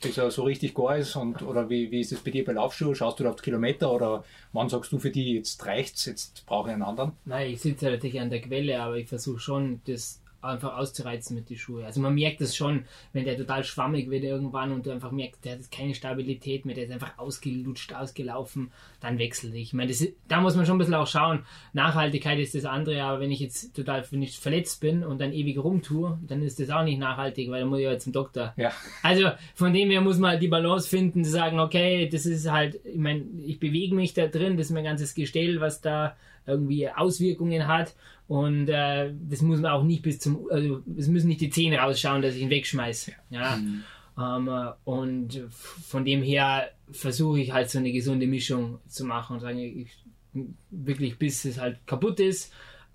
Bis 0.00 0.16
er 0.16 0.30
so 0.30 0.44
richtig 0.44 0.74
gar 0.74 0.96
ist 0.96 1.16
und 1.16 1.42
oder 1.42 1.68
wie, 1.68 1.90
wie 1.90 2.00
ist 2.00 2.12
es 2.12 2.20
bei 2.20 2.30
dir 2.30 2.44
bei 2.44 2.52
Laufschuhen? 2.52 2.94
Schaust 2.94 3.18
du 3.18 3.24
da 3.24 3.30
auf 3.30 3.42
Kilometer 3.42 3.92
oder 3.92 4.24
wann 4.52 4.68
sagst 4.68 4.92
du 4.92 4.98
für 4.98 5.10
die, 5.10 5.34
jetzt 5.34 5.64
reicht's, 5.66 6.06
jetzt 6.06 6.46
brauche 6.46 6.68
ich 6.68 6.74
einen 6.74 6.82
anderen? 6.82 7.12
Nein, 7.24 7.50
ich 7.52 7.60
sitze 7.60 7.86
natürlich 7.90 8.20
an 8.20 8.30
der 8.30 8.40
Quelle, 8.40 8.80
aber 8.80 8.96
ich 8.96 9.08
versuche 9.08 9.40
schon, 9.40 9.80
das 9.86 10.20
einfach 10.40 10.76
auszureizen 10.76 11.34
mit 11.36 11.48
die 11.48 11.58
Schuhe. 11.58 11.84
Also 11.84 12.00
man 12.00 12.14
merkt 12.14 12.40
es 12.40 12.54
schon, 12.54 12.84
wenn 13.12 13.24
der 13.24 13.36
total 13.36 13.64
schwammig 13.64 14.08
wird 14.08 14.22
irgendwann 14.22 14.72
und 14.72 14.86
du 14.86 14.90
einfach 14.90 15.10
merkst, 15.10 15.44
der 15.44 15.54
hat 15.54 15.70
keine 15.72 15.94
Stabilität 15.94 16.64
mehr, 16.64 16.74
der 16.74 16.84
ist 16.84 16.92
einfach 16.92 17.18
ausgelutscht, 17.18 17.92
ausgelaufen, 17.92 18.70
dann 19.00 19.18
wechsel 19.18 19.54
ich. 19.54 19.68
Ich 19.68 19.72
meine, 19.72 19.90
das 19.90 20.06
da 20.28 20.40
muss 20.40 20.54
man 20.54 20.64
schon 20.64 20.76
ein 20.76 20.78
bisschen 20.78 20.94
auch 20.94 21.06
schauen. 21.06 21.44
Nachhaltigkeit 21.72 22.38
ist 22.38 22.54
das 22.54 22.64
andere, 22.64 23.02
aber 23.02 23.20
wenn 23.20 23.32
ich 23.32 23.40
jetzt 23.40 23.74
total, 23.74 24.04
wenn 24.10 24.22
ich 24.22 24.38
verletzt 24.38 24.80
bin 24.80 25.02
und 25.02 25.20
dann 25.20 25.32
ewig 25.32 25.58
rumtue, 25.58 26.18
dann 26.26 26.42
ist 26.42 26.60
das 26.60 26.70
auch 26.70 26.84
nicht 26.84 26.98
nachhaltig, 26.98 27.50
weil 27.50 27.60
dann 27.60 27.68
muss 27.68 27.80
ich 27.80 27.84
ja 27.84 27.98
zum 27.98 28.12
Doktor. 28.12 28.54
Ja. 28.56 28.72
Also 29.02 29.30
von 29.54 29.72
dem 29.72 29.90
her 29.90 30.00
muss 30.00 30.18
man 30.18 30.32
halt 30.32 30.42
die 30.42 30.48
Balance 30.48 30.88
finden, 30.88 31.24
zu 31.24 31.30
sagen, 31.30 31.58
okay, 31.58 32.08
das 32.08 32.26
ist 32.26 32.50
halt, 32.50 32.80
ich 32.84 32.98
meine, 32.98 33.24
ich 33.44 33.58
bewege 33.58 33.94
mich 33.94 34.14
da 34.14 34.26
drin, 34.26 34.56
das 34.56 34.66
ist 34.66 34.72
mein 34.72 34.84
ganzes 34.84 35.14
Gestell, 35.14 35.60
was 35.60 35.80
da 35.80 36.16
irgendwie 36.46 36.88
Auswirkungen 36.88 37.68
hat 37.68 37.94
und 38.28 38.68
äh, 38.68 39.12
das 39.28 39.40
muss 39.40 39.60
man 39.60 39.72
auch 39.72 39.82
nicht 39.82 40.02
bis 40.02 40.20
zum, 40.20 40.50
also 40.50 40.82
es 40.96 41.08
müssen 41.08 41.28
nicht 41.28 41.40
die 41.40 41.48
Zähne 41.50 41.78
rausschauen, 41.78 42.20
dass 42.20 42.34
ich 42.34 42.42
ihn 42.42 42.50
wegschmeiße. 42.50 43.12
Ja. 43.30 43.56
Ähm, 43.56 44.48
äh, 44.48 44.72
und 44.84 45.44
von 45.50 46.04
dem 46.04 46.22
her 46.22 46.70
versuche 46.90 47.40
ich 47.40 47.52
halt 47.52 47.70
so 47.70 47.78
eine 47.78 47.90
gesunde 47.90 48.26
Mischung 48.26 48.80
zu 48.86 49.06
machen 49.06 49.34
und 49.34 49.40
sagen, 49.40 49.58
ich, 49.58 49.88
wirklich 50.70 51.18
bis 51.18 51.46
es 51.46 51.58
halt 51.58 51.78
kaputt 51.86 52.20
ist, 52.20 52.52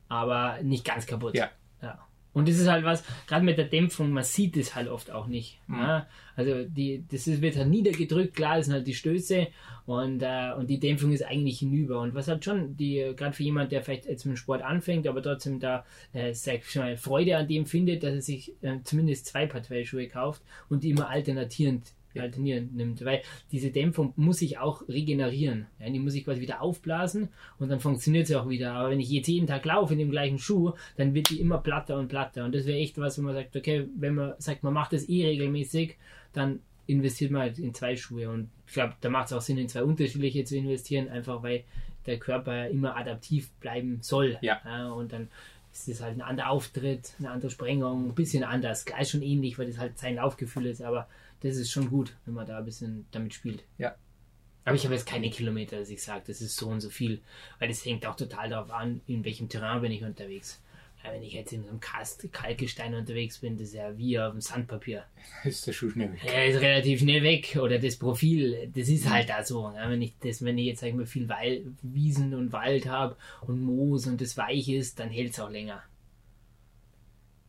aber 0.08 0.62
nicht 0.62 0.86
ganz 0.86 1.08
kaputt. 1.08 1.36
Ja. 1.36 1.50
Und 2.34 2.48
das 2.48 2.58
ist 2.58 2.67
halt 2.67 2.84
was, 2.84 3.04
gerade 3.28 3.46
mit 3.46 3.58
der 3.58 3.65
Dämpfung, 3.65 4.12
man 4.12 4.24
sieht 4.24 4.58
es 4.58 4.76
halt 4.76 4.88
oft 4.88 5.12
auch 5.12 5.28
nicht. 5.28 5.60
Ja? 5.69 6.08
Also 6.36 6.63
die, 6.65 7.06
das 7.10 7.28
ist, 7.28 7.41
wird 7.41 7.56
halt 7.56 7.69
niedergedrückt, 7.69 8.36
klar, 8.36 8.58
das 8.58 8.65
sind 8.65 8.74
halt 8.74 8.88
die 8.88 8.96
Stöße 8.96 9.48
und, 9.86 10.22
äh, 10.24 10.52
und 10.58 10.69
die 10.69 10.80
Dämpfung 10.80 11.12
ist 11.12 11.24
eigentlich 11.24 11.60
hinüber. 11.60 12.02
Und 12.02 12.15
was 12.15 12.28
halt 12.28 12.43
schon, 12.43 12.76
die, 12.76 13.13
gerade 13.15 13.34
für 13.34 13.43
jemand, 13.43 13.72
der 13.72 13.84
vielleicht 13.84 14.06
jetzt 14.06 14.26
mit 14.26 14.36
dem 14.36 14.38
Sport 14.38 14.63
anfängt, 14.63 15.08
aber 15.08 15.22
trotzdem 15.22 15.60
da 15.60 15.86
äh, 16.13 16.32
ich 16.32 16.76
mal, 16.76 16.98
Freude 16.98 17.38
an 17.38 17.48
dem 17.48 17.67
findet, 17.67 18.02
dass 18.04 18.13
er 18.13 18.22
sich 18.22 18.54
äh, 18.62 18.80
zumindest 18.84 19.28
zwei 19.28 19.46
Paar 19.46 19.62
Schuhe 19.84 20.08
kauft 20.08 20.41
und 20.69 20.84
die 20.84 20.89
immer 20.89 21.10
alternatierend 21.10 21.93
alternieren 22.21 22.69
nimmt, 22.73 23.04
weil 23.06 23.21
diese 23.52 23.71
Dämpfung 23.71 24.13
muss 24.15 24.39
sich 24.39 24.58
auch 24.58 24.88
regenerieren. 24.88 25.67
Ja, 25.80 25.89
die 25.89 25.99
muss 25.99 26.15
ich 26.15 26.26
quasi 26.26 26.41
wieder 26.41 26.62
aufblasen 26.62 27.30
und 27.60 27.69
dann 27.69 27.80
funktioniert 27.80 28.28
sie 28.28 28.36
auch 28.36 28.49
wieder. 28.49 28.73
Aber 28.73 28.89
wenn 28.89 28.99
ich 28.99 29.10
jetzt 29.10 29.28
jeden 29.28 29.47
Tag 29.47 29.65
laufe 29.65 29.93
in 29.93 29.99
dem 29.99 30.12
gleichen 30.12 30.39
Schuh, 30.39 30.73
dann 30.97 31.13
wird 31.13 31.30
die 31.30 31.39
immer 31.39 31.58
platter 31.58 31.97
und 31.97 32.08
platter. 32.08 32.45
Und 32.45 32.54
das 32.56 32.65
wäre 32.65 32.78
echt 32.78 32.97
was, 32.97 33.17
wenn 33.17 33.26
man 33.26 33.36
sagt, 33.36 33.56
okay, 33.56 33.88
wenn 33.97 34.15
man 34.15 34.34
sagt, 34.38 34.63
man 34.63 34.73
macht 34.73 34.93
das 34.93 35.08
eh 35.10 35.26
regelmäßig, 35.26 35.97
dann 36.34 36.60
investiert 36.88 37.32
man 37.32 37.43
halt 37.43 37.60
in 37.60 37.73
zwei 37.73 37.95
Schuhe. 37.95 38.30
Und 38.30 38.49
ich 38.67 38.73
glaube, 38.73 38.93
da 39.02 39.10
macht 39.10 39.28
es 39.28 39.34
auch 39.34 39.41
Sinn, 39.41 39.58
in 39.58 39.69
zwei 39.69 39.84
unterschiedliche 39.84 40.43
zu 40.43 40.58
investieren, 40.58 41.10
einfach 41.10 41.43
weil 41.43 41.63
der 42.06 42.19
Körper 42.19 42.67
immer 42.67 42.97
adaptiv 42.97 43.52
bleiben 43.60 43.99
soll. 44.02 44.38
Ja. 44.41 44.62
ja 44.65 44.91
und 44.91 45.13
dann 45.13 45.30
ist 45.73 45.88
das 45.88 46.01
halt 46.01 46.17
ein 46.17 46.21
anderer 46.21 46.49
Auftritt, 46.49 47.13
eine 47.19 47.31
andere 47.31 47.49
Sprengung, 47.49 48.09
ein 48.09 48.15
bisschen 48.15 48.43
anders. 48.43 48.86
Gleich 48.86 49.09
schon 49.09 49.23
ähnlich, 49.23 49.57
weil 49.57 49.67
das 49.67 49.79
halt 49.79 49.97
sein 49.97 50.15
Laufgefühl 50.15 50.67
ist, 50.67 50.81
aber 50.81 51.07
das 51.41 51.57
ist 51.57 51.71
schon 51.71 51.89
gut, 51.89 52.15
wenn 52.25 52.36
man 52.36 52.45
da 52.45 52.59
ein 52.59 52.65
bisschen 52.65 53.05
damit 53.12 53.33
spielt. 53.33 53.63
Ja. 53.77 53.95
Aber 54.65 54.75
ich 54.75 54.86
habe 54.86 54.93
jetzt 54.93 55.07
keine 55.07 55.29
Kilometer, 55.29 55.77
dass 55.79 55.89
ich 55.89 56.01
sage, 56.01 56.23
das 56.27 56.41
ist 56.41 56.55
so 56.55 56.69
und 56.69 56.79
so 56.79 56.89
viel, 56.89 57.21
weil 57.59 57.67
das 57.67 57.83
hängt 57.83 58.05
auch 58.05 58.15
total 58.15 58.49
darauf 58.49 58.71
an, 58.71 59.01
in 59.07 59.25
welchem 59.25 59.49
Terrain 59.49 59.81
bin 59.81 59.91
ich 59.91 60.03
unterwegs. 60.03 60.62
Ja, 61.04 61.12
wenn 61.12 61.22
ich 61.24 61.34
jetzt 61.34 61.52
in 61.52 61.68
einem 61.68 61.80
Kast 61.82 62.32
Kalkgestein 62.32 62.94
unterwegs 62.94 63.39
bin, 63.39 63.58
das 63.58 63.68
ist 63.70 63.74
ja 63.74 63.98
wie 63.98 64.18
auf 64.20 64.32
dem 64.32 64.39
Sandpapier. 64.39 65.04
Ist 65.44 65.68
der 65.68 65.74
Schuh 65.74 65.89
schnell 65.89 66.13
weg. 66.13 66.22
Er 66.26 66.46
ist 66.48 66.62
relativ 66.62 67.02
schnell 67.02 67.24
weg 67.24 67.58
oder 67.62 67.78
das 67.78 67.98
Profil, 67.98 68.72
das 68.74 68.88
ist 68.88 69.10
halt 69.10 69.28
da 69.30 69.44
so. 69.44 69.70
Ja, 69.76 69.89
wenn 69.89 70.02
ich 70.02 70.13
das, 70.22 70.44
wenn 70.46 70.58
ich 70.58 70.66
jetzt 70.68 70.80
sag 70.80 70.88
ich 70.88 70.94
mal 70.96 71.06
viel 71.06 71.28
Wald, 71.28 71.66
Wiesen 71.82 72.34
und 72.34 72.54
Wald 72.54 72.88
habe 72.88 73.18
und 73.42 73.62
Moos 73.62 74.08
und 74.08 74.22
das 74.22 74.38
weich 74.38 74.70
ist, 74.70 75.00
dann 75.00 75.10
hält 75.10 75.34
es 75.34 75.39
auch 75.42 75.50
länger. 75.50 75.84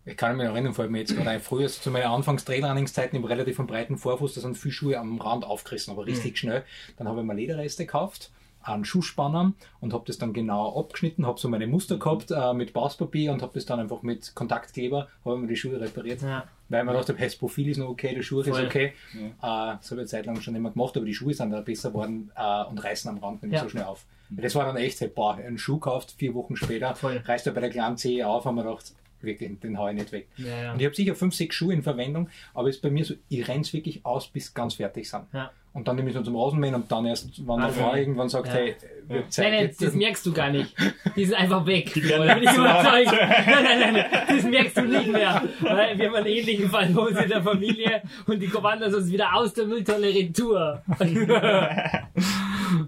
Ich 0.06 0.16
kann 0.18 0.36
mich 0.36 0.44
erinnern, 0.46 0.74
fällt 0.74 0.90
mir 0.90 0.98
jetzt 0.98 1.16
gerade 1.16 1.30
ein, 1.30 1.40
früher 1.40 1.66
zu 1.68 1.90
meinen 1.90 2.04
Anfangs-Trailrunningszeiten 2.04 3.16
im 3.16 3.24
relativ 3.24 3.56
breiten 3.58 3.96
Vorfuß, 3.96 4.34
da 4.34 4.42
sind 4.42 4.58
viele 4.58 4.72
Schuhe 4.74 4.98
am 4.98 5.18
Rand 5.20 5.44
aufgerissen, 5.44 5.92
aber 5.92 6.04
richtig 6.06 6.32
Mhm. 6.32 6.36
schnell. 6.36 6.64
Dann 6.98 7.08
habe 7.08 7.20
ich 7.20 7.26
mir 7.26 7.34
Lederreste 7.34 7.86
gekauft, 7.86 8.30
einen 8.64 8.84
Schuhspanner 8.84 9.52
und 9.80 9.92
habe 9.92 10.04
das 10.06 10.18
dann 10.18 10.32
genau 10.32 10.78
abgeschnitten, 10.78 11.26
habe 11.26 11.38
so 11.38 11.48
meine 11.48 11.66
Muster 11.66 11.98
gehabt 11.98 12.30
äh, 12.30 12.52
mit 12.54 12.72
Bauspapier 12.72 13.32
und 13.32 13.42
habe 13.42 13.52
das 13.54 13.66
dann 13.66 13.80
einfach 13.80 14.02
mit 14.02 14.34
Kontaktkleber, 14.34 15.08
habe 15.24 15.36
mir 15.38 15.46
die 15.46 15.56
Schuhe 15.56 15.80
repariert. 15.80 16.22
Ja. 16.22 16.44
Weil 16.70 16.86
gedacht 16.86 17.08
habe, 17.08 17.18
hey, 17.18 17.26
das 17.26 17.36
Profil 17.36 17.68
ist 17.68 17.76
noch 17.76 17.88
okay, 17.88 18.14
der 18.14 18.22
Schuh 18.22 18.40
ist 18.40 18.48
okay. 18.48 18.94
Äh, 19.14 19.26
das 19.40 19.46
habe 19.46 19.78
ich 19.80 19.90
eine 19.92 20.06
Zeit 20.06 20.26
lang 20.26 20.40
schon 20.40 20.54
immer 20.54 20.70
gemacht, 20.70 20.96
aber 20.96 21.06
die 21.06 21.14
Schuhe 21.14 21.34
sind 21.34 21.50
dann 21.50 21.64
besser 21.64 21.90
geworden 21.90 22.30
äh, 22.36 22.64
und 22.64 22.82
reißen 22.82 23.10
am 23.10 23.18
Rand 23.18 23.42
nicht 23.42 23.52
Ja. 23.52 23.62
so 23.62 23.68
schnell 23.68 23.84
auf. 23.84 24.04
Das 24.30 24.54
war 24.54 24.64
dann 24.64 24.76
echt 24.76 24.98
so, 24.98 25.06
boah, 25.08 25.34
einen 25.36 25.58
Schuh 25.58 25.74
gekauft, 25.78 26.14
vier 26.16 26.34
Wochen 26.34 26.56
später, 26.56 26.94
Voll. 26.94 27.18
reißt 27.24 27.46
er 27.46 27.52
bei 27.52 27.60
der 27.60 27.70
kleinen 27.70 27.96
Zehe 27.98 28.26
auf, 28.26 28.46
haben 28.46 28.56
wir 28.56 28.64
gedacht, 28.64 28.94
wirklich, 29.24 29.58
den 29.60 29.78
hau 29.78 29.88
ich 29.88 29.94
nicht 29.94 30.12
weg. 30.12 30.28
Ja, 30.36 30.62
ja. 30.62 30.72
Und 30.72 30.80
ich 30.80 30.86
habe 30.86 30.94
sicher 30.94 31.14
fünf, 31.14 31.34
sechs 31.34 31.54
Schuhe 31.54 31.74
in 31.74 31.82
Verwendung, 31.82 32.28
aber 32.52 32.68
es 32.68 32.76
ist 32.76 32.82
bei 32.82 32.90
mir 32.90 33.04
so, 33.04 33.14
ich 33.28 33.46
renne 33.48 33.64
wirklich 33.72 34.04
aus, 34.04 34.28
bis 34.28 34.54
ganz 34.54 34.74
fertig 34.74 35.08
sind. 35.08 35.24
Ja. 35.32 35.50
Und 35.74 35.88
dann 35.88 35.96
nehme 35.96 36.08
ich 36.08 36.14
so 36.14 36.22
zum 36.22 36.36
Rasenmähen 36.36 36.76
und 36.76 36.90
dann 36.92 37.04
erst, 37.04 37.36
wenn 37.36 37.56
der 37.56 37.66
Also, 37.66 37.80
Frau 37.80 37.94
irgendwann 37.96 38.28
sagt, 38.28 38.48
hey, 38.48 38.76
wird 39.08 39.32
Zeit 39.32 39.50
Nein, 39.50 39.64
nein, 39.64 39.76
das 39.80 39.94
merkst 39.94 40.24
du 40.24 40.32
gar 40.32 40.50
nicht. 40.50 40.72
Die 41.16 41.24
sind 41.24 41.34
einfach 41.34 41.66
weg. 41.66 41.92
Die 41.92 42.04
werden 42.04 42.28
bin 42.28 42.48
ich 42.48 42.56
überzeugt. 42.56 43.12
Nein, 43.12 43.64
nein, 43.64 43.92
nein, 43.92 44.04
das 44.28 44.44
merkst 44.44 44.76
du 44.76 44.82
nicht 44.82 45.08
mehr. 45.08 45.42
Weil 45.60 45.98
wir 45.98 46.06
haben 46.06 46.14
einen 46.14 46.26
ähnlichen 46.26 46.70
Fall 46.70 46.90
bei 46.90 47.00
uns 47.00 47.18
in 47.18 47.28
der 47.28 47.42
Familie 47.42 48.02
und 48.28 48.38
die 48.40 48.54
wandern 48.54 48.94
uns 48.94 49.10
wieder 49.10 49.34
aus 49.34 49.52
der 49.52 49.66
Mülltonne 49.66 50.06
retour. 50.06 50.80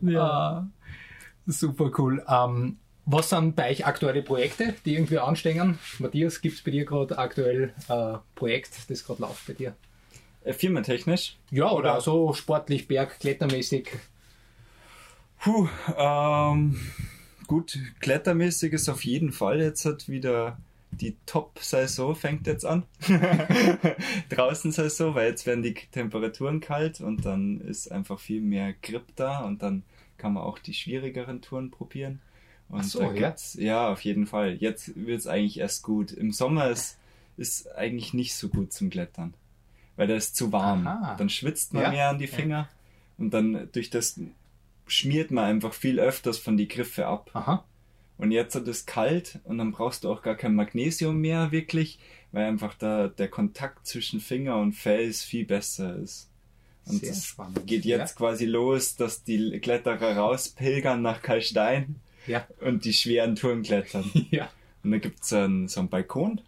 ja. 0.02 0.20
Ah, 0.22 0.66
super 1.46 1.90
cool. 1.98 2.24
Ähm, 2.28 2.78
was 3.06 3.30
sind 3.30 3.54
bei 3.54 3.70
euch 3.70 3.86
aktuelle 3.86 4.22
Projekte, 4.22 4.74
die 4.84 4.94
irgendwie 4.94 5.18
anstehen? 5.18 5.78
Matthias, 6.00 6.40
gibt 6.40 6.56
es 6.56 6.62
bei 6.62 6.72
dir 6.72 6.84
gerade 6.84 7.16
aktuell 7.16 7.72
ein 7.88 8.18
Projekt, 8.34 8.90
das 8.90 9.04
gerade 9.04 9.22
läuft 9.22 9.46
bei 9.46 9.52
dir? 9.52 9.74
Äh, 10.44 10.52
firmentechnisch. 10.52 11.36
Ja, 11.50 11.70
oder 11.70 12.00
so 12.00 12.34
sportlich, 12.34 12.88
Berg, 12.88 13.18
klettermäßig. 13.20 13.90
Puh, 15.38 15.68
ähm, 15.96 16.80
gut, 17.46 17.78
klettermäßig 18.00 18.72
ist 18.72 18.88
auf 18.88 19.04
jeden 19.04 19.32
Fall 19.32 19.60
jetzt 19.60 19.84
hat 19.84 20.08
wieder 20.08 20.58
die 20.90 21.16
Top-Saison 21.26 22.14
fängt 22.14 22.46
jetzt 22.46 22.64
an. 22.64 22.84
Draußen 24.30 24.72
Saison, 24.72 25.14
weil 25.14 25.30
jetzt 25.30 25.46
werden 25.46 25.62
die 25.62 25.74
Temperaturen 25.74 26.60
kalt 26.60 27.00
und 27.00 27.24
dann 27.24 27.60
ist 27.60 27.92
einfach 27.92 28.18
viel 28.18 28.40
mehr 28.40 28.72
Grip 28.82 29.04
da 29.14 29.44
und 29.44 29.62
dann 29.62 29.82
kann 30.16 30.32
man 30.32 30.42
auch 30.42 30.58
die 30.58 30.74
schwierigeren 30.74 31.42
Touren 31.42 31.70
probieren. 31.70 32.20
Und 32.68 32.80
Ach 32.80 32.84
so, 32.84 32.98
da 33.00 33.12
ja? 33.12 33.28
gibt's, 33.28 33.54
ja, 33.54 33.88
auf 33.92 34.00
jeden 34.02 34.26
Fall. 34.26 34.54
Jetzt 34.54 34.96
wird 34.96 35.20
es 35.20 35.26
eigentlich 35.26 35.58
erst 35.58 35.82
gut. 35.82 36.10
Im 36.12 36.32
Sommer 36.32 36.68
ist, 36.70 36.98
ist 37.36 37.68
eigentlich 37.76 38.12
nicht 38.14 38.34
so 38.34 38.48
gut 38.48 38.72
zum 38.72 38.90
Klettern, 38.90 39.34
weil 39.96 40.08
da 40.08 40.14
ist 40.16 40.36
zu 40.36 40.50
warm. 40.52 40.86
Aha. 40.86 41.14
Dann 41.16 41.28
schwitzt 41.28 41.74
man 41.74 41.84
Ja. 41.84 41.90
mehr 41.90 42.08
an 42.10 42.18
die 42.18 42.26
Finger 42.26 42.68
und 43.18 43.32
dann 43.32 43.68
durch 43.72 43.90
das 43.90 44.18
schmiert 44.88 45.30
man 45.30 45.44
einfach 45.44 45.72
viel 45.74 45.98
öfters 46.00 46.38
von 46.38 46.56
die 46.56 46.68
Griffe 46.68 47.06
ab. 47.06 47.30
Aha. 47.34 47.64
Und 48.18 48.30
jetzt 48.32 48.54
ist 48.54 48.66
es 48.68 48.86
kalt 48.86 49.38
und 49.44 49.58
dann 49.58 49.72
brauchst 49.72 50.04
du 50.04 50.10
auch 50.10 50.22
gar 50.22 50.36
kein 50.36 50.54
Magnesium 50.54 51.18
mehr 51.18 51.52
wirklich, 51.52 51.98
weil 52.32 52.46
einfach 52.46 52.74
da 52.74 53.08
der 53.08 53.28
Kontakt 53.28 53.86
zwischen 53.86 54.20
Finger 54.20 54.56
und 54.58 54.72
Fels 54.72 55.22
viel 55.22 55.44
besser 55.44 55.96
ist. 55.96 56.30
Und 56.86 57.00
Sehr 57.00 57.10
es 57.10 57.26
spannend. 57.26 57.66
geht 57.66 57.84
jetzt 57.84 58.16
quasi 58.16 58.46
los, 58.46 58.96
dass 58.96 59.22
die 59.24 59.58
Kletterer 59.60 60.16
rauspilgern 60.16 61.02
nach 61.02 61.20
Karlstein 61.20 61.96
Ja. 62.26 62.46
und 62.60 62.84
die 62.84 62.92
schweren 62.92 63.34
Touren 63.36 63.62
klettern. 63.62 64.10
Ja. 64.30 64.48
Und 64.82 64.92
da 64.92 64.98
gibt 64.98 65.22
es 65.24 65.32
einen, 65.32 65.66
so 65.68 65.80
einen 65.80 65.88
Balkon 65.88 66.40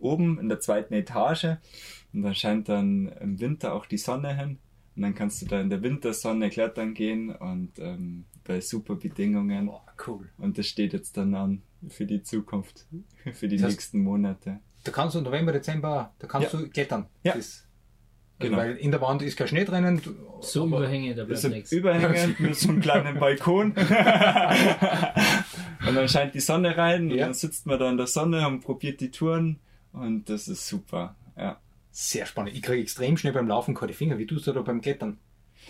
oben 0.00 0.38
in 0.38 0.48
der 0.48 0.60
zweiten 0.60 0.94
Etage 0.94 1.56
und 2.12 2.22
da 2.22 2.34
scheint 2.34 2.68
dann 2.68 3.08
im 3.20 3.40
Winter 3.40 3.74
auch 3.74 3.86
die 3.86 3.98
Sonne 3.98 4.36
hin. 4.36 4.58
Und 4.96 5.02
dann 5.02 5.14
kannst 5.14 5.40
du 5.42 5.46
da 5.46 5.60
in 5.60 5.70
der 5.70 5.82
Wintersonne 5.82 6.50
klettern 6.50 6.92
gehen 6.94 7.30
und 7.30 7.78
ähm, 7.78 8.24
bei 8.44 8.60
super 8.60 8.96
Bedingungen. 8.96 9.66
Boah, 9.66 9.84
cool. 10.06 10.28
Und 10.38 10.58
das 10.58 10.66
steht 10.66 10.92
jetzt 10.92 11.16
dann 11.16 11.34
an 11.34 11.62
für 11.88 12.04
die 12.04 12.22
Zukunft, 12.22 12.86
für 13.32 13.46
die 13.48 13.56
Das 13.58 13.70
nächsten 13.70 14.00
Monate. 14.02 14.58
Da 14.84 14.90
kannst 14.90 15.14
du 15.14 15.20
November, 15.20 15.52
Dezember, 15.52 16.12
da 16.18 16.26
kannst 16.26 16.52
Ja. 16.52 16.58
du 16.60 16.68
klettern. 16.68 17.06
Ja. 17.22 17.34
Das, 17.34 17.64
Genau. 18.40 18.58
Weil 18.58 18.76
in 18.76 18.92
der 18.92 19.00
Wand 19.00 19.22
ist 19.22 19.36
kein 19.36 19.48
Schnee 19.48 19.64
drinnen. 19.64 20.00
So 20.40 20.64
aber- 20.64 20.78
Überhänge, 20.78 21.14
da 21.14 21.24
Das 21.24 21.40
bleibt 21.40 21.54
nichts. 21.56 21.72
Überhänge 21.72 22.36
mit 22.38 22.54
so 22.56 22.68
einem 22.68 22.80
kleinen 22.80 23.18
Balkon. 23.18 23.72
und 25.86 25.94
dann 25.94 26.08
scheint 26.08 26.34
die 26.34 26.40
Sonne 26.40 26.76
rein 26.76 27.10
und 27.10 27.16
Ja. 27.16 27.26
dann 27.26 27.34
sitzt 27.34 27.66
man 27.66 27.78
da 27.78 27.90
in 27.90 27.96
der 27.96 28.06
Sonne 28.06 28.46
und 28.46 28.60
probiert 28.60 29.00
die 29.00 29.10
Touren 29.10 29.58
und 29.92 30.28
das 30.30 30.48
ist 30.48 30.66
super. 30.68 31.16
Ja. 31.36 31.58
Sehr 31.90 32.26
spannend. 32.26 32.54
Ich 32.54 32.62
kriege 32.62 32.80
extrem 32.82 33.16
schnell 33.16 33.32
beim 33.32 33.48
Laufen 33.48 33.74
kalte 33.74 33.94
Finger. 33.94 34.18
Wie 34.18 34.26
tust 34.26 34.46
du 34.46 34.52
da 34.52 34.60
beim 34.62 34.80
Klettern? 34.80 35.18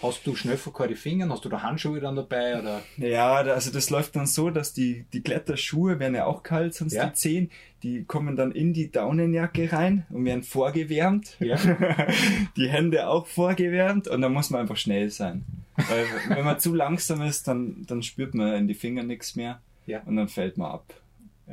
Hast 0.02 0.26
du 0.26 0.34
schnell 0.37 0.56
vor 0.56 0.72
kalte 0.72 0.94
Finger? 0.96 1.28
Hast 1.28 1.44
du 1.44 1.48
da 1.48 1.62
Handschuhe 1.62 2.00
dann 2.00 2.14
dabei? 2.16 2.58
Oder? 2.58 2.82
Ja, 2.96 3.34
also 3.34 3.70
das 3.72 3.90
läuft 3.90 4.14
dann 4.16 4.26
so, 4.26 4.50
dass 4.50 4.72
die, 4.72 5.04
die 5.12 5.22
Kletterschuhe 5.22 5.98
werden 5.98 6.14
ja 6.14 6.26
auch 6.26 6.42
kalt, 6.42 6.74
sonst 6.74 6.92
Ja. 6.94 7.06
die 7.06 7.14
Zehen, 7.14 7.50
die 7.82 8.04
kommen 8.04 8.37
dann 8.37 8.52
in 8.52 8.72
die 8.72 8.90
Daunenjacke 8.90 9.72
rein 9.72 10.06
und 10.11 10.24
werden 10.24 10.42
vorgewärmt. 10.42 11.37
Ja. 11.40 11.56
die 12.56 12.68
Hände 12.68 13.08
auch 13.08 13.26
vorgewärmt 13.26 14.08
und 14.08 14.20
dann 14.20 14.32
muss 14.32 14.50
man 14.50 14.61
einfach 14.62 14.76
schnell 14.76 15.11
sein. 15.11 15.44
Weil 15.76 16.06
wenn 16.28 16.44
man 16.44 16.58
zu 16.58 16.74
langsam 16.74 17.22
ist, 17.22 17.46
dann, 17.48 17.84
dann 17.87 18.02
spürt 18.02 18.34
man 18.34 18.54
in 18.54 18.68
die 18.68 18.74
Finger 18.74 19.02
nichts 19.02 19.37
mehr 19.37 19.61
Ja. 19.87 20.00
und 20.06 20.16
dann 20.16 20.28
fällt 20.28 20.58
man 20.58 20.70
ab. 20.72 20.94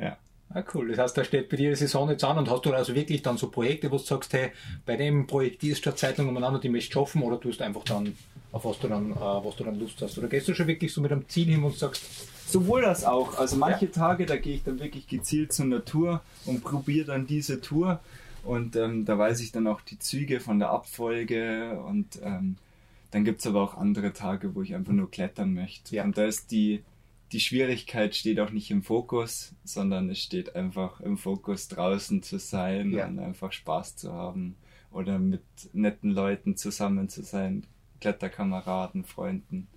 Ja. 0.00 0.16
Ah, 0.50 0.62
cool. 0.74 0.88
Das 0.88 0.98
heißt, 0.98 1.18
da 1.18 1.24
steht 1.24 1.48
bei 1.48 1.56
dir 1.56 1.70
die 1.70 1.76
Saison 1.76 2.08
jetzt 2.08 2.24
an 2.24 2.38
und 2.38 2.50
hast 2.50 2.64
du 2.64 2.72
also 2.72 2.94
wirklich 2.94 3.22
dann 3.22 3.36
so 3.36 3.50
Projekte, 3.50 3.90
wo 3.90 3.96
du 3.96 4.02
sagst, 4.02 4.32
hey, 4.32 4.52
bei 4.84 4.96
dem 4.96 5.26
projektierst 5.26 5.84
du 5.84 5.90
eine 5.90 5.96
Zeit 5.96 6.18
lang 6.18 6.28
umeinander, 6.28 6.60
die 6.60 6.68
möchtest 6.68 6.94
du 6.94 7.00
schaffen 7.00 7.22
oder 7.22 7.40
tust 7.40 7.60
einfach 7.60 7.84
dann, 7.84 8.16
auf 8.52 8.64
was 8.64 8.78
du 8.78 8.88
dann, 8.88 9.10
äh, 9.10 9.14
was 9.16 9.56
du 9.56 9.64
dann 9.64 9.78
Lust 9.78 10.00
hast? 10.00 10.16
Oder 10.18 10.28
gehst 10.28 10.48
du 10.48 10.54
schon 10.54 10.68
wirklich 10.68 10.92
so 10.92 11.00
mit 11.00 11.12
einem 11.12 11.28
Ziel 11.28 11.46
hin 11.46 11.62
und 11.62 11.76
sagst, 11.76 12.02
Sowohl 12.46 12.82
das 12.82 13.04
auch. 13.04 13.38
Also 13.38 13.56
manche 13.56 13.90
Tage, 13.90 14.24
da 14.24 14.36
gehe 14.36 14.54
ich 14.54 14.62
dann 14.62 14.78
wirklich 14.78 15.08
gezielt 15.08 15.52
zur 15.52 15.66
Natur 15.66 16.22
und 16.44 16.62
probiere 16.62 17.06
dann 17.06 17.26
diese 17.26 17.60
Tour. 17.60 18.00
Und 18.44 18.76
ähm, 18.76 19.04
da 19.04 19.18
weiß 19.18 19.40
ich 19.40 19.50
dann 19.50 19.66
auch 19.66 19.80
die 19.80 19.98
Züge 19.98 20.38
von 20.38 20.60
der 20.60 20.70
Abfolge. 20.70 21.80
Und 21.80 22.20
ähm, 22.22 22.56
dann 23.10 23.24
gibt 23.24 23.40
es 23.40 23.46
aber 23.48 23.62
auch 23.62 23.76
andere 23.76 24.12
Tage, 24.12 24.54
wo 24.54 24.62
ich 24.62 24.76
einfach 24.76 24.92
nur 24.92 25.10
klettern 25.10 25.54
möchte. 25.54 25.96
Ja. 25.96 26.04
Und 26.04 26.16
da 26.16 26.24
ist 26.24 26.52
die, 26.52 26.84
die 27.32 27.40
Schwierigkeit 27.40 28.14
steht 28.14 28.38
auch 28.40 28.50
nicht 28.50 28.70
im 28.70 28.82
Fokus, 28.82 29.54
sondern 29.64 30.10
es 30.10 30.18
steht 30.20 30.54
einfach 30.54 31.00
im 31.00 31.18
Fokus, 31.18 31.68
draußen 31.68 32.22
zu 32.22 32.38
sein 32.38 32.92
Ja. 32.92 33.06
und 33.06 33.18
einfach 33.18 33.52
Spaß 33.52 33.96
zu 33.96 34.12
haben. 34.12 34.56
Oder 34.92 35.18
mit 35.18 35.42
netten 35.72 36.10
Leuten 36.10 36.56
zusammen 36.56 37.08
zu 37.08 37.22
sein, 37.22 37.66
Kletterkameraden, 38.00 39.04
Freunden 39.04 39.68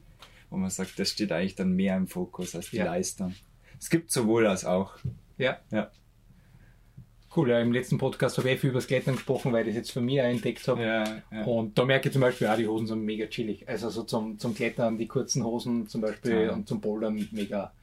wo 0.51 0.57
man 0.57 0.71
sagt, 0.71 0.97
das 0.97 1.11
steht 1.11 1.31
eigentlich 1.31 1.53
dann 1.53 1.73
mehr 1.73 1.95
im 1.95 2.07
Fokus 2.07 2.55
als 2.55 2.71
die 2.71 2.77
Ja. 2.77 2.85
Leistung. 2.85 3.35
Es 3.79 3.91
gibt 3.91 4.11
sowohl 4.11 4.47
als 4.47 4.65
auch. 4.65 4.97
ja, 5.37 5.59
Ja. 5.71 5.91
Cool, 7.35 7.49
ja, 7.49 7.59
im 7.59 7.71
letzten 7.71 7.97
Podcast 7.97 8.37
habe 8.37 8.49
ich 8.49 8.59
viel 8.59 8.69
über 8.71 8.79
das 8.79 8.87
Klettern 8.87 9.15
gesprochen, 9.15 9.51
weil 9.53 9.61
ich 9.67 9.73
das 9.73 9.75
jetzt 9.77 9.91
für 9.91 10.01
mich 10.01 10.19
auch 10.21 10.25
entdeckt 10.25 10.67
habe. 10.67 10.81
Ja, 10.81 11.21
ja. 11.31 11.43
Und 11.45 11.77
da 11.77 11.85
merke 11.85 12.09
ich 12.09 12.13
zum 12.13 12.21
Beispiel 12.21 12.47
auch, 12.47 12.57
die 12.57 12.67
Hosen 12.67 12.87
sind 12.87 13.03
mega 13.03 13.25
chillig. 13.27 13.67
Also 13.67 13.89
so 13.89 14.03
zum, 14.03 14.37
zum 14.39 14.53
Klettern, 14.55 14.97
die 14.97 15.07
kurzen 15.07 15.43
Hosen 15.43 15.87
zum 15.87 16.01
Beispiel 16.01 16.45
Ja. 16.45 16.53
und 16.53 16.67
zum 16.67 16.81
Bouldern 16.81 17.27
mega, 17.31 17.73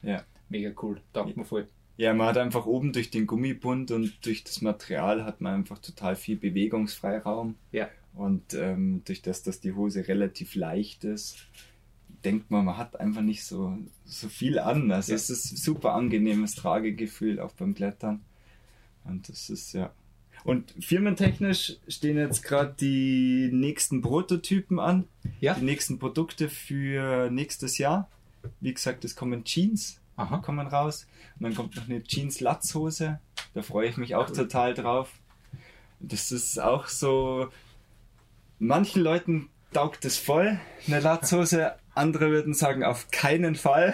mega 0.49 0.71
cool. 0.81 1.01
Taugt 1.13 1.35
mir 1.37 1.45
voll. 1.45 1.67
Ja, 1.97 2.13
man 2.13 2.27
hat 2.27 2.37
einfach 2.37 2.65
oben 2.67 2.93
durch 2.93 3.09
den 3.09 3.25
Gummibund 3.25 3.89
und 3.91 4.23
durch 4.25 4.43
das 4.43 4.61
Material 4.61 5.25
hat 5.25 5.41
man 5.41 5.55
einfach 5.55 5.79
total 5.79 6.15
viel 6.15 6.35
Bewegungsfreiraum. 6.37 7.55
Ja. 7.71 7.89
Und 8.13 8.53
ähm, 8.53 9.01
durch 9.05 9.21
das, 9.21 9.43
dass 9.43 9.59
die 9.61 9.73
Hose 9.73 10.07
relativ 10.07 10.55
leicht 10.55 11.03
ist, 11.03 11.47
denkt 12.23 12.51
man, 12.51 12.65
man 12.65 12.77
hat 12.77 12.99
einfach 12.99 13.21
nicht 13.21 13.45
so, 13.45 13.77
so 14.05 14.27
viel 14.27 14.59
an. 14.59 14.91
Also 14.91 15.13
es 15.13 15.29
ist 15.29 15.51
ein 15.51 15.57
super 15.57 15.93
angenehmes 15.93 16.55
Tragegefühl 16.55 17.39
auch 17.39 17.53
beim 17.53 17.73
Klettern. 17.73 18.21
Und 19.07 19.29
das 19.29 19.49
ist 19.49 19.73
ja. 19.73 19.91
Und 20.43 20.73
firmentechnisch 20.79 21.77
stehen 21.87 22.17
jetzt 22.17 22.43
gerade 22.43 22.73
die 22.79 23.49
nächsten 23.51 24.01
Prototypen 24.01 24.79
an, 24.79 25.05
Ja. 25.39 25.55
die 25.55 25.65
nächsten 25.65 25.99
Produkte 25.99 26.47
für 26.49 27.29
nächstes 27.31 27.77
Jahr. 27.77 28.09
Wie 28.61 28.73
gesagt, 28.73 29.03
es 29.03 29.15
kommen 29.15 29.43
Jeans, 29.43 29.99
Aha. 30.15 30.37
kommen 30.37 30.67
raus. 30.67 31.07
Und 31.39 31.43
dann 31.43 31.55
kommt 31.55 31.75
noch 31.75 31.89
eine 31.89 32.03
Jeans-Latzhose. 32.03 33.19
Da 33.53 33.61
freue 33.61 33.89
ich 33.89 33.97
mich 33.97 34.15
auch 34.15 34.29
total 34.29 34.73
drauf. 34.73 35.11
Das 35.99 36.31
ist 36.31 36.59
auch 36.61 36.87
so. 36.87 37.49
Manchen 38.59 39.01
Leuten 39.01 39.49
taugt 39.73 40.05
es 40.05 40.17
voll, 40.17 40.59
eine 40.87 40.99
Latzhose. 40.99 41.73
Andere 41.93 42.29
würden 42.29 42.53
sagen, 42.53 42.83
auf 42.83 43.09
keinen 43.11 43.55
Fall. 43.55 43.93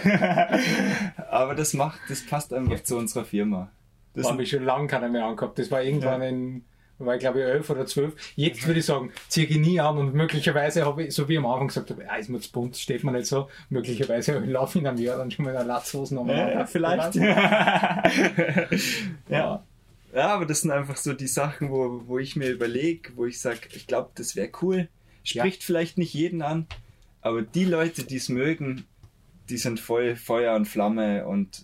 Aber 1.32 1.56
das 1.56 1.74
macht, 1.74 2.00
das 2.10 2.26
passt 2.26 2.54
einfach 2.54 2.74
Ja. 2.74 2.84
zu 2.84 2.98
unserer 2.98 3.26
Firma. 3.26 3.72
Das 4.14 4.30
habe 4.30 4.44
ich 4.44 4.50
schon 4.50 4.64
lange 4.64 4.88
keiner 4.88 5.10
mehr 5.10 5.26
angehabt. 5.26 5.58
Das 5.58 5.72
war 5.72 5.82
irgendwann 5.84 6.22
Ja. 6.22 6.28
in, 6.30 6.66
war 7.00 7.16
ich 7.16 7.20
glaube 7.20 7.40
ich 7.40 7.46
elf 7.46 7.70
oder 7.70 7.86
zwölf. 7.86 8.14
Jetzt 8.36 8.66
würde 8.68 8.80
ich 8.80 8.86
sagen, 8.86 9.12
ziehe 9.28 9.48
ich 9.48 9.58
nie 9.58 9.80
an 9.80 9.98
und 9.98 10.14
möglicherweise 10.14 10.86
habe 10.86 11.04
ich, 11.06 11.14
so 11.16 11.28
wie 11.28 11.34
ich 11.34 11.40
am 11.40 11.46
Anfang 11.48 11.68
gesagt 11.68 11.90
habe, 11.90 12.10
ah, 12.10 12.16
ist 12.16 12.30
mir 12.30 12.40
zu 12.40 12.52
bunt, 12.52 12.78
steht 12.78 13.04
mir 13.04 13.12
nicht 13.12 13.26
so. 13.26 13.50
Möglicherweise 13.70 14.38
laufe 14.40 14.78
ich 14.78 14.84
in 14.84 14.88
einem 14.88 15.00
Jahr 15.00 15.18
dann 15.18 15.32
schon 15.32 15.46
mit 15.46 15.56
einer 15.56 15.66
Latzhosen 15.66 16.18
um. 16.18 16.30
ja, 16.30 16.50
ja, 16.52 16.66
vielleicht. 16.66 17.16
Ja. 17.16 18.04
ja. 19.30 19.64
Ja, 20.16 20.28
aber 20.28 20.46
das 20.46 20.62
sind 20.62 20.70
einfach 20.70 20.98
so 20.98 21.14
die 21.14 21.26
Sachen, 21.28 21.72
wo, 21.72 22.04
wo 22.06 22.20
ich 22.20 22.36
mir 22.36 22.50
überlege, 22.52 23.14
wo 23.16 23.26
ich 23.26 23.42
sage, 23.42 23.62
ich 23.74 23.88
glaube, 23.88 24.12
das 24.14 24.36
wäre 24.36 24.50
cool. 24.62 24.88
Spricht 25.24 25.64
vielleicht 25.64 25.98
nicht 25.98 26.14
jeden 26.14 26.44
an, 26.44 26.68
aber 27.22 27.42
die 27.42 27.66
Leute, 27.66 28.04
die 28.04 28.18
es 28.18 28.30
mögen, 28.30 28.86
die 29.50 29.58
sind 29.58 29.80
voll 29.80 30.16
Feuer 30.16 30.56
und 30.56 30.66
Flamme 30.66 31.26
und 31.26 31.64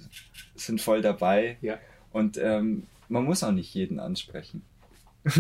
sind 0.56 0.82
voll 0.82 1.02
dabei. 1.04 1.58
Ja. 1.62 1.78
Und 2.12 2.38
ähm, 2.38 2.84
man 3.08 3.24
muss 3.26 3.44
auch 3.44 3.52
nicht 3.52 3.74
jeden 3.74 4.00
ansprechen. 4.00 4.62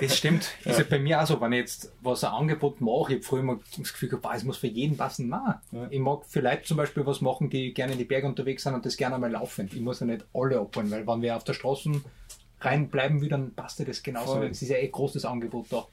Das 0.00 0.16
stimmt. 0.16 0.50
Ist 0.64 0.78
ja 0.78 0.84
bei 0.88 0.98
mir 0.98 1.20
auch 1.20 1.26
so, 1.26 1.40
wenn 1.40 1.52
ich 1.52 1.58
jetzt 1.58 1.92
was 2.02 2.22
ein 2.24 2.30
Angebot 2.32 2.80
mache, 2.80 3.12
ich 3.12 3.16
habe 3.16 3.22
früher 3.22 3.40
immer 3.40 3.58
das 3.76 3.92
Gefühl 3.92 4.08
gehabt, 4.08 4.36
es 4.36 4.44
muss 4.44 4.56
für 4.58 4.68
jeden 4.68 4.96
passen. 4.96 5.28
Nein. 5.28 5.54
Ja. 5.72 5.88
Ich 5.90 5.98
mag 5.98 6.24
für 6.26 6.40
Leute 6.40 6.62
zum 6.62 6.76
Beispiel 6.76 7.04
was 7.04 7.20
machen, 7.20 7.50
die 7.50 7.74
gerne 7.74 7.92
in 7.92 7.98
die 7.98 8.04
Berge 8.04 8.26
unterwegs 8.26 8.62
sind 8.62 8.74
und 8.74 8.86
das 8.86 8.96
gerne 8.96 9.16
einmal 9.16 9.32
laufend. 9.32 9.74
Ich 9.74 9.80
muss 9.80 10.00
ja 10.00 10.06
nicht 10.06 10.24
alle 10.32 10.60
abholen, 10.60 10.90
weil 10.90 11.06
wenn 11.06 11.22
wir 11.22 11.36
auf 11.36 11.44
der 11.44 11.54
Straße 11.54 11.90
reinbleiben 12.60 13.20
will, 13.20 13.28
dann 13.28 13.52
passt 13.54 13.78
ja 13.80 13.84
das 13.84 14.02
genauso. 14.02 14.42
Es 14.42 14.62
ist 14.62 14.68
ja 14.68 14.76
eh 14.76 14.88
großes 14.88 15.24
Angebot 15.24 15.66
da. 15.70 15.86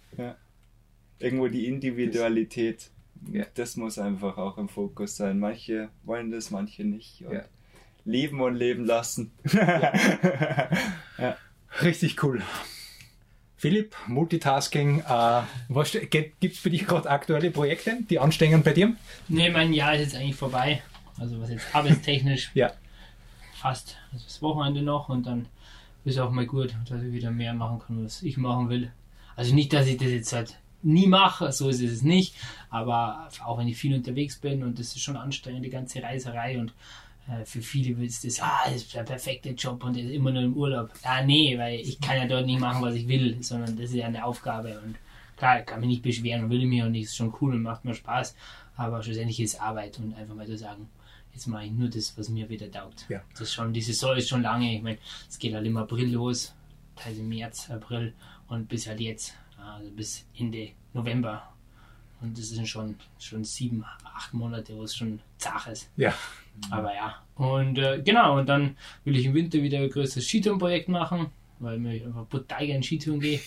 Irgendwo 1.19 1.47
die 1.47 1.67
Individualität, 1.67 2.91
Ja. 3.31 3.45
das 3.55 3.77
muss 3.77 3.97
einfach 3.99 4.37
auch 4.37 4.57
im 4.57 4.69
Fokus 4.69 5.15
sein. 5.17 5.39
Manche 5.39 5.89
wollen 6.03 6.31
das, 6.31 6.51
manche 6.51 6.83
nicht. 6.83 7.21
Ja. 7.21 7.43
Leben 8.05 8.41
und 8.41 8.55
leben 8.55 8.85
lassen. 8.85 9.31
Richtig 11.81 12.21
cool. 12.23 12.41
Philipp, 13.57 13.95
Multitasking, 14.07 15.01
äh, 15.01 15.41
was 15.69 15.91
gibt 15.91 16.43
es 16.43 16.57
für 16.59 16.71
dich 16.71 16.87
gerade 16.87 17.09
aktuelle 17.09 17.51
Projekte, 17.51 17.99
die 18.09 18.17
anstehen 18.17 18.63
bei 18.63 18.73
dir? 18.73 18.95
Nee, 19.27 19.51
mein 19.51 19.71
Jahr 19.71 19.93
ist 19.95 20.01
jetzt 20.01 20.15
eigentlich 20.15 20.35
vorbei. 20.35 20.81
Also 21.19 21.39
was 21.39 21.51
jetzt 21.51 21.67
arbeitstechnisch 21.73 22.49
Ja. 22.55 22.71
fast. 23.53 23.97
Also 24.11 24.25
das 24.25 24.41
Wochenende 24.41 24.81
noch 24.81 25.09
und 25.09 25.27
dann 25.27 25.45
ist 26.05 26.17
auch 26.17 26.31
mal 26.31 26.47
gut, 26.47 26.73
dass 26.89 27.03
ich 27.03 27.13
wieder 27.13 27.29
mehr 27.29 27.53
machen 27.53 27.79
kann, 27.85 28.03
was 28.03 28.23
ich 28.23 28.37
machen 28.37 28.69
will. 28.69 28.91
Also 29.35 29.53
nicht, 29.53 29.71
dass 29.73 29.85
ich 29.85 29.97
das 29.97 30.09
jetzt 30.09 30.33
halt 30.33 30.57
nie 30.81 31.05
mache, 31.05 31.51
so 31.51 31.69
ist 31.69 31.81
es 31.81 32.01
nicht. 32.01 32.35
Aber 32.71 33.29
auch 33.45 33.59
wenn 33.59 33.67
ich 33.67 33.77
viel 33.77 33.93
unterwegs 33.93 34.39
bin 34.39 34.63
und 34.63 34.79
das 34.79 34.87
ist 34.87 35.01
schon 35.01 35.15
anstrengend, 35.17 35.63
die 35.63 35.69
ganze 35.69 36.01
Reiserei 36.01 36.57
und 36.57 36.73
für 37.45 37.61
viele 37.61 38.03
ist 38.03 38.26
das, 38.26 38.41
ah, 38.41 38.61
das 38.65 38.78
ist 38.78 38.95
der 38.95 39.03
perfekte 39.03 39.49
Job 39.51 39.84
und 39.84 39.95
ist 39.95 40.09
immer 40.09 40.32
nur 40.32 40.43
im 40.43 40.53
Urlaub. 40.53 40.91
Ah, 41.03 41.24
nee, 41.24 41.57
weil 41.57 41.80
ich 41.80 41.99
kann 42.01 42.17
ja 42.17 42.28
dort 42.28 42.45
nicht 42.45 42.59
machen, 42.59 42.82
was 42.82 42.95
ich 42.95 43.07
will, 43.07 43.41
sondern 43.41 43.78
das 43.78 43.91
ist 43.91 43.95
ja 43.95 44.07
eine 44.07 44.26
Aufgabe 44.26 44.80
und 44.82 44.95
klar, 45.38 45.59
ich 45.59 45.65
kann 45.65 45.80
mich 45.80 45.89
nicht 45.89 46.03
beschweren 46.03 46.45
und 46.45 46.49
will 46.49 46.65
mir 46.65 46.86
und 46.86 46.95
ist 46.95 47.15
schon 47.15 47.34
cool 47.41 47.53
und 47.53 47.63
macht 47.63 47.86
mir 47.86 47.95
Spaß, 47.95 48.36
aber 48.76 49.01
schlussendlich 49.01 49.39
ist 49.39 49.61
Arbeit 49.61 49.97
und 49.99 50.13
einfach 50.13 50.36
mal 50.36 50.45
zu 50.45 50.57
sagen, 50.57 50.89
jetzt 51.34 51.47
mache 51.47 51.65
ich 51.65 51.72
nur 51.72 51.89
das, 51.89 52.17
was 52.17 52.30
mir 52.30 52.49
wieder 52.49 52.69
taugt. 52.69 53.05
Ja. 53.09 53.22
Das 53.32 53.41
ist 53.41 53.53
schon, 53.53 53.74
die 53.74 53.82
Saison 53.82 54.15
ist 54.17 54.30
schon 54.30 54.41
lange, 54.41 54.76
ich 54.76 54.82
meine, 54.82 54.97
es 55.30 55.39
geht 55.39 55.53
halt 55.53 55.65
im 55.65 55.78
April 55.78 56.11
los, 56.11 56.53
teilweise 56.95 57.24
März, 57.24 57.69
April 57.69 58.13
und 58.47 58.67
bis 58.67 58.88
halt 58.88 58.99
jetzt, 58.99 59.34
also 59.57 59.89
bis 59.91 60.26
Ende 60.38 60.72
November. 60.93 61.47
Und 62.22 62.38
das 62.38 62.49
sind 62.49 62.67
schon, 62.67 62.95
schon 63.17 63.43
sieben, 63.43 63.84
acht 64.03 64.34
Monate, 64.34 64.76
wo 64.76 64.84
es 64.84 64.95
schon 64.95 65.19
zach 65.39 65.67
ist. 65.67 65.89
Ja. 65.95 66.13
Aber 66.69 66.93
ja. 66.93 67.15
Und 67.35 67.77
äh, 67.79 68.01
genau, 68.03 68.37
und 68.39 68.47
dann 68.49 68.75
will 69.03 69.15
ich 69.15 69.25
im 69.25 69.33
Winter 69.33 69.61
wieder 69.63 69.79
ein 69.79 69.89
größeres 69.89 70.25
Skitourenprojekt 70.27 70.89
machen, 70.89 71.27
weil 71.59 71.79
mir 71.79 71.91
einfach 72.05 72.27
brutal 72.27 72.65
gerne 72.67 72.83
Skitouren 72.83 73.19
gehe. 73.19 73.39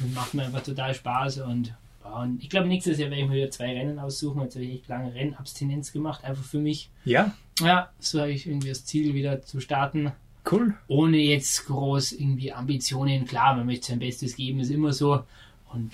Und 0.00 0.14
macht 0.14 0.34
mir 0.34 0.44
einfach 0.44 0.62
total 0.62 0.94
Spaß. 0.94 1.38
Und, 1.40 1.74
und 2.04 2.42
ich 2.42 2.48
glaube, 2.48 2.68
nächstes 2.68 2.98
Jahr 2.98 3.10
werde 3.10 3.22
ich 3.22 3.28
mir 3.28 3.36
wieder 3.36 3.50
zwei 3.50 3.72
Rennen 3.72 3.98
aussuchen. 3.98 4.40
Jetzt 4.42 4.54
habe 4.54 4.64
ich 4.64 4.74
echt 4.74 4.88
lange 4.88 5.12
Rennabstinenz 5.14 5.92
gemacht, 5.92 6.24
einfach 6.24 6.44
für 6.44 6.58
mich. 6.58 6.90
Ja, 7.04 7.34
Ja, 7.60 7.90
so 7.98 8.20
habe 8.20 8.30
ich 8.32 8.46
irgendwie 8.46 8.68
das 8.68 8.84
Ziel, 8.84 9.14
wieder 9.14 9.42
zu 9.42 9.60
starten. 9.60 10.12
cool. 10.50 10.74
Ohne 10.86 11.16
jetzt 11.18 11.66
groß 11.66 12.12
irgendwie 12.12 12.52
Ambitionen. 12.52 13.24
Klar, 13.26 13.56
man 13.56 13.66
möchte 13.66 13.88
sein 13.88 13.98
Bestes 13.98 14.36
geben, 14.36 14.60
ist 14.60 14.70
immer 14.70 14.92
so. 14.92 15.24
Und 15.72 15.92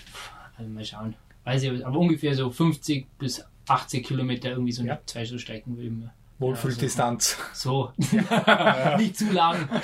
also 0.59 0.71
mal 0.71 0.85
schauen. 0.85 1.15
Weiß 1.45 1.63
ich, 1.63 1.87
aber 1.87 1.99
ungefähr 1.99 2.35
so 2.35 2.51
50 2.51 3.07
bis 3.19 3.43
80 3.67 4.05
Kilometer 4.07 4.51
irgendwie 4.51 4.73
so 4.73 4.83
Ja. 4.85 5.01
zwei 5.07 5.25
Strecken 5.25 5.79
will 5.79 5.87
ich 5.87 5.93
mir 5.93 6.13
Wohlfühldistanz. 6.41 7.37
so. 7.53 7.93
nicht 8.97 9.19
zu 9.19 9.31
lang. 9.31 9.69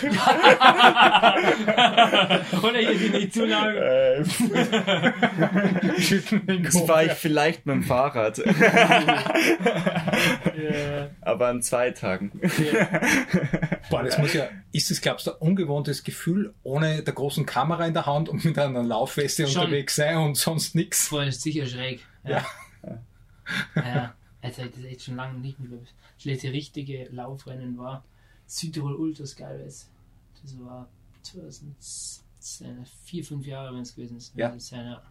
Oder 2.63 2.79
hier 2.79 2.95
die 2.95 3.11
nicht 3.11 3.35
zu 3.35 3.45
lang. 3.45 3.77
Äh, 3.77 4.25
das 6.63 6.81
fahre 6.81 7.05
ich 7.07 7.13
vielleicht 7.13 7.67
mit 7.67 7.75
dem 7.77 7.83
Fahrrad. 7.83 8.43
Ja. 10.57 11.11
Aber 11.21 11.49
an 11.49 11.61
zwei 11.61 11.91
Tagen. 11.91 12.33
Boah, 13.91 14.03
das 14.03 14.17
muss 14.17 14.33
ja, 14.33 14.49
ist 14.73 14.91
das, 14.91 15.03
glaubst 15.03 15.27
du, 15.27 15.33
ein 15.33 15.37
ungewohntes 15.39 16.03
Gefühl, 16.03 16.55
ohne 16.63 17.03
der 17.03 17.13
großen 17.13 17.45
Kamera 17.45 17.85
in 17.87 17.93
der 17.93 18.07
Hand 18.07 18.31
und 18.31 18.43
mit 18.45 18.59
einer 18.59 18.83
Laufweste 18.83 19.47
Schon. 19.47 19.65
unterwegs 19.65 19.97
sein 19.97 20.17
und 20.17 20.37
sonst 20.37 20.75
nichts? 20.75 21.09
Voll 21.09 21.27
ist 21.29 21.43
sicher 21.43 21.67
schräg. 21.67 22.01
Ja. 22.25 22.43
ja. 23.77 24.15
Jetzt 24.43 24.59
habe 24.59 24.69
ich 24.69 24.75
das 24.75 24.85
echt 24.85 25.03
schon 25.03 25.17
lange 25.17 25.39
nicht 25.39 25.59
mehr. 25.59 25.79
Das 26.17 26.25
letzte 26.25 26.53
richtige 26.53 27.09
Laufrennen 27.11 27.77
war 27.79 28.05
Südtirol 28.47 28.95
Ultra 28.95 29.27
Skyrace. 29.27 29.91
Das 30.43 30.59
war 30.61 30.89
2004, 31.23 32.85
vier, 33.05 33.25
fünf 33.25 33.47
Jahre, 33.47 33.75
wenn 33.75 33.83
es 33.83 33.95
gewesen 33.95 34.19
ist. 34.19 34.37
Ja. 34.37 34.51
Ist 34.51 34.71
ja, 34.71 35.03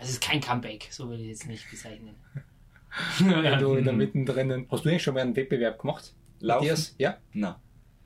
es 0.00 0.10
ist 0.10 0.20
kein 0.20 0.40
Comeback, 0.40 0.88
so 0.90 1.08
will 1.10 1.20
ich 1.20 1.28
jetzt 1.28 1.46
nicht 1.46 1.68
bezeichnen. 1.70 2.14
Wenn 3.18 3.58
du 3.58 3.74
in 3.74 3.84
der 3.84 3.92
mittendrin, 3.94 4.66
hast 4.70 4.84
du 4.84 4.90
eigentlich 4.90 5.02
schon 5.02 5.14
mal 5.14 5.20
einen 5.20 5.34
Wettbewerb 5.34 5.80
gemacht? 5.80 6.14
Laufen? 6.40 6.66
Matthias? 6.66 6.94
Ja. 6.98 7.18
Na. 7.32 7.60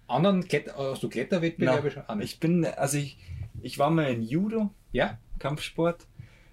Anderen 0.07 0.47
Kletter, 0.47 0.75
hast 0.77 1.03
du 1.03 1.09
Kletterwettbewerbe 1.09 1.91
schon? 1.91 2.05
Ah, 2.07 2.15
nicht. 2.15 2.35
ich 2.35 2.41
bin, 2.41 2.65
also 2.65 2.97
ich, 2.97 3.19
ich 3.63 3.79
war 3.79 3.91
mal 3.91 4.05
in 4.13 4.23
Judo, 4.23 4.71
Ja? 4.93 5.19
Kampfsport. 5.39 6.07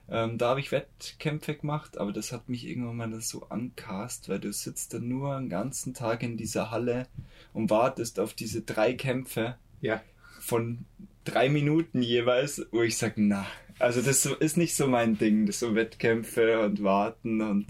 Ähm, 0.09 0.37
da 0.37 0.49
habe 0.49 0.59
ich 0.59 0.71
Wettkämpfe 0.71 1.55
gemacht, 1.55 1.97
aber 1.97 2.11
das 2.11 2.31
hat 2.31 2.49
mich 2.49 2.67
irgendwann 2.67 2.97
mal 2.97 3.21
so 3.21 3.43
ankast, 3.49 4.27
weil 4.29 4.39
du 4.39 4.51
sitzt 4.51 4.93
dann 4.93 5.07
nur 5.07 5.35
einen 5.35 5.49
ganzen 5.49 5.93
Tag 5.93 6.23
in 6.23 6.35
dieser 6.37 6.71
Halle 6.71 7.07
und 7.53 7.69
wartest 7.69 8.19
auf 8.19 8.33
diese 8.33 8.61
drei 8.61 8.93
Kämpfe 8.93 9.55
Ja. 9.81 10.01
von 10.39 10.85
drei 11.23 11.47
Minuten 11.49 12.01
jeweils, 12.01 12.65
wo 12.71 12.81
ich 12.81 12.97
sage, 12.97 13.13
na, 13.17 13.45
also 13.79 14.01
das 14.01 14.25
ist 14.25 14.57
nicht 14.57 14.75
so 14.75 14.87
mein 14.87 15.17
Ding, 15.17 15.45
das 15.45 15.59
so 15.59 15.73
Wettkämpfe 15.73 16.59
und 16.59 16.83
warten 16.83 17.41
und 17.41 17.67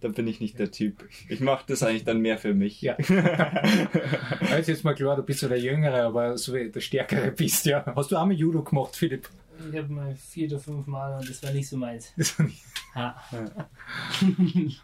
da 0.00 0.08
bin 0.08 0.28
ich 0.28 0.40
nicht 0.40 0.58
der 0.58 0.70
Typ. 0.70 1.08
Ich 1.28 1.40
mache 1.40 1.64
das 1.66 1.82
eigentlich 1.82 2.04
dann 2.04 2.20
mehr 2.20 2.38
für 2.38 2.54
mich. 2.54 2.80
Ja. 2.82 2.92
Ist 4.58 4.68
jetzt 4.68 4.84
mal 4.84 4.94
klar, 4.94 5.16
du 5.16 5.22
bist 5.22 5.40
so 5.40 5.48
der 5.48 5.58
Jüngere, 5.58 6.02
aber 6.04 6.36
so 6.38 6.54
wie 6.54 6.70
der 6.70 6.80
Stärkere 6.80 7.30
bist, 7.32 7.66
ja. 7.66 7.84
Hast 7.96 8.12
du 8.12 8.16
auch 8.16 8.26
mal 8.26 8.34
Judo 8.34 8.62
gemacht, 8.62 8.94
Philipp? 8.94 9.28
Ich 9.70 9.76
habe 9.78 9.92
mal 9.92 10.14
vier 10.14 10.48
oder 10.48 10.58
fünf 10.58 10.86
Mal 10.86 11.18
und 11.18 11.28
das 11.28 11.42
war 11.42 11.50
nicht 11.52 11.68
so 11.68 11.76
meins. 11.76 12.12
Das 12.16 12.38
war 12.38 12.46
nicht- 12.46 12.62
Ja. 12.94 13.16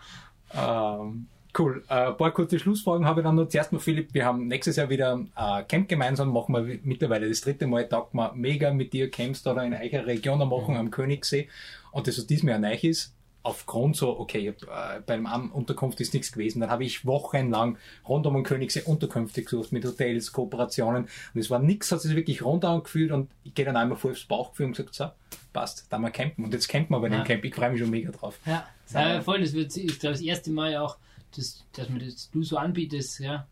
Ähm, 0.55 1.27
cool. 1.59 1.83
Äh, 1.89 2.09
ein 2.09 2.16
paar 2.16 2.31
kurze 2.33 2.59
Schlussfragen 2.59 3.07
habe 3.07 3.20
ich 3.20 3.25
dann 3.25 3.37
noch. 3.37 3.49
Zuerst 3.49 3.73
mal, 3.73 3.79
Philipp, 3.79 4.12
wir 4.12 4.25
haben 4.27 4.49
nächstes 4.49 4.77
Jahr 4.77 4.91
wieder 4.91 5.18
äh, 5.37 5.62
Camp 5.64 5.89
gemeinsam, 5.89 6.33
machen 6.33 6.55
wir 6.55 6.79
mittlerweile 6.85 7.29
das 7.29 7.41
dritte 7.41 7.66
Mal, 7.66 7.89
taugt 7.89 8.12
wir 8.14 8.33
mega 8.35 8.73
mit 8.73 8.93
dir 8.93 9.11
Camps 9.11 9.43
da 9.43 9.61
in 9.62 9.73
eurer 9.75 10.07
Region 10.07 10.47
machen 10.47 10.77
am 10.77 10.91
Königssee. 10.91 11.49
Und 11.91 12.07
das, 12.07 12.18
was 12.18 12.27
diesmal 12.27 12.59
neu 12.59 12.75
ist, 12.75 13.14
aufgrund 13.45 13.97
so, 13.97 14.18
okay, 14.20 14.49
äh, 14.49 15.01
beim 15.05 15.26
Am 15.26 15.51
Unterkunft 15.51 16.01
ist 16.01 16.14
nichts 16.14 16.30
gewesen. 16.32 16.61
Dann 16.61 16.70
habe 16.70 16.84
ich 16.84 17.05
wochenlang 17.05 17.76
rund 18.09 18.26
um 18.26 18.34
den 18.34 18.45
Königssee 18.45 18.82
Unterkünfte 18.82 19.43
gesucht 19.43 19.72
mit 19.72 19.84
Hotels, 19.84 20.32
Kooperationen 20.32 21.05
und 21.34 21.40
es 21.40 21.51
war 21.51 21.59
nichts, 21.59 21.90
hat 21.90 22.01
sich 22.01 22.14
wirklich 22.14 22.45
rund 22.45 22.64
angefühlt 22.64 23.11
und 23.11 23.30
ich 23.45 23.55
gehe 23.55 23.64
dann 23.64 23.76
einmal 23.76 23.99
voll 23.99 24.12
aufs 24.12 24.24
Bauchgefühl 24.24 24.66
und 24.66 24.76
gesagt, 24.76 24.95
so, 24.95 25.11
passt, 25.53 25.86
da 25.90 25.99
mal 25.99 26.11
campen. 26.11 26.45
Und 26.45 26.55
jetzt 26.55 26.68
campen 26.68 26.95
wir 26.95 27.01
bei 27.01 27.09
Ja. 27.09 27.18
dem 27.18 27.24
Camp. 27.24 27.45
Ich 27.45 27.55
freue 27.55 27.70
mich 27.70 27.80
schon 27.80 27.90
mega 27.90 28.11
drauf. 28.12 28.38
Ja, 28.47 28.66
ja 28.93 29.20
voll, 29.20 29.40
das 29.40 29.53
wird, 29.55 29.76
ich 29.76 29.99
glaube, 29.99 30.12
das 30.14 30.20
erste 30.22 30.51
Mal 30.51 30.76
auch, 30.76 30.97
dass, 31.36 31.64
dass 31.72 31.88
man 31.88 31.99
das 31.99 32.30
du 32.30 32.43
so 32.43 32.57
anbietest, 32.59 33.18
ja, 33.20 33.47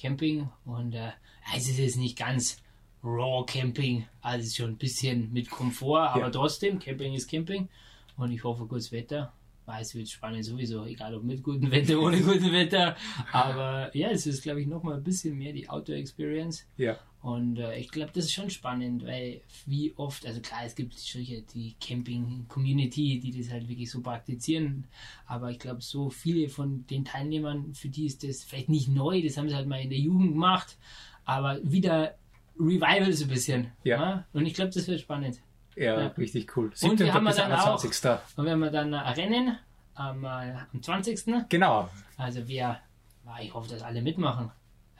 Camping 0.00 0.48
und 0.64 0.94
äh, 0.94 1.10
es 1.56 1.68
ist 1.68 1.96
nicht 1.96 2.18
ganz 2.18 2.56
raw 3.04 3.44
Camping, 3.46 4.06
also 4.22 4.52
schon 4.54 4.70
ein 4.72 4.76
bisschen 4.76 5.32
mit 5.32 5.48
Komfort, 5.50 6.08
aber 6.10 6.24
Ja. 6.24 6.30
trotzdem, 6.30 6.78
Camping 6.80 7.14
ist 7.14 7.30
Camping 7.30 7.68
und 8.16 8.32
ich 8.32 8.42
hoffe, 8.42 8.66
gutes 8.66 8.90
Wetter. 8.90 9.32
Weil 9.66 9.82
es 9.82 9.94
wird 9.94 10.08
spannend 10.08 10.44
sowieso, 10.44 10.84
egal 10.84 11.14
ob 11.14 11.24
mit 11.24 11.42
gutem 11.42 11.70
Wetter, 11.70 12.00
ohne 12.00 12.20
gutem 12.20 12.52
Wetter. 12.52 12.96
Aber 13.32 13.94
ja, 13.94 14.10
es 14.10 14.26
ist, 14.26 14.42
glaube 14.42 14.60
ich, 14.60 14.66
nochmal 14.66 14.94
ein 14.94 15.04
bisschen 15.04 15.36
mehr 15.36 15.52
die 15.52 15.68
Outdoor-Experience. 15.68 16.66
Ja. 16.76 16.98
Und 17.26 17.58
äh, 17.58 17.76
ich 17.76 17.90
glaube, 17.90 18.12
das 18.14 18.26
ist 18.26 18.32
schon 18.32 18.50
spannend, 18.50 19.04
weil 19.04 19.40
wie 19.66 19.92
oft, 19.96 20.24
also 20.24 20.40
klar, 20.40 20.60
es 20.64 20.76
gibt 20.76 20.96
sicher 20.96 21.40
die 21.52 21.74
Camping-Community, 21.80 23.18
die 23.18 23.36
das 23.36 23.50
halt 23.50 23.68
wirklich 23.68 23.90
so 23.90 24.00
praktizieren, 24.00 24.84
aber 25.26 25.50
ich 25.50 25.58
glaube, 25.58 25.82
so 25.82 26.08
viele 26.08 26.48
von 26.48 26.86
den 26.86 27.04
Teilnehmern, 27.04 27.74
für 27.74 27.88
die 27.88 28.06
ist 28.06 28.22
das 28.22 28.44
vielleicht 28.44 28.68
nicht 28.68 28.88
neu, 28.88 29.22
das 29.22 29.36
haben 29.36 29.48
sie 29.48 29.56
halt 29.56 29.66
mal 29.66 29.80
in 29.80 29.90
der 29.90 29.98
Jugend 29.98 30.34
gemacht, 30.34 30.78
aber 31.24 31.58
wieder 31.64 32.14
Revival 32.60 33.12
so 33.12 33.24
ein 33.24 33.30
bisschen. 33.30 33.72
Ja. 33.82 34.24
Und 34.32 34.46
ich 34.46 34.54
glaube, 34.54 34.70
das 34.70 34.86
wird 34.86 35.00
spannend. 35.00 35.40
Ja, 35.76 36.00
Ja. 36.00 36.06
richtig 36.08 36.56
cool. 36.56 36.66
Und 36.66 36.76
17. 36.78 37.06
wir 37.06 37.14
haben 37.14 37.24
bis 37.26 37.36
dann 37.36 37.52
auch- 37.52 37.66
21. 37.66 38.18
Und 38.36 38.44
wenn 38.46 38.58
wir 38.58 38.70
dann 38.70 38.92
äh, 38.92 38.96
rennen, 38.98 39.58
am, 39.94 40.24
äh, 40.24 40.54
am 40.72 40.82
20. 40.82 41.48
Genau, 41.48 41.88
Also 42.16 42.46
wir, 42.48 42.78
ah, 43.26 43.36
ich 43.40 43.52
hoffe, 43.54 43.68
dass 43.70 43.82
alle 43.82 44.02
mitmachen. 44.02 44.50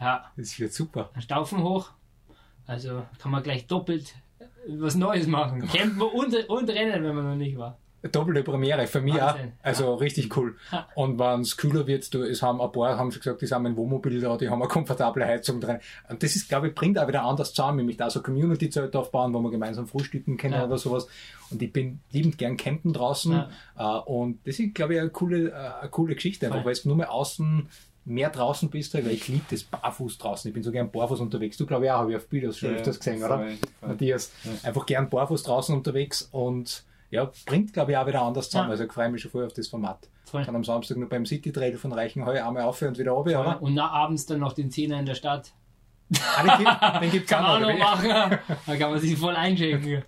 Ja, 0.01 0.31
das 0.37 0.59
wird 0.61 0.73
super. 0.75 1.11
dann 1.15 1.23
Staufen 1.23 1.63
hoch. 1.63 1.91
Also 2.67 3.07
kann 3.19 3.31
man 3.33 3.43
gleich 3.43 3.67
doppelt 3.67 4.15
äh, 4.39 4.45
was 4.69 4.95
Neues 4.97 5.27
machen. 5.27 5.67
Campen 5.69 6.03
und, 6.03 6.35
und 6.49 6.69
rennen, 6.71 7.03
wenn 7.05 7.15
man 7.15 7.25
noch 7.31 7.37
nicht 7.37 7.57
war. 7.57 7.79
Doppelte 8.13 8.43
Premiere 8.43 8.87
für 8.87 9.01
mich 9.01 9.15
auch. 9.15 9.35
Wahnsinn. 9.35 9.53
Also 9.63 9.95
richtig 9.95 10.37
cool. 10.37 10.57
Und 10.95 11.19
wenn 11.19 11.41
es 11.41 11.57
kühler 11.57 11.87
wird, 11.87 12.13
du, 12.15 12.23
es 12.23 12.43
haben 12.43 12.61
ein 12.61 12.73
paar 12.73 12.97
haben 12.99 13.11
schon 13.13 13.21
gesagt, 13.23 13.43
die 13.43 13.47
haben 13.47 13.67
ein 13.67 13.77
Wohnmobil 13.77 14.21
da, 14.21 14.37
die 14.37 14.49
haben 14.49 14.61
eine 14.61 14.69
komfortable 14.69 15.25
Heizung 15.25 15.61
drin. 15.61 15.79
Und 16.09 16.23
das 16.23 16.37
ist, 16.37 16.49
glaube 16.49 16.69
ich, 16.69 16.75
bringt 16.75 16.99
auch 16.99 17.09
wieder 17.09 17.23
anders 17.23 17.53
zusammen, 17.55 17.79
nämlich 17.79 17.97
da 17.97 18.11
so 18.11 18.23
Community-Zelt 18.23 18.95
aufbauen, 18.97 19.33
wo 19.35 19.41
wir 19.41 19.51
gemeinsam 19.51 19.87
frühstücken 19.87 20.37
können 20.37 20.55
Ja. 20.55 20.65
oder 20.67 20.79
sowas. 20.79 21.07
Und 21.51 21.63
ich 21.63 21.73
bin 21.73 22.01
liebend 22.13 22.39
gern 22.39 22.57
campen 22.57 22.93
draußen. 22.93 23.33
Ja. 23.79 23.99
Äh, 23.99 24.01
und 24.03 24.47
das 24.47 24.59
ist, 24.59 24.75
glaube 24.75 24.95
ich, 24.95 25.01
eine 25.01 25.11
coole, 25.11 25.51
äh, 25.51 25.81
eine 25.81 25.91
coole 25.91 26.15
Geschichte, 26.15 26.47
einfach, 26.47 26.65
weil 26.65 26.75
du 26.75 26.89
nur 26.89 26.97
mehr 26.97 27.13
außen 27.13 27.69
mehr 28.09 28.31
draußen 28.31 28.71
bist, 28.71 28.95
weil 28.95 29.09
ich 29.09 29.27
liebe 29.27 29.43
das 29.51 29.65
barfuß 29.65 30.19
draußen. 30.19 30.49
Ich 30.49 30.55
bin 30.55 30.63
so 30.63 30.71
gern 30.71 30.93
barfuß 30.93 31.19
unterwegs. 31.19 31.57
Du, 31.57 31.67
glaube 31.67 31.87
ich, 31.87 31.91
auch, 31.91 31.99
habe 31.99 32.13
ich 32.13 32.17
auf 32.17 32.29
Bildern 32.29 32.53
schon 32.53 32.71
Ja, 32.71 32.77
öfters 32.77 33.01
gesehen, 33.01 33.19
oder? 33.25 33.39
voll, 33.39 33.57
voll. 33.81 33.89
Matthias, 33.89 34.31
Ja. 34.45 34.51
einfach 34.69 34.87
gern 34.87 35.11
barfuß 35.11 35.43
draußen 35.43 35.75
unterwegs 35.75 36.29
und 36.31 36.85
ja, 37.11 37.31
bringt, 37.47 37.73
glaube 37.73 37.93
ich, 37.93 37.97
auch 37.99 38.07
wieder 38.07 38.23
anders 38.23 38.51
zusammen. 38.51 38.69
Ja. 38.69 38.73
Also 38.73 38.85
ich 38.85 38.93
freue 38.93 39.09
mich 39.11 39.23
schon 39.23 39.31
voll 39.31 39.45
auf 39.47 39.53
das 39.53 39.69
Format. 39.69 40.09
Voll. 40.25 40.45
Dann 40.45 40.57
am 40.57 40.65
Samstag 40.65 40.97
noch 40.99 41.09
beim 41.09 41.25
City 41.25 41.53
Trail 41.53 41.77
von 41.77 41.93
Reichenheuer 41.93 42.47
einmal 42.47 42.65
auf 42.65 42.83
und 42.83 42.99
wieder 42.99 43.13
runter, 43.13 43.41
oder? 43.41 43.63
Und 43.63 43.75
nach 43.75 43.93
abends 43.93 44.27
dann 44.27 44.41
noch 44.41 44.53
den 44.55 44.71
Zehner 44.71 44.99
in 44.99 45.07
der 45.07 45.15
Stadt. 45.15 45.53
Ah, 46.37 46.99
den 47.01 47.11
gibt- 47.11 47.27
Kann 47.29 47.45
auch 47.45 47.59
noch. 47.61 47.69
noch 47.71 47.79
machen. 47.79 48.09
Da 48.67 48.77
kann 48.77 48.91
man 48.91 49.01
sich 49.01 49.17
voll 49.17 49.35
einchecken. 49.37 50.03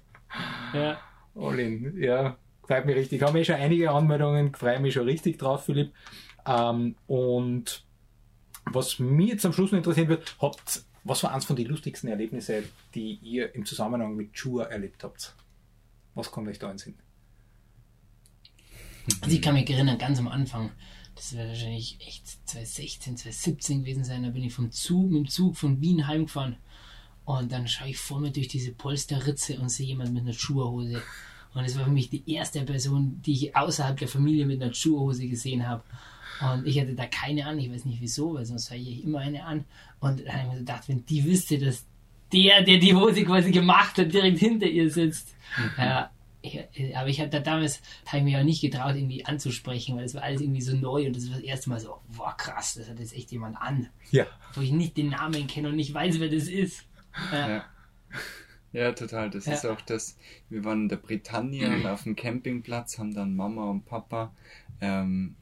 Ja. 0.72 0.98
All 1.36 1.58
in. 1.58 2.00
Ja, 2.02 2.36
freut 2.66 2.84
mich 2.84 2.96
richtig. 2.96 3.22
Haben 3.22 3.36
eh 3.36 3.44
schon 3.44 3.54
einige 3.56 3.90
Anmeldungen, 3.90 4.54
freue 4.54 4.80
mich 4.80 4.94
schon 4.94 5.04
richtig 5.04 5.38
drauf, 5.38 5.64
Philipp. 5.64 5.92
Ähm, 6.46 6.96
und 7.06 7.84
was 8.70 8.98
mich 8.98 9.28
jetzt 9.28 9.46
am 9.46 9.52
Schluss 9.52 9.70
noch 9.72 9.78
interessieren 9.78 10.08
wird, 10.08 10.36
habt, 10.40 10.82
was 11.04 11.22
war 11.22 11.32
eins 11.32 11.44
von 11.44 11.56
den 11.56 11.66
lustigsten 11.66 12.08
Erlebnissen, 12.10 12.64
die 12.94 13.14
ihr 13.22 13.54
im 13.54 13.64
Zusammenhang 13.64 14.14
mit 14.16 14.36
Schuhe 14.36 14.68
erlebt 14.68 15.04
habt? 15.04 15.34
Was 16.18 16.32
kommt 16.32 16.48
euch 16.48 16.58
da 16.58 16.68
in 16.68 16.78
Sinn? 16.78 16.96
Also 19.20 19.36
ich 19.36 19.40
kann 19.40 19.54
mich 19.54 19.70
erinnern, 19.70 19.98
ganz 19.98 20.18
am 20.18 20.26
Anfang, 20.26 20.72
das 21.14 21.36
wird 21.36 21.46
wahrscheinlich 21.46 21.96
echt 22.00 22.26
2016, 22.48 23.18
2017 23.18 23.80
gewesen 23.82 24.02
sein, 24.02 24.24
da 24.24 24.30
bin 24.30 24.42
ich 24.42 24.52
vom 24.52 24.72
Zug, 24.72 25.12
mit 25.12 25.26
dem 25.26 25.28
Zug 25.28 25.56
von 25.56 25.80
Wien 25.80 26.08
heimgefahren. 26.08 26.56
Und 27.24 27.52
dann 27.52 27.68
schaue 27.68 27.90
ich 27.90 27.98
vor 27.98 28.18
mir 28.18 28.32
durch 28.32 28.48
diese 28.48 28.72
Polsterritze 28.72 29.60
und 29.60 29.68
sehe 29.68 29.86
jemand 29.86 30.12
mit 30.12 30.22
einer 30.24 30.32
Schuhhose. 30.32 31.00
Und 31.54 31.64
es 31.64 31.78
war 31.78 31.84
für 31.84 31.92
mich 31.92 32.10
die 32.10 32.28
erste 32.28 32.62
Person, 32.62 33.22
die 33.22 33.34
ich 33.34 33.54
außerhalb 33.54 33.96
der 33.96 34.08
Familie 34.08 34.44
mit 34.44 34.60
einer 34.60 34.74
Schuhhose 34.74 35.28
gesehen 35.28 35.68
habe. 35.68 35.84
Und 36.40 36.66
ich 36.66 36.80
hatte 36.80 36.94
da 36.94 37.06
keine 37.06 37.46
an, 37.46 37.60
ich 37.60 37.70
weiß 37.70 37.84
nicht 37.84 38.00
wieso, 38.00 38.34
weil 38.34 38.44
sonst 38.44 38.70
habe 38.70 38.80
ich 38.80 39.04
immer 39.04 39.20
eine 39.20 39.44
an. 39.44 39.66
Und 40.00 40.18
dann 40.18 40.32
habe 40.32 40.42
ich 40.42 40.52
mir 40.52 40.58
gedacht, 40.58 40.88
wenn 40.88 41.06
die 41.06 41.24
wüsste, 41.24 41.58
dass 41.58 41.84
der, 42.32 42.62
der 42.62 42.78
die 42.78 42.94
Hose 42.94 43.24
quasi 43.24 43.50
gemacht 43.50 43.98
hat, 43.98 44.12
direkt 44.12 44.38
hinter 44.38 44.66
ihr 44.66 44.90
sitzt. 44.90 45.34
Ja, 45.76 46.10
ich, 46.40 46.60
aber 46.96 47.08
ich 47.08 47.20
habe 47.20 47.30
da 47.30 47.40
damals, 47.40 47.80
habe 48.06 48.18
ich 48.18 48.24
mich 48.24 48.36
auch 48.36 48.44
nicht 48.44 48.60
getraut, 48.60 48.94
irgendwie 48.94 49.24
anzusprechen, 49.24 49.96
weil 49.96 50.04
es 50.04 50.14
war 50.14 50.22
alles 50.22 50.40
irgendwie 50.40 50.60
so 50.60 50.76
neu 50.76 51.06
und 51.06 51.16
das 51.16 51.28
war 51.28 51.36
das 51.36 51.44
erste 51.44 51.70
Mal 51.70 51.80
so, 51.80 52.00
boah 52.16 52.36
krass, 52.36 52.74
das 52.74 52.88
hat 52.88 53.00
jetzt 53.00 53.14
echt 53.16 53.32
jemand 53.32 53.56
an, 53.60 53.88
Ja. 54.10 54.26
wo 54.54 54.60
ich 54.60 54.70
nicht 54.70 54.96
den 54.96 55.08
Namen 55.08 55.46
kenne 55.46 55.68
und 55.68 55.76
nicht 55.76 55.92
weiß, 55.92 56.20
wer 56.20 56.28
das 56.28 56.44
ist. 56.48 56.84
Ja. 57.32 57.48
Ja. 57.48 57.64
Ja, 58.72 58.92
total. 58.92 59.30
Das 59.30 59.46
Ja. 59.46 59.54
ist 59.54 59.64
auch 59.66 59.80
das. 59.80 60.18
Wir 60.50 60.62
waren 60.64 60.82
in 60.82 60.88
der 60.90 60.96
Bretagne 60.98 61.74
und 61.74 61.86
auf 61.86 62.02
dem 62.02 62.14
Campingplatz, 62.14 62.98
haben 62.98 63.14
dann 63.14 63.34
Mama 63.34 63.64
und 63.70 63.86
Papa 63.86 64.34
ähm, 64.82 65.34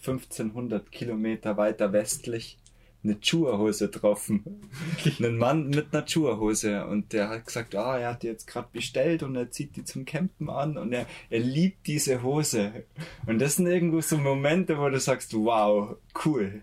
1500 0.00 0.90
Kilometer 0.92 1.56
weiter 1.56 1.92
westlich 1.92 2.57
eine 3.04 3.16
Schuhhose 3.20 3.88
getroffen. 3.90 4.44
Einen 5.18 5.38
Mann 5.38 5.68
mit 5.68 5.94
einer 5.94 6.06
Schuhhose 6.06 6.84
und 6.86 7.12
der 7.12 7.28
hat 7.28 7.46
gesagt, 7.46 7.74
ah, 7.74 7.98
er 7.98 8.10
hat 8.10 8.22
die 8.22 8.26
jetzt 8.26 8.46
gerade 8.46 8.68
bestellt 8.72 9.22
und 9.22 9.36
er 9.36 9.50
zieht 9.50 9.76
die 9.76 9.84
zum 9.84 10.04
Campen 10.04 10.50
an 10.50 10.76
und 10.76 10.92
er, 10.92 11.06
er 11.30 11.40
liebt 11.40 11.86
diese 11.86 12.22
Hose. 12.22 12.84
Und 13.26 13.38
das 13.38 13.56
sind 13.56 13.66
irgendwo 13.66 14.00
so 14.00 14.18
Momente, 14.18 14.78
wo 14.78 14.88
du 14.88 14.98
sagst, 14.98 15.32
wow, 15.34 15.96
cool. 16.24 16.62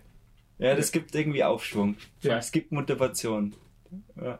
Ja, 0.58 0.74
das 0.74 0.92
gibt 0.92 1.14
irgendwie 1.14 1.44
Aufschwung. 1.44 1.96
Ja. 2.20 2.38
Es 2.38 2.52
gibt 2.52 2.72
Motivation. 2.72 3.54
Ja. 4.16 4.38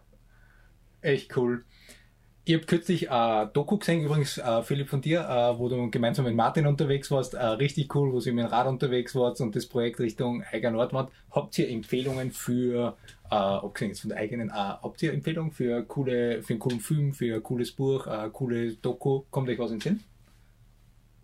Echt 1.03 1.37
cool. 1.37 1.65
Ich 2.49 2.55
habe 2.55 2.65
kürzlich 2.65 3.11
äh, 3.11 3.47
Doku 3.53 3.77
gesehen, 3.77 4.05
übrigens 4.05 4.39
äh, 4.39 4.63
Philipp 4.63 4.89
von 4.89 5.01
dir, 5.01 5.23
äh, 5.23 5.59
wo 5.59 5.69
du 5.69 5.91
gemeinsam 5.91 6.27
mit 6.27 6.37
Martin 6.37 6.69
unterwegs 6.69 7.11
warst. 7.11 7.35
Äh, 7.35 7.45
richtig 7.45 7.93
cool, 7.97 8.13
wo 8.13 8.21
ihr 8.21 8.33
mit 8.33 8.45
dem 8.45 8.51
Rad 8.51 8.69
unterwegs 8.69 9.17
wart 9.17 9.41
und 9.41 9.57
das 9.57 9.67
Projekt 9.67 9.99
Richtung 9.99 10.45
Eiger 10.53 10.71
Nordwand. 10.71 11.11
Habt 11.33 11.59
ihr 11.59 11.69
Empfehlungen 11.69 12.31
für, 12.31 12.97
äh, 13.33 13.35
abgesehen 13.35 13.91
jetzt 13.91 14.03
von 14.03 14.11
der 14.11 14.19
eigenen, 14.19 14.51
äh, 14.51 14.53
habt 14.53 15.03
ihr 15.03 15.13
Empfehlungen 15.13 15.51
für 15.51 15.83
coole, 15.87 16.41
für 16.45 16.53
einen 16.53 16.61
coolen 16.61 16.79
Film, 16.79 17.15
für 17.15 17.35
ein 17.35 17.43
cooles 17.43 17.73
Buch, 17.73 18.07
äh, 18.07 18.31
coole 18.33 18.75
Doku? 18.75 19.25
Kommt 19.33 19.49
euch 19.49 19.59
was 19.59 19.73
in 19.73 19.79
den 19.79 19.83
Sinn? 19.83 20.01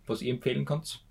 Was 0.05 0.21
ihr 0.21 0.33
empfehlen 0.33 0.65
könnt? 0.65 1.05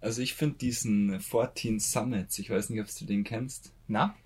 Also 0.00 0.20
ich 0.20 0.34
finde 0.34 0.58
diesen 0.58 1.20
14 1.20 1.78
Summits, 1.78 2.40
ich 2.40 2.50
weiß 2.50 2.70
nicht, 2.70 2.80
ob 2.80 2.88
du 2.92 3.04
den 3.04 3.22
kennst, 3.22 3.72
Na? 3.86 4.16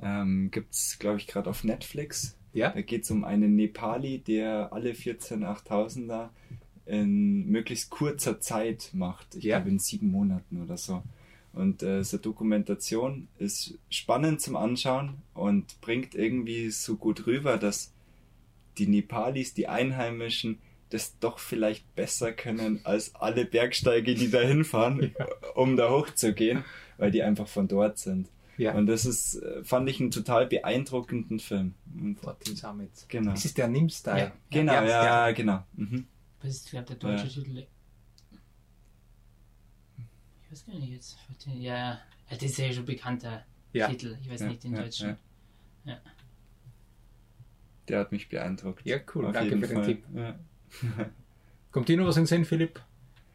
ähm, 0.00 0.50
gibt's 0.50 0.98
glaube 0.98 1.18
ich 1.18 1.26
gerade 1.26 1.50
auf 1.50 1.62
Netflix. 1.62 2.38
Ja? 2.56 2.70
Da 2.70 2.80
geht 2.80 3.04
es 3.04 3.10
um 3.10 3.24
einen 3.24 3.54
Nepali, 3.56 4.18
der 4.18 4.72
alle 4.72 4.94
14 4.94 5.44
8000er 5.44 6.30
in 6.86 7.46
möglichst 7.48 7.90
kurzer 7.90 8.40
Zeit 8.40 8.90
macht. 8.92 9.34
Ich 9.34 9.44
Ja. 9.44 9.56
glaube 9.58 9.70
in 9.70 9.78
sieben 9.78 10.10
Monaten 10.10 10.62
oder 10.62 10.76
so. 10.76 11.02
Und 11.52 11.82
äh, 11.82 12.04
so 12.04 12.18
Dokumentation 12.18 13.28
ist 13.38 13.78
spannend 13.88 14.40
zum 14.40 14.56
Anschauen 14.56 15.14
und 15.34 15.80
bringt 15.80 16.14
irgendwie 16.14 16.70
so 16.70 16.96
gut 16.96 17.26
rüber, 17.26 17.56
dass 17.56 17.92
die 18.78 18.86
Nepalis, 18.86 19.54
die 19.54 19.66
Einheimischen, 19.68 20.58
das 20.90 21.18
doch 21.18 21.38
vielleicht 21.38 21.94
besser 21.96 22.32
können 22.32 22.80
als 22.84 23.14
alle 23.14 23.44
Bergsteiger, 23.44 24.14
die 24.14 24.30
da 24.30 24.40
hinfahren, 24.40 25.14
um 25.54 25.76
da 25.76 25.90
hochzugehen, 25.90 26.62
weil 26.98 27.10
die 27.10 27.22
einfach 27.22 27.48
von 27.48 27.66
dort 27.68 27.98
sind. 27.98 28.28
Ja. 28.58 28.74
Und 28.74 28.86
das 28.86 29.04
ist, 29.04 29.34
äh, 29.36 29.62
fand 29.64 29.88
ich 29.88 30.00
einen 30.00 30.10
total 30.10 30.46
beeindruckenden 30.46 31.38
Film. 31.40 31.74
Und, 31.98 32.18
14 32.20 32.56
Summits. 32.56 33.06
genau. 33.08 33.32
Das 33.32 33.44
ist 33.44 33.58
der 33.58 33.68
Nim-Style. 33.68 34.18
Ja, 34.18 34.32
genau, 34.50 34.72
ja, 34.72 35.30
genau. 35.32 35.62
Mhm. 35.74 36.06
Was 36.42 36.54
ist, 36.56 36.70
glaube 36.70 36.86
der 36.86 36.96
deutsche 36.96 37.26
Ja. 37.26 37.28
Titel? 37.44 37.66
Ich 40.44 40.52
weiß 40.52 40.66
gar 40.66 40.74
nicht 40.78 40.90
jetzt. 40.90 41.16
Ja, 41.46 41.54
ja, 41.54 42.00
das 42.30 42.42
ist 42.42 42.58
ja 42.58 42.72
schon 42.72 42.84
bekannter 42.84 43.44
Ja. 43.72 43.88
Titel. 43.88 44.16
Ich 44.20 44.30
weiß 44.30 44.40
Ja, 44.40 44.46
nicht 44.48 44.64
den 44.64 44.74
ja, 44.74 44.82
deutschen. 44.82 45.16
ja. 45.84 45.98
Der 47.88 48.00
hat 48.00 48.10
mich 48.12 48.28
beeindruckt. 48.28 48.84
Ja, 48.84 48.98
cool. 49.14 49.26
Auf 49.26 49.32
Danke 49.34 49.58
für 49.58 49.66
den 49.66 49.76
Fall. 49.76 49.86
Tipp. 49.86 50.04
Ja. 50.14 50.38
Kommt 51.70 51.88
dir 51.88 51.96
noch 51.96 52.06
was 52.06 52.16
in 52.16 52.22
den 52.22 52.26
Sinn, 52.26 52.44
Philipp? 52.44 52.80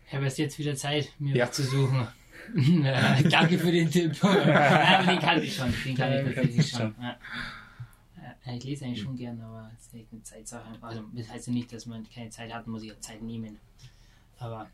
Ich 0.08 0.14
habe 0.14 0.26
erst 0.26 0.40
jetzt 0.40 0.60
wieder 0.60 0.76
Zeit, 0.76 1.14
mir 1.20 1.36
Ja. 1.36 1.48
was 1.48 1.56
zu 1.56 1.64
suchen. 1.64 2.08
Danke 3.30 3.58
für 3.58 3.72
den 3.72 3.90
Tipp. 3.90 4.12
aber 4.24 5.06
den 5.12 5.20
kann 5.20 5.42
ich 5.42 5.56
schon. 5.56 5.74
Den 5.86 5.96
kann 5.96 6.14
ich 6.14 6.36
tatsächlich 6.36 6.70
schon. 6.70 6.96
Ich 8.56 8.64
lese 8.64 8.86
eigentlich 8.86 9.02
schon 9.02 9.16
gern, 9.16 9.40
aber 9.42 9.72
es 9.78 9.86
ist 9.88 9.94
echt 9.94 10.12
eine 10.12 10.24
Zeitsache. 10.24 10.68
Also 10.82 11.04
das 11.14 11.30
heißt 11.30 11.48
ja 11.48 11.54
nicht, 11.54 11.72
dass 11.72 11.86
man 11.86 12.06
keine 12.14 12.30
Zeit 12.30 12.54
hat, 12.54 12.68
muss 12.68 12.82
sich 12.82 12.90
ja 12.90 13.00
Zeit 13.00 13.22
nehmen. 13.22 13.60
Aber 14.40 14.68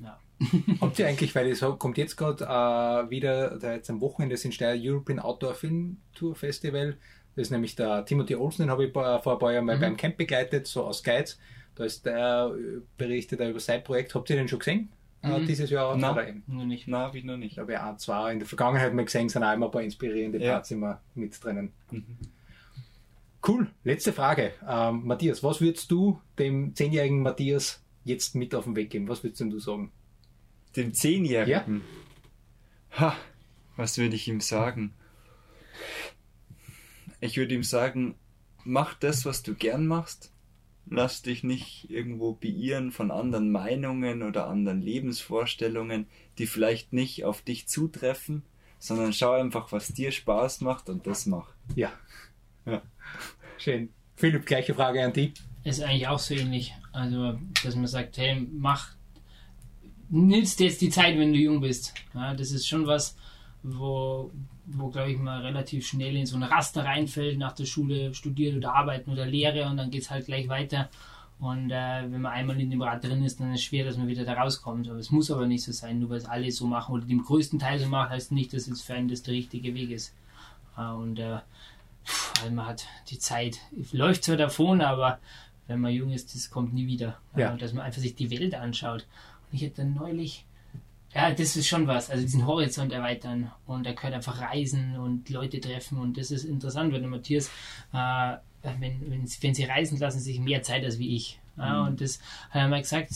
ja. 0.00 0.18
Habt 0.80 0.98
ihr 0.98 1.06
eigentlich, 1.06 1.34
weil 1.34 1.48
es 1.48 1.60
kommt 1.78 1.96
jetzt 1.96 2.16
gerade 2.16 2.44
äh, 2.44 3.10
wieder, 3.10 3.56
da 3.58 3.74
jetzt 3.74 3.88
am 3.88 4.00
Wochenende 4.00 4.36
sind 4.36 4.52
Steyr 4.54 4.74
European 4.76 5.20
Outdoor 5.20 5.54
Film 5.54 5.98
Tour 6.12 6.34
Festival. 6.34 6.96
Das 7.36 7.46
ist 7.46 7.50
nämlich 7.50 7.76
der 7.76 8.04
Timothy 8.04 8.34
Olsen, 8.34 8.62
den 8.62 8.70
habe 8.70 8.84
ich 8.86 8.92
vor 8.92 9.06
ein 9.06 9.38
paar 9.38 9.52
Jahren 9.52 9.64
mal 9.64 9.76
Mhm. 9.76 9.80
beim 9.80 9.96
Camp 9.96 10.16
begleitet, 10.16 10.66
so 10.66 10.84
aus 10.84 11.02
Guides. 11.02 11.38
Da 11.76 11.84
ist 11.84 12.04
der 12.06 12.52
äh, 12.56 12.80
berichtet 12.96 13.40
er 13.40 13.50
über 13.50 13.60
sein 13.60 13.82
Projekt. 13.84 14.14
Habt 14.14 14.28
ihr 14.30 14.36
den 14.36 14.48
schon 14.48 14.58
gesehen? 14.58 14.88
Äh, 15.24 15.40
Mhm. 15.40 15.46
dieses 15.46 15.70
Jahr? 15.70 15.96
Nein. 15.96 16.12
Oder 16.12 16.28
eben? 16.28 16.42
Nur 16.46 16.64
nicht. 16.66 16.86
Na, 16.86 16.98
habe 17.00 17.18
ich 17.18 17.24
noch 17.24 17.34
Ich 17.34 17.40
nicht. 17.40 17.54
glaube, 17.54 17.80
ein, 17.82 17.98
zwei 17.98 18.32
in 18.32 18.38
der 18.40 18.48
Vergangenheit 18.48 18.92
mal 18.94 19.04
gesehen, 19.04 19.28
sind 19.28 19.42
auch 19.42 19.52
immer 19.54 19.66
ein 19.66 19.72
paar 19.72 19.82
inspirierende 19.82 20.38
Ja. 20.38 20.52
Parts 20.54 20.70
immer 20.70 21.00
mit 21.14 21.42
drinnen. 21.42 21.72
Mhm. 21.90 22.04
Cool. 23.46 23.70
Letzte 23.84 24.12
Frage. 24.12 24.52
Ähm, 24.66 25.06
Matthias, 25.06 25.42
was 25.42 25.60
würdest 25.60 25.90
du 25.90 26.20
dem 26.38 26.74
zehnjährigen 26.74 27.20
Matthias 27.22 27.82
jetzt 28.04 28.34
mit 28.34 28.54
auf 28.54 28.64
den 28.64 28.76
Weg 28.76 28.90
geben? 28.90 29.08
Was 29.08 29.22
würdest 29.22 29.40
denn 29.40 29.50
du 29.50 29.58
sagen? 29.58 29.92
Dem 30.76 30.92
Zehnjährigen. 30.94 31.82
Ha, 32.98 33.16
was 33.76 33.98
würde 33.98 34.14
ich 34.16 34.28
ihm 34.28 34.40
sagen? 34.40 34.94
Ich 37.20 37.36
würde 37.36 37.54
ihm 37.54 37.62
sagen, 37.62 38.14
mach 38.64 38.94
das, 38.94 39.24
was 39.24 39.42
du 39.42 39.54
gern 39.54 39.86
machst. 39.86 40.32
Lass 40.86 41.22
dich 41.22 41.42
nicht 41.44 41.90
irgendwo 41.90 42.32
beirren 42.32 42.92
von 42.92 43.10
anderen 43.10 43.50
Meinungen 43.50 44.22
oder 44.22 44.46
anderen 44.46 44.82
Lebensvorstellungen, 44.82 46.06
die 46.38 46.46
vielleicht 46.46 46.92
nicht 46.92 47.24
auf 47.24 47.42
dich 47.42 47.66
zutreffen, 47.68 48.42
sondern 48.78 49.12
schau 49.12 49.32
einfach, 49.32 49.72
was 49.72 49.88
dir 49.88 50.12
Spaß 50.12 50.60
macht 50.60 50.88
und 50.90 51.06
das 51.06 51.26
mach. 51.26 51.48
Ja. 51.74 51.92
Ja. 52.66 52.82
Schön. 53.58 53.88
Philipp, 54.16 54.46
gleiche 54.46 54.74
Frage 54.74 55.02
an 55.02 55.12
dich. 55.12 55.32
Ist 55.64 55.82
eigentlich 55.82 56.06
auch 56.06 56.18
so 56.18 56.34
ähnlich. 56.34 56.74
Also, 56.92 57.38
dass 57.64 57.74
man 57.74 57.86
sagt, 57.86 58.18
hey, 58.18 58.46
mach, 58.52 58.94
nützt 60.10 60.60
jetzt 60.60 60.80
die 60.82 60.90
Zeit, 60.90 61.18
wenn 61.18 61.32
du 61.32 61.38
jung 61.38 61.60
bist. 61.60 61.94
Ja, 62.12 62.34
das 62.34 62.52
ist 62.52 62.68
schon 62.68 62.86
was, 62.86 63.16
wo, 63.64 64.30
wo 64.66 64.88
glaube 64.88 65.10
ich, 65.10 65.18
mal 65.18 65.40
relativ 65.40 65.86
schnell 65.86 66.14
in 66.16 66.26
so 66.26 66.36
ein 66.36 66.42
Raster 66.42 66.84
reinfällt, 66.84 67.38
nach 67.38 67.52
der 67.52 67.64
Schule 67.64 68.14
studiert 68.14 68.56
oder 68.56 68.74
arbeiten 68.74 69.10
oder 69.10 69.26
Lehre 69.26 69.66
und 69.68 69.78
dann 69.78 69.90
geht 69.90 70.02
es 70.02 70.10
halt 70.10 70.26
gleich 70.26 70.48
weiter. 70.48 70.88
Und 71.40 71.70
äh, 71.70 72.02
wenn 72.10 72.22
man 72.22 72.32
einmal 72.32 72.60
in 72.60 72.70
dem 72.70 72.80
Rad 72.80 73.02
drin 73.02 73.24
ist, 73.24 73.40
dann 73.40 73.52
ist 73.52 73.60
es 73.60 73.64
schwer, 73.64 73.84
dass 73.84 73.96
man 73.96 74.06
wieder 74.06 74.24
da 74.24 74.34
rauskommt. 74.34 74.88
Aber 74.88 74.98
es 74.98 75.10
muss 75.10 75.30
aber 75.30 75.46
nicht 75.46 75.64
so 75.64 75.72
sein, 75.72 75.98
nur 75.98 76.10
weil 76.10 76.18
es 76.18 76.26
alle 76.26 76.50
so 76.52 76.66
machen 76.66 76.94
oder 76.94 77.04
den 77.04 77.22
größten 77.22 77.58
Teil 77.58 77.78
so 77.80 77.88
machen, 77.88 78.10
heißt 78.10 78.32
nicht, 78.32 78.52
dass 78.52 78.68
es 78.68 78.82
für 78.82 78.94
einen 78.94 79.08
das 79.08 79.22
der 79.22 79.34
richtige 79.34 79.74
Weg 79.74 79.90
ist. 79.90 80.14
Äh, 80.76 80.92
und 80.92 81.18
äh, 81.18 81.38
weil 82.42 82.50
man 82.50 82.66
hat 82.66 82.86
die 83.08 83.18
Zeit, 83.18 83.58
läuft 83.92 84.24
zwar 84.24 84.36
davon, 84.36 84.80
aber 84.80 85.18
wenn 85.66 85.80
man 85.80 85.92
jung 85.92 86.12
ist, 86.12 86.34
das 86.34 86.50
kommt 86.50 86.74
nie 86.74 86.86
wieder. 86.86 87.18
Ja. 87.36 87.52
Und 87.52 87.62
dass 87.62 87.72
man 87.72 87.84
einfach 87.84 88.00
sich 88.00 88.14
die 88.14 88.30
Welt 88.30 88.54
anschaut. 88.54 89.06
Und 89.50 89.56
ich 89.56 89.64
hatte 89.64 89.84
neulich, 89.84 90.44
ja, 91.14 91.30
das 91.30 91.56
ist 91.56 91.66
schon 91.68 91.86
was, 91.86 92.10
also 92.10 92.22
diesen 92.22 92.46
Horizont 92.46 92.92
erweitern 92.92 93.52
und 93.66 93.86
er 93.86 93.94
gehört 93.94 94.14
einfach 94.14 94.40
reisen 94.40 94.96
und 94.96 95.28
Leute 95.30 95.60
treffen 95.60 95.98
und 95.98 96.18
das 96.18 96.30
ist 96.30 96.44
interessant, 96.44 96.92
weil 96.92 97.00
der 97.00 97.08
Matthias, 97.08 97.48
äh, 97.92 98.36
wenn, 98.62 99.10
wenn, 99.10 99.28
wenn 99.40 99.54
sie 99.54 99.64
reisen, 99.64 99.98
lassen 99.98 100.18
sie 100.18 100.32
sich 100.32 100.40
mehr 100.40 100.62
Zeit 100.62 100.84
als 100.84 100.98
wie 100.98 101.14
ich. 101.14 101.38
Ja, 101.56 101.82
Und 101.82 102.00
das 102.00 102.18
hat 102.50 102.62
er 102.62 102.68
mal 102.68 102.80
gesagt, 102.80 103.10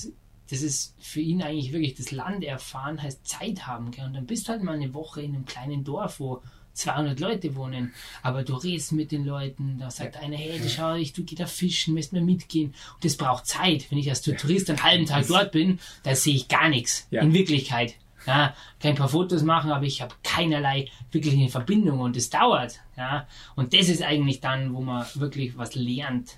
das 0.51 0.63
ist 0.63 0.95
für 0.99 1.21
ihn 1.21 1.43
eigentlich 1.43 1.73
wirklich 1.73 1.95
das 1.95 2.11
Land 2.11 2.45
erfahren, 2.45 3.03
heißt 3.03 3.27
Zeit 3.27 3.67
haben. 3.67 3.91
Gell? 3.91 4.07
Und 4.07 4.15
dann 4.15 4.27
bist 4.27 4.47
du 4.47 4.53
halt 4.53 4.63
mal 4.63 4.77
eine 4.77 4.95
Woche 4.95 5.23
in 5.23 5.35
einem 5.35 5.45
kleinen 5.45 5.85
Dorf, 5.85 6.21
wo 6.21 6.43
200 6.79 7.21
Leute 7.21 7.55
wohnen, 7.57 7.93
aber 8.23 8.43
du 8.43 8.55
redest 8.55 8.93
mit 8.93 9.13
den 9.13 9.25
Leuten, 9.25 9.79
da 9.79 9.91
sagt 9.91 10.17
einer, 10.17 10.37
hey, 10.37 10.59
du 10.59 10.69
schau, 10.69 10.95
ich, 10.95 11.13
du 11.13 11.25
geh 11.25 11.35
da 11.35 11.47
fischen, 11.47 11.95
müsst 11.95 12.13
mir 12.13 12.23
mitgehen. 12.23 12.75
Und 12.95 13.05
das 13.05 13.17
braucht 13.17 13.47
Zeit. 13.47 13.91
Wenn 13.91 13.99
ich 13.99 14.09
als 14.09 14.23
Tourist 14.23 14.71
einen 14.71 14.83
halben 14.83 15.07
Tag 15.07 15.27
dort 15.29 15.53
bin, 15.53 15.79
da 16.03 16.15
sehe 16.15 16.35
ich 16.37 16.49
gar 16.49 16.69
nichts. 16.69 17.07
Ja. 17.11 17.23
In 17.23 17.33
Wirklichkeit. 17.35 17.95
Ja, 18.27 18.55
kann 18.81 18.91
ein 18.91 18.97
paar 18.97 19.09
Fotos 19.09 19.43
machen, 19.43 19.71
aber 19.71 19.85
ich 19.87 20.03
habe 20.03 20.15
keinerlei 20.23 20.89
wirkliche 21.13 21.49
Verbindung 21.49 22.01
und 22.01 22.17
es 22.17 22.29
dauert. 22.29 22.81
Ja, 22.97 23.27
und 23.57 23.73
das 23.73 23.89
ist 23.89 24.03
eigentlich 24.03 24.41
dann, 24.41 24.75
wo 24.75 24.81
man 24.83 25.07
wirklich 25.15 25.57
was 25.57 25.75
lernt. 25.75 26.37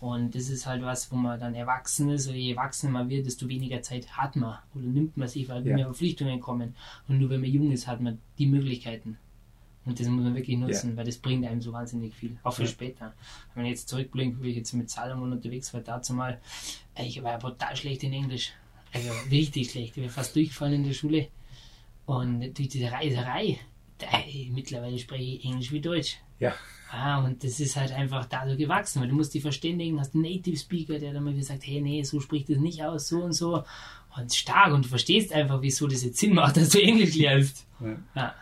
Und 0.00 0.34
das 0.34 0.48
ist 0.48 0.66
halt 0.66 0.82
was, 0.82 1.10
wo 1.10 1.16
man 1.16 1.38
dann 1.40 1.54
erwachsen 1.54 2.08
ist. 2.10 2.28
Oder 2.28 2.36
je 2.36 2.52
erwachsener 2.52 2.92
man 2.92 3.08
wird, 3.08 3.26
desto 3.26 3.48
weniger 3.48 3.82
Zeit 3.82 4.16
hat 4.16 4.36
man. 4.36 4.58
Oder 4.74 4.84
nimmt 4.84 5.16
man 5.16 5.26
sich, 5.28 5.48
weil 5.48 5.66
Ja. 5.66 5.74
mehr 5.74 5.86
Verpflichtungen 5.86 6.40
kommen. 6.40 6.76
Und 7.08 7.18
nur 7.18 7.30
wenn 7.30 7.40
man 7.40 7.50
jung 7.50 7.72
ist, 7.72 7.86
hat 7.88 8.00
man 8.00 8.18
die 8.38 8.46
Möglichkeiten. 8.46 9.18
Und 9.88 9.98
das 9.98 10.06
muss 10.06 10.22
man 10.22 10.34
wirklich 10.34 10.58
nutzen, 10.58 10.96
weil 10.96 11.04
das 11.06 11.16
bringt 11.16 11.46
einem 11.46 11.62
so 11.62 11.72
wahnsinnig 11.72 12.14
viel. 12.14 12.36
Auch 12.42 12.52
für 12.54 12.62
Ja. 12.62 12.68
später. 12.68 13.14
Wenn 13.54 13.62
man 13.62 13.70
jetzt 13.70 13.88
zurückblinkt, 13.88 14.42
wie 14.42 14.50
ich 14.50 14.56
jetzt 14.56 14.74
mit 14.74 14.90
Salomon 14.90 15.32
unterwegs 15.32 15.72
war, 15.72 15.80
dazu 15.80 16.12
mal, 16.12 16.38
ey, 16.94 17.06
ich 17.06 17.22
war 17.22 17.32
ja 17.32 17.38
brutal 17.38 17.74
schlecht 17.74 18.02
in 18.04 18.12
Englisch. 18.12 18.52
Also 18.92 19.10
richtig 19.30 19.70
schlecht. 19.70 19.96
Ich 19.96 20.02
bin 20.02 20.10
fast 20.10 20.36
durchgefallen 20.36 20.74
in 20.74 20.84
der 20.84 20.92
Schule. 20.92 21.28
Und 22.06 22.40
durch 22.58 22.68
diese 22.68 22.90
Reiserei, 22.92 23.58
da, 23.98 24.06
mittlerweile 24.50 24.98
spreche 24.98 25.22
ich 25.36 25.44
Englisch 25.44 25.72
wie 25.72 25.80
Deutsch. 25.80 26.18
Ja. 26.38 26.54
Ah, 26.90 27.24
und 27.24 27.42
das 27.44 27.60
ist 27.60 27.76
halt 27.76 27.92
einfach 27.92 28.26
dadurch 28.26 28.58
gewachsen, 28.58 29.00
weil 29.02 29.08
du 29.08 29.14
musst 29.14 29.34
dich 29.34 29.42
verständigen, 29.42 29.98
hast 30.00 30.14
einen 30.14 30.22
Native 30.24 30.56
Speaker, 30.56 30.98
der 30.98 31.12
dann 31.12 31.24
mal 31.24 31.34
gesagt, 31.34 31.66
hey, 31.66 31.80
nee, 31.80 32.02
so 32.02 32.20
spricht 32.20 32.48
das 32.48 32.58
nicht 32.58 32.82
aus, 32.82 33.08
so 33.08 33.22
und 33.22 33.32
so. 33.32 33.62
Und 34.16 34.34
stark 34.34 34.72
und 34.72 34.84
du 34.84 34.88
verstehst 34.88 35.32
einfach, 35.32 35.60
wieso 35.62 35.86
das 35.86 36.02
jetzt 36.04 36.18
Sinn 36.18 36.34
macht, 36.34 36.56
dass 36.56 36.70
du 36.70 36.80
Englisch 36.82 37.14
lernst. 37.14 37.66
Ja. 37.80 37.96
Ja. 38.14 38.34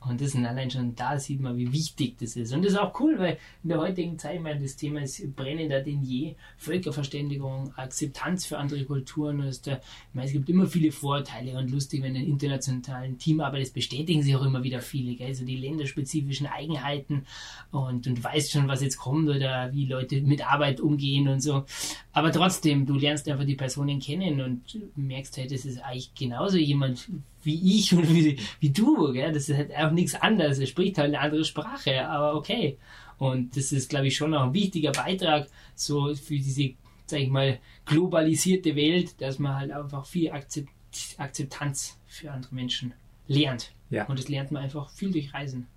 Und 0.00 0.20
das 0.20 0.32
sind 0.32 0.46
allein 0.46 0.70
schon 0.70 0.94
da 0.94 1.18
sieht 1.18 1.40
man, 1.40 1.58
wie 1.58 1.72
wichtig 1.72 2.16
das 2.18 2.34
ist. 2.34 2.54
Und 2.54 2.64
das 2.64 2.72
ist 2.72 2.78
auch 2.78 2.98
cool, 3.00 3.18
weil 3.18 3.38
in 3.62 3.68
der 3.68 3.78
heutigen 3.78 4.18
Zeit, 4.18 4.40
meine, 4.40 4.60
das 4.60 4.76
Thema 4.76 5.02
ist 5.02 5.36
brennender 5.36 5.82
denn 5.82 6.02
je. 6.02 6.36
Völkerverständigung, 6.56 7.74
Akzeptanz 7.76 8.46
für 8.46 8.56
andere 8.56 8.84
Kulturen. 8.86 9.40
Ist 9.42 9.66
ich 9.66 9.76
meine, 10.14 10.26
es 10.26 10.32
gibt 10.32 10.48
immer 10.48 10.66
viele 10.66 10.90
Vorteile 10.90 11.58
und 11.58 11.70
lustig, 11.70 12.02
wenn 12.02 12.14
du 12.14 12.20
in 12.20 12.28
internationalen 12.28 13.18
Team 13.18 13.40
arbeitest, 13.40 13.74
bestätigen 13.74 14.22
sich 14.22 14.34
auch 14.34 14.44
immer 14.44 14.62
wieder 14.62 14.80
viele. 14.80 15.14
Gell? 15.16 15.28
Also 15.28 15.44
die 15.44 15.56
länderspezifischen 15.56 16.46
Eigenheiten 16.46 17.26
und, 17.70 18.06
und 18.06 18.24
weißt 18.24 18.52
schon, 18.52 18.68
was 18.68 18.82
jetzt 18.82 18.96
kommt 18.96 19.28
oder 19.28 19.70
wie 19.72 19.84
Leute 19.84 20.22
mit 20.22 20.50
Arbeit 20.50 20.80
umgehen 20.80 21.28
und 21.28 21.42
so. 21.42 21.64
Aber 22.12 22.32
trotzdem, 22.32 22.86
du 22.86 22.94
lernst 22.94 23.28
einfach 23.28 23.44
die 23.44 23.54
Personen 23.54 24.00
kennen 24.00 24.40
und 24.40 24.78
merkst 24.96 25.36
halt, 25.36 25.52
das 25.52 25.66
ist 25.66 25.78
eigentlich 25.78 26.14
genauso 26.14 26.56
jemand 26.56 27.08
wie 27.42 27.78
ich 27.78 27.92
und 27.92 28.08
wie, 28.14 28.38
wie 28.60 28.70
du. 28.70 29.12
Gell? 29.12 29.32
Das 29.32 29.48
ist 29.48 29.56
halt 29.56 29.76
auch 29.76 29.90
nichts 29.90 30.14
anderes. 30.14 30.58
Er 30.58 30.66
spricht 30.66 30.98
halt 30.98 31.08
eine 31.08 31.20
andere 31.20 31.44
Sprache, 31.44 32.06
aber 32.06 32.34
okay. 32.34 32.78
Und 33.18 33.56
das 33.56 33.72
ist, 33.72 33.90
glaube 33.90 34.06
ich, 34.06 34.16
schon 34.16 34.34
auch 34.34 34.44
ein 34.44 34.54
wichtiger 34.54 34.92
Beitrag 34.92 35.48
so 35.74 36.14
für 36.14 36.34
diese, 36.34 36.74
sag 37.06 37.20
ich 37.20 37.28
mal, 37.28 37.58
globalisierte 37.84 38.74
Welt, 38.76 39.20
dass 39.20 39.38
man 39.38 39.56
halt 39.56 39.70
einfach 39.72 40.06
viel 40.06 40.30
Akzept 40.30 40.70
Akzeptanz 41.18 41.98
für 42.06 42.32
andere 42.32 42.52
Menschen 42.54 42.94
lernt. 43.28 43.72
Ja. 43.90 44.06
Und 44.06 44.18
das 44.18 44.28
lernt 44.28 44.50
man 44.50 44.64
einfach 44.64 44.90
viel 44.90 45.12
durch 45.12 45.32
Reisen 45.32 45.68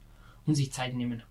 und 0.46 0.56
sich 0.56 0.72
Zeit 0.72 0.96
nehmen. 0.96 1.22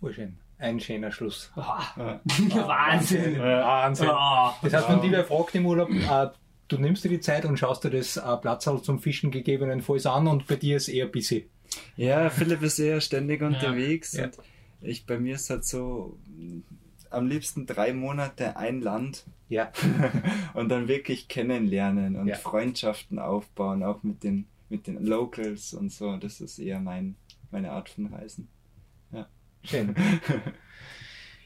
Voll 0.00 0.14
schön. 0.14 0.38
Ein 0.58 0.78
schöner 0.78 1.10
Schluss. 1.10 1.50
Boah. 1.54 1.82
Wahnsinn. 2.24 3.38
Wahnsinn. 3.38 4.08
Oh. 4.10 4.50
Das 4.62 4.72
heißt, 4.74 4.88
wenn 4.88 5.02
die 5.02 5.10
wer 5.10 5.24
fragt 5.24 5.54
im 5.56 5.66
Urlaub, 5.66 5.90
äh, 5.90 6.28
du 6.72 6.78
nimmst 6.78 7.04
dir 7.04 7.08
die 7.10 7.20
Zeit 7.20 7.44
und 7.44 7.58
schaust 7.58 7.84
dir 7.84 7.90
das 7.90 8.16
äh, 8.16 8.36
Platzal 8.38 8.82
zum 8.82 8.98
Fischen 8.98 9.30
gegebenenfalls 9.30 10.06
an 10.06 10.26
und 10.26 10.46
bei 10.46 10.56
dir 10.56 10.76
ist 10.76 10.88
eher 10.88 11.06
busy. 11.06 11.48
Ja, 11.96 12.28
Philipp 12.30 12.62
ist 12.62 12.76
sehr 12.76 13.00
ständig 13.00 13.42
unterwegs 13.42 14.12
Ja. 14.14 14.24
und 14.24 14.38
ich 14.80 15.06
bei 15.06 15.18
mir 15.18 15.36
ist 15.36 15.48
halt 15.50 15.64
so 15.64 16.18
mh, 16.26 16.62
am 17.10 17.26
liebsten 17.28 17.66
drei 17.66 17.92
Monate 17.92 18.56
ein 18.56 18.80
Land 18.80 19.24
Ja. 19.48 19.70
und 20.54 20.68
dann 20.70 20.88
wirklich 20.88 21.28
kennenlernen 21.28 22.16
und 22.16 22.26
Ja. 22.28 22.36
Freundschaften 22.36 23.18
aufbauen, 23.18 23.82
auch 23.82 24.02
mit 24.02 24.22
den 24.24 24.46
mit 24.70 24.86
den 24.86 25.04
Locals 25.04 25.74
und 25.74 25.92
so. 25.92 26.16
Das 26.16 26.40
ist 26.40 26.58
eher 26.58 26.80
mein 26.80 27.16
meine 27.50 27.72
Art 27.72 27.90
von 27.90 28.06
Reisen. 28.06 28.48
Schön. 29.64 29.94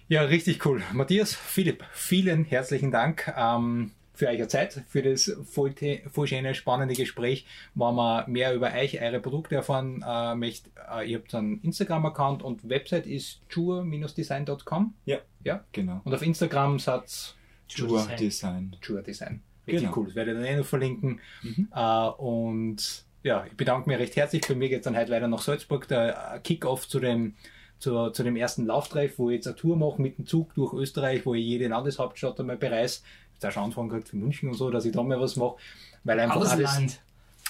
Ja, 0.09 0.22
richtig 0.22 0.64
cool. 0.64 0.83
Matthias, 0.93 1.35
Philipp, 1.35 1.83
vielen 1.93 2.45
herzlichen 2.45 2.93
Dank 2.93 3.33
ähm, 3.37 3.91
für 4.17 4.27
eure 4.29 4.49
Zeit, 4.49 4.83
für 4.89 5.03
das 5.03 5.31
voll, 5.49 5.73
voll 6.11 6.27
schöne, 6.27 6.55
spannende 6.55 6.95
Gespräch. 6.95 7.47
Wenn 7.75 7.95
man 7.95 8.31
mehr 8.31 8.55
über 8.55 8.73
euch, 8.73 9.01
eure 9.01 9.21
Produkte 9.21 9.55
erfahren 9.55 10.05
äh, 10.07 10.35
möchte, 10.35 10.71
äh, 10.93 11.09
ihr 11.09 11.19
habt 11.19 11.35
einen 11.35 11.61
Instagram-Account 11.62 12.43
und 12.43 12.69
Website 12.69 13.07
ist 13.07 13.41
jure-design.com. 13.51 14.95
Ja, 15.05 15.19
Ja. 15.45 15.64
genau. 15.73 16.01
Und 16.05 16.14
auf 16.14 16.23
Instagram 16.23 16.79
satz 16.79 17.35
Jura 17.69 18.03
Design. 18.03 18.17
Design. 18.19 18.77
Jura 18.83 19.03
Design. 19.03 19.43
Richtig 19.67 19.83
Genau. 19.85 19.97
cool. 19.99 20.07
Das 20.07 20.14
werde 20.14 20.31
ich 20.33 20.37
dann 20.39 20.47
eh 20.47 20.57
noch 20.57 20.64
verlinken. 20.67 21.21
Mhm. 21.43 21.69
Äh, 21.75 22.09
und 22.19 23.05
ja, 23.25 23.45
ich 23.47 23.57
bedanke 23.57 23.89
mich 23.89 23.99
recht 23.99 24.14
herzlich. 24.17 24.43
Bei 24.47 24.55
mir 24.55 24.69
geht 24.69 24.79
es 24.79 24.85
dann 24.85 24.97
heute 24.97 25.11
weiter 25.11 25.27
nach 25.29 25.43
Salzburg. 25.43 25.89
Der 25.89 26.35
äh, 26.35 26.39
Kick-Off 26.41 26.87
zu 26.89 27.01
dem, 27.01 27.35
zu, 27.81 28.11
zu 28.11 28.23
dem 28.23 28.37
ersten 28.37 28.67
Lauftreff, 28.67 29.19
wo 29.19 29.31
ich 29.31 29.37
jetzt 29.37 29.49
eine 29.49 29.57
Tour 29.57 29.77
mache 29.77 30.01
mit 30.01 30.17
dem 30.19 30.27
Zug 30.27 30.55
durch 30.55 30.73
Österreich, 30.75 31.27
wo 31.27 31.35
ich 31.35 31.45
jede 31.45 31.67
Landeshauptstadt 31.67 32.39
einmal 32.39 32.57
bereise. 32.57 33.01
Ich 33.39 33.45
habe 33.45 33.51
auch 33.51 33.55
schon 33.55 33.64
Anfragen 33.64 33.89
gekriegt 33.89 34.09
für 34.09 34.16
München 34.16 34.49
und 34.49 34.55
so, 34.55 34.70
dass 34.70 34.84
ich 34.84 34.93
da 34.93 35.03
mal 35.03 35.20
was 35.20 35.37
mache. 35.37 35.57
Weil 36.05 36.20
einfach 36.20 36.37
alles, 36.37 36.53
Ausland. 36.68 37.01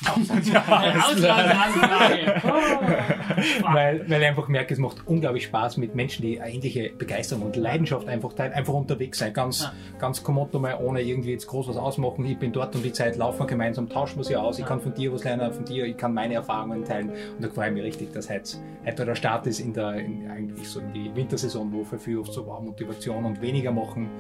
Auslandsanfrage. 0.04 2.42
Oh. 2.44 3.72
weil, 3.74 4.08
weil 4.10 4.20
ich 4.22 4.26
einfach 4.28 4.48
merke, 4.48 4.74
es 4.74 4.80
macht 4.80 5.06
unglaublich 5.06 5.44
Spaß 5.44 5.76
mit 5.78 5.94
Menschen, 5.94 6.22
die 6.22 6.40
eine 6.40 6.52
ähnliche 6.52 6.90
Begeisterung 6.90 7.44
und 7.44 7.56
Leidenschaft 7.56 8.06
einfach 8.08 8.32
teilen, 8.34 8.52
einfach 8.52 8.74
unterwegs 8.74 9.18
sein, 9.18 9.32
ganz, 9.32 9.62
Ja. 9.62 9.72
ganz 9.98 10.22
kommod 10.22 10.52
mal, 10.54 10.78
ohne 10.82 11.00
irgendwie 11.02 11.30
jetzt 11.32 11.46
groß 11.46 11.68
was 11.68 11.76
ausmachen. 11.76 12.24
Ich 12.26 12.38
bin 12.38 12.52
dort 12.52 12.74
um 12.76 12.82
die 12.82 12.92
Zeit, 12.92 13.16
laufen 13.16 13.40
wir 13.40 13.46
gemeinsam, 13.46 13.88
tauschen 13.88 14.18
wir 14.18 14.24
sie 14.24 14.36
aus. 14.36 14.58
Ich 14.58 14.66
kann 14.66 14.80
von 14.80 14.92
dir 14.94 15.12
was 15.12 15.24
lernen, 15.24 15.52
von 15.52 15.64
dir, 15.64 15.86
ich 15.86 15.96
kann 15.96 16.12
meine 16.12 16.34
Erfahrungen 16.34 16.84
teilen. 16.84 17.10
Und 17.10 17.42
da 17.42 17.48
freue 17.48 17.68
ich 17.68 17.74
mich 17.74 17.82
richtig, 17.84 18.12
dass 18.12 18.28
heute, 18.28 18.58
heute 18.84 19.04
der 19.06 19.14
Start 19.14 19.46
ist 19.46 19.60
in 19.60 19.72
der, 19.72 19.94
in, 19.94 20.28
eigentlich 20.30 20.68
so 20.68 20.80
in 20.80 20.92
die 20.92 21.14
Wintersaison, 21.14 21.72
wo 21.72 21.84
für 21.84 21.98
viele 21.98 22.20
oft 22.20 22.32
so 22.32 22.46
wow, 22.46 22.60
Motivation 22.60 23.24
und 23.24 23.40
weniger 23.40 23.72
machen, 23.72 24.10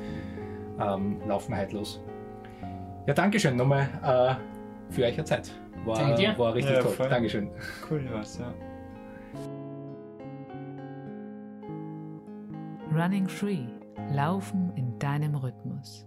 ähm, 0.80 1.20
laufen 1.26 1.52
wir 1.52 1.60
heute 1.62 1.76
los. 1.76 2.00
Ja, 3.06 3.14
Dankeschön 3.14 3.56
nochmal 3.56 3.88
äh, 4.02 4.92
für 4.92 5.04
eure 5.04 5.24
Zeit. 5.24 5.50
War, 5.84 5.96
Danke 5.98 6.14
dir. 6.16 6.38
war 6.38 6.54
richtig 6.54 6.74
Ja, 6.74 6.82
toll. 6.82 6.92
voll. 6.92 7.08
Dankeschön. 7.08 7.50
Cool 7.88 8.04
was, 8.12 8.38
ja. 8.38 8.52
Running 12.92 13.28
Free. 13.28 13.66
Laufen 14.12 14.72
in 14.76 14.98
deinem 14.98 15.34
Rhythmus. 15.34 16.06